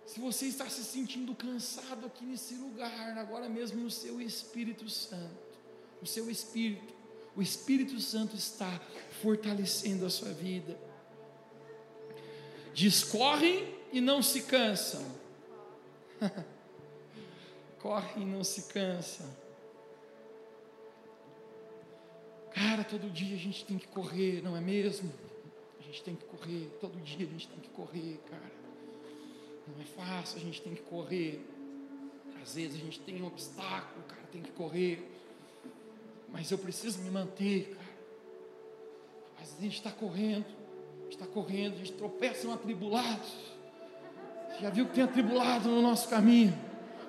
Se 0.08 0.20
você 0.20 0.48
está 0.48 0.68
se 0.68 0.84
sentindo 0.84 1.36
cansado 1.36 2.08
aqui 2.08 2.26
nesse 2.26 2.56
lugar, 2.56 3.16
agora 3.16 3.48
mesmo 3.48 3.84
no 3.84 3.92
seu 3.92 4.20
Espírito 4.20 4.90
Santo, 4.90 5.38
no 6.02 6.08
seu 6.08 6.32
Espírito, 6.32 6.97
o 7.38 7.42
Espírito 7.42 8.00
Santo 8.00 8.36
está 8.36 8.82
fortalecendo 9.22 10.08
a 10.08 10.10
sua 10.10 10.34
vida. 10.34 10.76
Discorrem 12.74 13.76
e 13.94 14.02
não 14.02 14.24
se 14.24 14.42
cansam. 14.42 15.06
Correm 17.80 18.24
e 18.24 18.26
não 18.26 18.44
se 18.44 18.64
cansam. 18.64 19.28
Cara, 22.52 22.84
todo 22.84 23.08
dia 23.08 23.36
a 23.36 23.40
gente 23.40 23.64
tem 23.66 23.78
que 23.78 23.88
correr, 23.88 24.42
não 24.42 24.58
é 24.58 24.60
mesmo? 24.60 25.14
A 25.80 25.84
gente 25.84 26.02
tem 26.02 26.16
que 26.16 26.26
correr, 26.26 26.76
todo 26.82 27.00
dia 27.04 27.28
a 27.28 27.30
gente 27.30 27.48
tem 27.48 27.60
que 27.60 27.70
correr, 27.70 28.20
cara. 28.32 28.52
Não 29.68 29.80
é 29.80 29.86
fácil, 29.86 30.38
a 30.38 30.42
gente 30.42 30.60
tem 30.60 30.74
que 30.74 30.82
correr. 30.82 31.40
Às 32.42 32.56
vezes 32.56 32.82
a 32.82 32.84
gente 32.84 33.00
tem 33.02 33.22
um 33.22 33.28
obstáculo, 33.28 34.04
cara, 34.06 34.24
tem 34.32 34.42
que 34.42 34.52
correr 34.54 35.17
mas 36.30 36.52
eu 36.52 36.58
preciso 36.58 37.02
me 37.02 37.10
manter, 37.10 37.70
cara. 37.70 37.98
Mas 39.40 39.56
a 39.58 39.62
gente 39.62 39.76
está 39.76 39.92
correndo, 39.92 40.46
está 41.10 41.26
correndo, 41.26 41.76
a 41.76 41.78
gente 41.78 41.94
tropeça 41.94 42.48
em 42.48 42.54
atribulados. 42.54 43.34
Você 44.50 44.62
já 44.62 44.70
viu 44.70 44.86
que 44.88 44.94
tem 44.94 45.04
atribulado 45.04 45.70
no 45.70 45.82
nosso 45.82 46.10
caminho? 46.10 46.58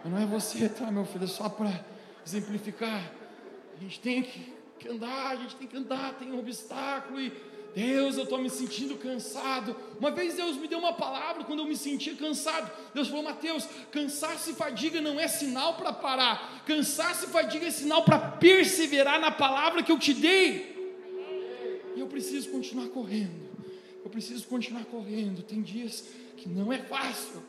Mas 0.05 0.13
não 0.13 0.19
é 0.21 0.27
você, 0.27 0.69
tá, 0.69 0.91
meu 0.91 1.05
filho? 1.05 1.25
É 1.25 1.29
só 1.29 1.49
para 1.49 1.85
exemplificar. 2.25 3.13
A 3.77 3.81
gente 3.81 4.01
tem 4.01 4.23
que 4.23 4.89
andar, 4.89 5.31
a 5.31 5.37
gente 5.37 5.57
tem 5.57 5.67
que 5.67 5.77
andar, 5.77 6.15
tem 6.15 6.33
um 6.33 6.39
obstáculo 6.39 7.21
e 7.21 7.31
Deus, 7.79 8.17
eu 8.17 8.25
estou 8.25 8.39
me 8.39 8.51
sentindo 8.51 8.97
cansado. 8.97 9.77
Uma 10.01 10.11
vez 10.11 10.35
Deus 10.35 10.57
me 10.57 10.67
deu 10.67 10.81
uma 10.81 10.95
palavra 10.95 11.45
quando 11.45 11.61
eu 11.61 11.65
me 11.65 11.77
sentia 11.77 12.13
cansado. 12.17 12.69
Deus 12.93 13.07
falou: 13.07 13.23
Mateus, 13.23 13.69
cansaço 13.93 14.51
e 14.51 14.55
fadiga 14.55 15.01
não 15.01 15.21
é 15.21 15.29
sinal 15.29 15.75
para 15.75 15.93
parar. 15.93 16.65
Cansaço 16.67 17.27
e 17.27 17.29
fadiga 17.29 17.67
é 17.67 17.71
sinal 17.71 18.03
para 18.03 18.19
perseverar 18.19 19.21
na 19.21 19.31
palavra 19.31 19.85
que 19.85 19.93
eu 19.93 19.99
te 19.99 20.13
dei. 20.13 20.77
E 21.95 22.01
eu 22.01 22.09
preciso 22.09 22.51
continuar 22.51 22.89
correndo. 22.89 23.49
Eu 24.05 24.11
preciso 24.11 24.45
continuar 24.49 24.85
correndo. 24.87 25.45
Tem 25.45 25.63
dias 25.63 26.05
que 26.37 26.49
não 26.49 26.73
é 26.73 26.79
fácil. 26.79 27.45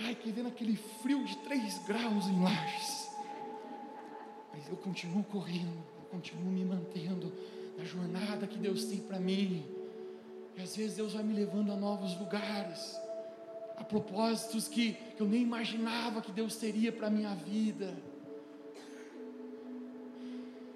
Ai, 0.00 0.16
que 0.16 0.32
vendo 0.32 0.48
aquele 0.48 0.76
frio 1.00 1.24
de 1.24 1.36
3 1.38 1.78
graus 1.86 2.26
em 2.26 2.42
Lages. 2.42 3.08
Mas 4.52 4.68
eu 4.68 4.76
continuo 4.76 5.22
correndo, 5.22 5.78
eu 5.96 6.06
continuo 6.10 6.50
me 6.50 6.64
mantendo 6.64 7.32
na 7.76 7.84
jornada 7.84 8.46
que 8.46 8.58
Deus 8.58 8.84
tem 8.84 8.98
para 8.98 9.18
mim. 9.18 9.64
E 10.56 10.62
às 10.62 10.74
vezes 10.74 10.96
Deus 10.96 11.12
vai 11.12 11.22
me 11.22 11.34
levando 11.34 11.70
a 11.70 11.76
novos 11.76 12.18
lugares, 12.18 12.98
a 13.76 13.84
propósitos 13.84 14.66
que, 14.66 14.96
que 15.16 15.20
eu 15.20 15.28
nem 15.28 15.42
imaginava 15.42 16.22
que 16.22 16.32
Deus 16.32 16.56
teria 16.56 16.90
para 16.90 17.08
a 17.08 17.10
minha 17.10 17.34
vida. 17.34 17.94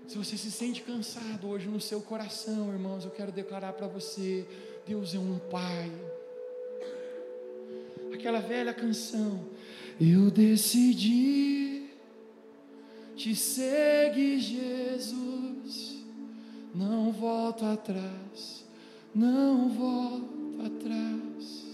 Se 0.06 0.18
você 0.18 0.36
se 0.36 0.50
sente 0.50 0.82
cansado 0.82 1.48
hoje 1.48 1.68
no 1.68 1.80
seu 1.80 2.02
coração, 2.02 2.72
irmãos, 2.72 3.04
eu 3.04 3.10
quero 3.10 3.32
declarar 3.32 3.72
para 3.72 3.86
você: 3.86 4.46
Deus 4.86 5.14
é 5.14 5.18
um 5.18 5.38
Pai. 5.50 5.90
Aquela 8.12 8.40
velha 8.40 8.74
canção, 8.74 9.46
eu 9.98 10.30
decidi 10.30 11.88
te 13.16 13.34
seguir, 13.34 14.40
Jesus 14.40 15.49
não 16.74 17.12
volto 17.12 17.64
atrás, 17.64 18.64
não 19.14 19.68
volto 19.68 20.60
atrás. 20.64 21.66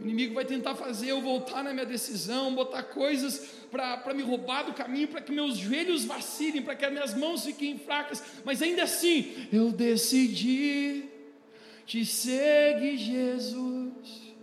inimigo 0.00 0.34
vai 0.34 0.44
tentar 0.44 0.74
fazer 0.74 1.10
eu 1.10 1.20
voltar 1.20 1.64
na 1.64 1.72
minha 1.72 1.86
decisão, 1.86 2.54
botar 2.54 2.84
coisas 2.84 3.56
para 3.70 4.14
me 4.14 4.22
roubar 4.22 4.64
do 4.64 4.72
caminho, 4.72 5.08
para 5.08 5.20
que 5.20 5.32
meus 5.32 5.56
joelhos 5.58 6.04
vacilem, 6.04 6.62
para 6.62 6.76
que 6.76 6.84
as 6.84 6.92
minhas 6.92 7.14
mãos 7.14 7.44
fiquem 7.44 7.78
fracas, 7.78 8.22
mas 8.44 8.62
ainda 8.62 8.84
assim, 8.84 9.48
eu 9.52 9.72
decidi 9.72 11.04
te 11.84 12.04
seguir, 12.04 12.96
Jesus, 12.96 14.34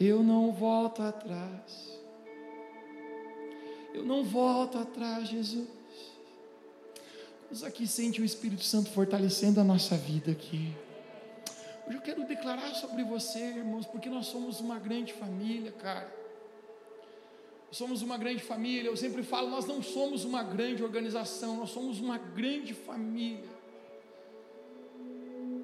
eu 0.00 0.22
não 0.22 0.52
volto 0.52 1.02
atrás. 1.02 1.92
Eu 3.94 4.04
não 4.04 4.24
volto 4.24 4.78
atrás, 4.78 5.28
Jesus. 5.28 5.68
Vamos 7.52 7.64
aqui 7.64 7.86
sente 7.86 8.18
o 8.18 8.24
Espírito 8.24 8.64
Santo 8.64 8.88
fortalecendo 8.88 9.60
a 9.60 9.64
nossa 9.64 9.94
vida 9.94 10.32
aqui. 10.32 10.74
Hoje 11.86 11.98
eu 11.98 12.00
quero 12.00 12.24
declarar 12.24 12.74
sobre 12.76 13.04
você, 13.04 13.40
irmãos, 13.40 13.84
porque 13.84 14.08
nós 14.08 14.24
somos 14.24 14.58
uma 14.58 14.78
grande 14.78 15.12
família, 15.12 15.70
cara. 15.70 16.10
Somos 17.70 18.00
uma 18.00 18.16
grande 18.16 18.42
família. 18.42 18.88
Eu 18.88 18.96
sempre 18.96 19.22
falo, 19.22 19.50
nós 19.50 19.66
não 19.66 19.82
somos 19.82 20.24
uma 20.24 20.42
grande 20.42 20.82
organização, 20.82 21.58
nós 21.58 21.68
somos 21.68 22.00
uma 22.00 22.16
grande 22.16 22.72
família. 22.72 23.50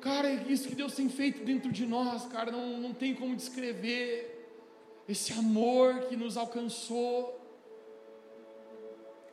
Cara, 0.03 0.29
é 0.29 0.45
isso 0.47 0.69
que 0.69 0.75
Deus 0.75 0.95
tem 0.95 1.09
feito 1.09 1.43
dentro 1.43 1.73
de 1.73 1.87
nós, 1.87 2.27
cara, 2.27 2.53
não, 2.53 2.79
não 2.79 2.93
tem 2.93 3.15
como 3.15 3.35
descrever 3.35 4.47
esse 5.09 5.33
amor 5.33 6.01
que 6.01 6.17
nos 6.17 6.37
alcançou. 6.37 7.41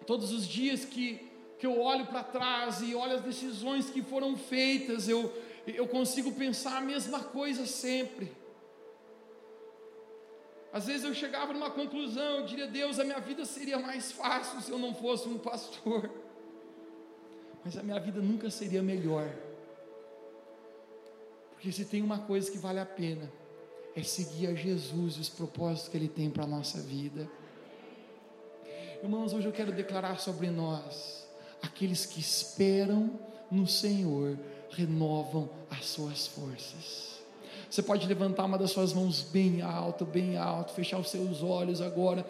Todos 0.07 0.31
os 0.31 0.47
dias 0.47 0.85
que, 0.85 1.34
que 1.57 1.65
eu 1.65 1.79
olho 1.79 2.05
para 2.05 2.23
trás 2.23 2.81
e 2.81 2.93
olho 2.95 3.15
as 3.15 3.21
decisões 3.21 3.89
que 3.89 4.01
foram 4.01 4.35
feitas, 4.35 5.07
eu, 5.07 5.33
eu 5.65 5.87
consigo 5.87 6.31
pensar 6.31 6.77
a 6.77 6.81
mesma 6.81 7.19
coisa 7.19 7.65
sempre. 7.65 8.31
Às 10.73 10.87
vezes 10.87 11.05
eu 11.05 11.13
chegava 11.13 11.53
numa 11.53 11.69
conclusão, 11.69 12.39
eu 12.39 12.45
diria, 12.45 12.67
Deus, 12.67 12.99
a 12.99 13.05
minha 13.05 13.19
vida 13.19 13.45
seria 13.45 13.79
mais 13.79 14.11
fácil 14.11 14.59
se 14.59 14.69
eu 14.69 14.77
não 14.77 14.93
fosse 14.93 15.27
um 15.27 15.37
pastor. 15.37 16.09
Mas 17.63 17.77
a 17.77 17.83
minha 17.83 17.99
vida 17.99 18.21
nunca 18.21 18.49
seria 18.49 18.83
melhor. 18.83 19.33
Porque 21.51 21.71
se 21.71 21.85
tem 21.85 22.01
uma 22.01 22.19
coisa 22.19 22.51
que 22.51 22.57
vale 22.57 22.79
a 22.79 22.85
pena, 22.85 23.31
é 23.95 24.03
seguir 24.03 24.47
a 24.47 24.53
Jesus 24.53 25.15
e 25.15 25.21
os 25.21 25.29
propósitos 25.29 25.87
que 25.87 25.95
Ele 25.95 26.09
tem 26.09 26.29
para 26.29 26.43
a 26.43 26.47
nossa 26.47 26.81
vida. 26.81 27.29
Irmãos, 29.01 29.33
hoje 29.33 29.47
eu 29.47 29.53
quero 29.53 29.71
declarar 29.71 30.19
sobre 30.19 30.49
nós: 30.49 31.24
aqueles 31.61 32.05
que 32.05 32.19
esperam 32.19 33.11
no 33.51 33.67
Senhor 33.67 34.37
renovam 34.69 35.49
as 35.69 35.85
suas 35.85 36.27
forças. 36.27 37.15
Você 37.69 37.81
pode 37.81 38.07
levantar 38.07 38.45
uma 38.45 38.57
das 38.57 38.71
suas 38.71 38.93
mãos 38.93 39.21
bem 39.21 39.61
alto, 39.61 40.05
bem 40.05 40.37
alto, 40.37 40.73
fechar 40.73 40.97
os 40.97 41.09
seus 41.09 41.43
olhos 41.43 41.81
agora. 41.81 42.25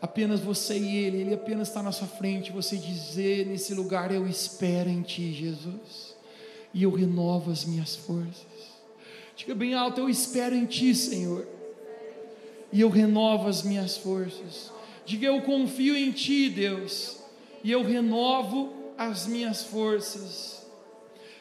Apenas 0.00 0.40
você 0.40 0.78
e 0.78 0.96
Ele, 0.98 1.16
Ele 1.18 1.34
apenas 1.34 1.68
está 1.68 1.82
na 1.82 1.90
sua 1.90 2.06
frente. 2.06 2.52
Você 2.52 2.76
dizer 2.76 3.46
nesse 3.46 3.74
lugar: 3.74 4.12
Eu 4.12 4.26
espero 4.26 4.88
em 4.88 5.02
Ti, 5.02 5.32
Jesus, 5.32 6.14
e 6.72 6.82
eu 6.82 6.92
renovo 6.92 7.50
as 7.50 7.64
minhas 7.64 7.96
forças. 7.96 8.46
Diga 9.36 9.54
bem 9.54 9.74
alto: 9.74 10.00
Eu 10.00 10.08
espero 10.08 10.54
em 10.54 10.64
Ti, 10.64 10.94
Senhor, 10.94 11.44
e 12.72 12.80
eu 12.80 12.88
renovo 12.88 13.48
as 13.48 13.62
minhas 13.62 13.96
forças. 13.96 14.70
Diga: 15.04 15.26
Eu 15.26 15.42
confio 15.42 15.96
em 15.96 16.12
Ti, 16.12 16.48
Deus, 16.50 17.16
e 17.64 17.72
eu 17.72 17.82
renovo 17.82 18.92
as 18.96 19.26
minhas 19.26 19.64
forças. 19.64 20.66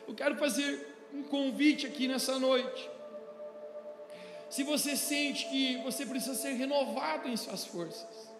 Eu 0.07 0.15
quero 0.15 0.37
fazer 0.37 0.87
um 1.13 1.21
convite 1.21 1.85
aqui 1.85 2.07
nessa 2.07 2.39
noite. 2.39 2.89
Se 4.49 4.63
você 4.63 4.95
sente 4.95 5.49
que 5.49 5.77
você 5.83 6.05
precisa 6.05 6.33
ser 6.33 6.53
renovado 6.53 7.27
em 7.27 7.35
suas 7.35 7.65
forças, 7.65 8.31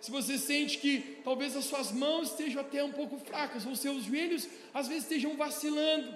se 0.00 0.10
você 0.10 0.36
sente 0.36 0.78
que 0.78 1.20
talvez 1.22 1.54
as 1.56 1.64
suas 1.64 1.92
mãos 1.92 2.30
estejam 2.30 2.60
até 2.60 2.82
um 2.82 2.92
pouco 2.92 3.18
fracas, 3.18 3.64
ou 3.64 3.76
seus 3.76 4.04
joelhos 4.04 4.48
às 4.74 4.88
vezes 4.88 5.04
estejam 5.04 5.36
vacilando 5.36 6.12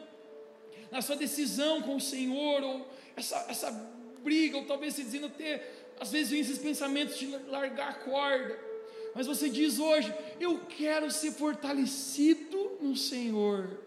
na 0.91 1.01
sua 1.01 1.15
decisão 1.15 1.83
com 1.83 1.97
o 1.97 2.01
Senhor, 2.01 2.63
ou 2.63 2.89
essa, 3.17 3.47
essa 3.49 3.71
briga, 4.25 4.57
ou 4.57 4.65
talvez 4.65 4.95
se 4.95 5.05
dizendo 5.05 5.27
até 5.27 5.71
às 6.01 6.11
vezes 6.11 6.31
vem 6.31 6.41
esses 6.41 6.59
pensamentos 6.59 7.17
de 7.17 7.29
largar 7.49 7.91
a 7.91 7.95
corda, 7.95 8.72
mas 9.15 9.27
você 9.27 9.49
diz 9.49 9.79
hoje: 9.79 10.13
Eu 10.41 10.61
quero 10.61 11.11
ser 11.11 11.33
fortalecido 11.33 12.79
no 12.81 12.97
Senhor. 12.97 13.81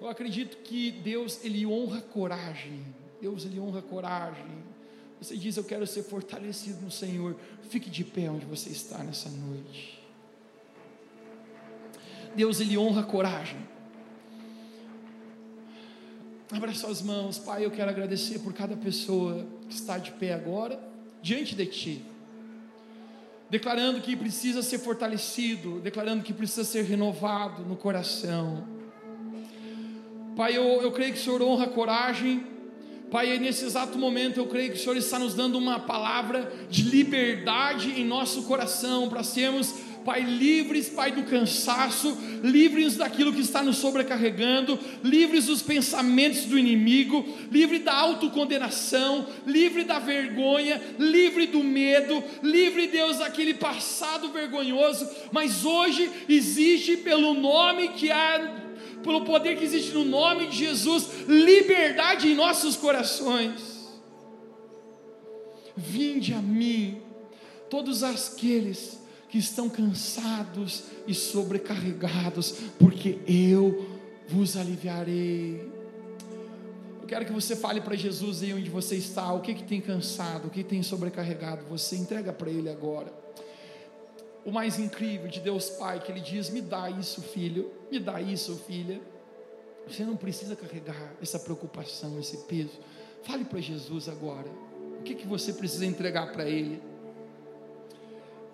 Eu 0.00 0.08
acredito 0.08 0.58
que 0.58 0.90
Deus 0.90 1.44
ele 1.44 1.66
honra 1.66 2.00
coragem. 2.00 2.84
Deus 3.20 3.44
ele 3.44 3.58
honra 3.58 3.82
coragem. 3.82 4.64
Você 5.20 5.36
diz: 5.36 5.56
Eu 5.56 5.64
quero 5.64 5.86
ser 5.86 6.02
fortalecido 6.02 6.80
no 6.82 6.90
Senhor. 6.90 7.36
Fique 7.68 7.90
de 7.90 8.04
pé 8.04 8.30
onde 8.30 8.44
você 8.46 8.70
está 8.70 8.98
nessa 9.02 9.28
noite. 9.28 10.02
Deus 12.34 12.60
ele 12.60 12.76
honra 12.76 13.02
coragem. 13.02 13.58
Abra 16.50 16.72
suas 16.74 17.00
mãos, 17.00 17.38
Pai. 17.38 17.64
Eu 17.64 17.70
quero 17.70 17.90
agradecer 17.90 18.38
por 18.40 18.52
cada 18.52 18.76
pessoa 18.76 19.46
que 19.68 19.74
está 19.74 19.98
de 19.98 20.12
pé 20.12 20.34
agora 20.34 20.78
diante 21.22 21.54
de 21.54 21.66
Ti, 21.66 22.04
declarando 23.54 24.00
que 24.00 24.16
precisa 24.16 24.64
ser 24.64 24.80
fortalecido, 24.80 25.78
declarando 25.78 26.24
que 26.24 26.32
precisa 26.32 26.64
ser 26.64 26.82
renovado 26.82 27.62
no 27.62 27.76
coração. 27.76 28.66
Pai, 30.34 30.56
eu, 30.56 30.82
eu 30.82 30.90
creio 30.90 31.12
que 31.12 31.20
o 31.20 31.22
Senhor 31.22 31.40
honra 31.40 31.66
a 31.66 31.68
coragem, 31.68 32.44
Pai, 33.12 33.38
nesse 33.38 33.64
exato 33.64 33.96
momento 33.96 34.38
eu 34.40 34.48
creio 34.48 34.72
que 34.72 34.76
o 34.76 34.80
Senhor 34.80 34.96
está 34.96 35.20
nos 35.20 35.34
dando 35.34 35.56
uma 35.56 35.78
palavra 35.78 36.52
de 36.68 36.82
liberdade 36.82 37.92
em 37.92 38.04
nosso 38.04 38.42
coração 38.42 39.08
para 39.08 39.22
sermos 39.22 39.72
Pai, 40.04 40.20
livres, 40.20 40.88
Pai, 40.88 41.12
do 41.12 41.22
cansaço, 41.22 42.16
livres 42.42 42.96
daquilo 42.96 43.32
que 43.32 43.40
está 43.40 43.62
nos 43.62 43.78
sobrecarregando, 43.78 44.78
livres 45.02 45.46
dos 45.46 45.62
pensamentos 45.62 46.44
do 46.44 46.58
inimigo, 46.58 47.24
livre 47.50 47.78
da 47.78 47.94
autocondenação, 47.94 49.26
livre 49.46 49.84
da 49.84 49.98
vergonha, 49.98 50.80
livre 50.98 51.46
do 51.46 51.64
medo, 51.64 52.22
livre, 52.42 52.86
Deus, 52.86 53.18
daquele 53.18 53.54
passado 53.54 54.30
vergonhoso, 54.30 55.08
mas 55.32 55.64
hoje 55.64 56.10
existe 56.28 56.98
pelo 56.98 57.32
nome 57.32 57.88
que 57.88 58.10
há 58.10 58.62
pelo 59.02 59.24
poder 59.24 59.58
que 59.58 59.64
existe 59.64 59.92
no 59.92 60.04
nome 60.04 60.46
de 60.46 60.56
Jesus, 60.56 61.08
liberdade 61.28 62.28
em 62.28 62.34
nossos 62.34 62.74
corações. 62.74 63.92
Vinde 65.76 66.32
a 66.32 66.40
mim, 66.40 67.02
todos 67.68 68.02
aqueles 68.02 69.03
que 69.34 69.38
estão 69.40 69.68
cansados 69.68 70.84
e 71.08 71.12
sobrecarregados, 71.12 72.52
porque 72.78 73.18
eu 73.26 73.84
vos 74.28 74.56
aliviarei. 74.56 75.72
Eu 77.02 77.08
quero 77.08 77.24
que 77.24 77.32
você 77.32 77.56
fale 77.56 77.80
para 77.80 77.96
Jesus 77.96 78.44
aí 78.44 78.54
onde 78.54 78.70
você 78.70 78.94
está, 78.94 79.32
o 79.32 79.40
que 79.40 79.52
que 79.54 79.64
tem 79.64 79.80
cansado, 79.80 80.46
o 80.46 80.50
que 80.50 80.62
tem 80.62 80.84
sobrecarregado 80.84 81.64
você, 81.64 81.96
entrega 81.96 82.32
para 82.32 82.48
Ele 82.48 82.70
agora. 82.70 83.12
O 84.44 84.52
mais 84.52 84.78
incrível 84.78 85.26
de 85.26 85.40
Deus 85.40 85.68
Pai, 85.68 85.98
que 85.98 86.12
Ele 86.12 86.20
diz: 86.20 86.50
Me 86.50 86.60
dá 86.60 86.88
isso, 86.88 87.20
filho, 87.20 87.72
me 87.90 87.98
dá 87.98 88.20
isso, 88.20 88.54
filha. 88.68 89.00
Você 89.88 90.04
não 90.04 90.14
precisa 90.14 90.54
carregar 90.54 91.12
essa 91.20 91.40
preocupação, 91.40 92.20
esse 92.20 92.36
peso. 92.44 92.78
Fale 93.24 93.44
para 93.44 93.60
Jesus 93.60 94.08
agora. 94.08 94.48
O 95.00 95.02
que, 95.02 95.12
que 95.12 95.26
você 95.26 95.52
precisa 95.52 95.84
entregar 95.84 96.30
para 96.30 96.48
Ele? 96.48 96.93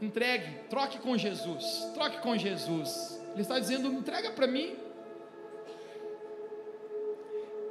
Entregue, 0.01 0.61
troque 0.71 0.99
com 0.99 1.17
Jesus, 1.17 1.91
troque 1.93 2.19
com 2.23 2.37
Jesus. 2.37 3.21
Ele 3.33 3.43
está 3.43 3.59
dizendo: 3.59 3.93
entrega 3.93 4.31
para 4.31 4.47
mim. 4.47 4.75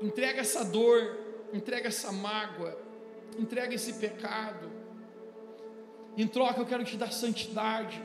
Entrega 0.01 0.39
essa 0.39 0.63
dor, 0.63 1.17
entrega 1.51 1.87
essa 1.87 2.11
mágoa, 2.11 2.79
entrega 3.37 3.73
esse 3.73 3.93
pecado. 3.93 4.71
Em 6.15 6.27
troca 6.27 6.59
eu 6.61 6.65
quero 6.65 6.83
te 6.83 6.95
dar 6.95 7.11
santidade. 7.11 8.01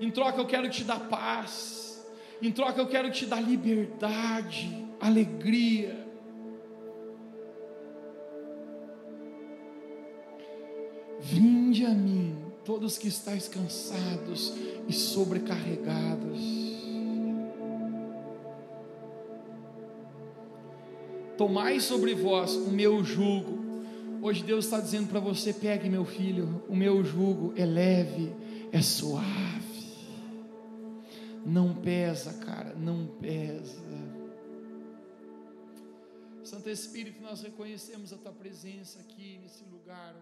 Em 0.00 0.10
troca 0.10 0.38
eu 0.38 0.46
quero 0.46 0.68
te 0.68 0.84
dar 0.84 1.00
paz. 1.08 2.06
Em 2.40 2.52
troca 2.52 2.80
eu 2.80 2.86
quero 2.86 3.10
te 3.10 3.24
dar 3.24 3.40
liberdade, 3.40 4.86
alegria. 5.00 6.06
Vinde 11.20 11.86
a 11.86 11.90
mim 11.90 12.41
todos 12.64 12.98
que 12.98 13.08
estáis 13.08 13.48
cansados 13.48 14.52
e 14.88 14.92
sobrecarregados. 14.92 16.62
Tomai 21.36 21.80
sobre 21.80 22.14
vós 22.14 22.54
o 22.54 22.70
meu 22.70 23.02
jugo. 23.02 23.62
Hoje 24.20 24.44
Deus 24.44 24.66
está 24.66 24.80
dizendo 24.80 25.08
para 25.08 25.18
você: 25.18 25.52
pegue 25.52 25.88
meu 25.88 26.04
filho, 26.04 26.62
o 26.68 26.76
meu 26.76 27.02
jugo 27.02 27.52
é 27.56 27.64
leve, 27.64 28.32
é 28.70 28.80
suave. 28.80 29.62
Não 31.44 31.74
pesa, 31.74 32.34
cara, 32.34 32.74
não 32.76 33.06
pesa. 33.20 33.82
Santo 36.44 36.70
Espírito, 36.70 37.20
nós 37.20 37.42
reconhecemos 37.42 38.12
a 38.12 38.16
tua 38.18 38.30
presença 38.30 39.00
aqui 39.00 39.38
nesse 39.42 39.64
lugar 39.64 40.14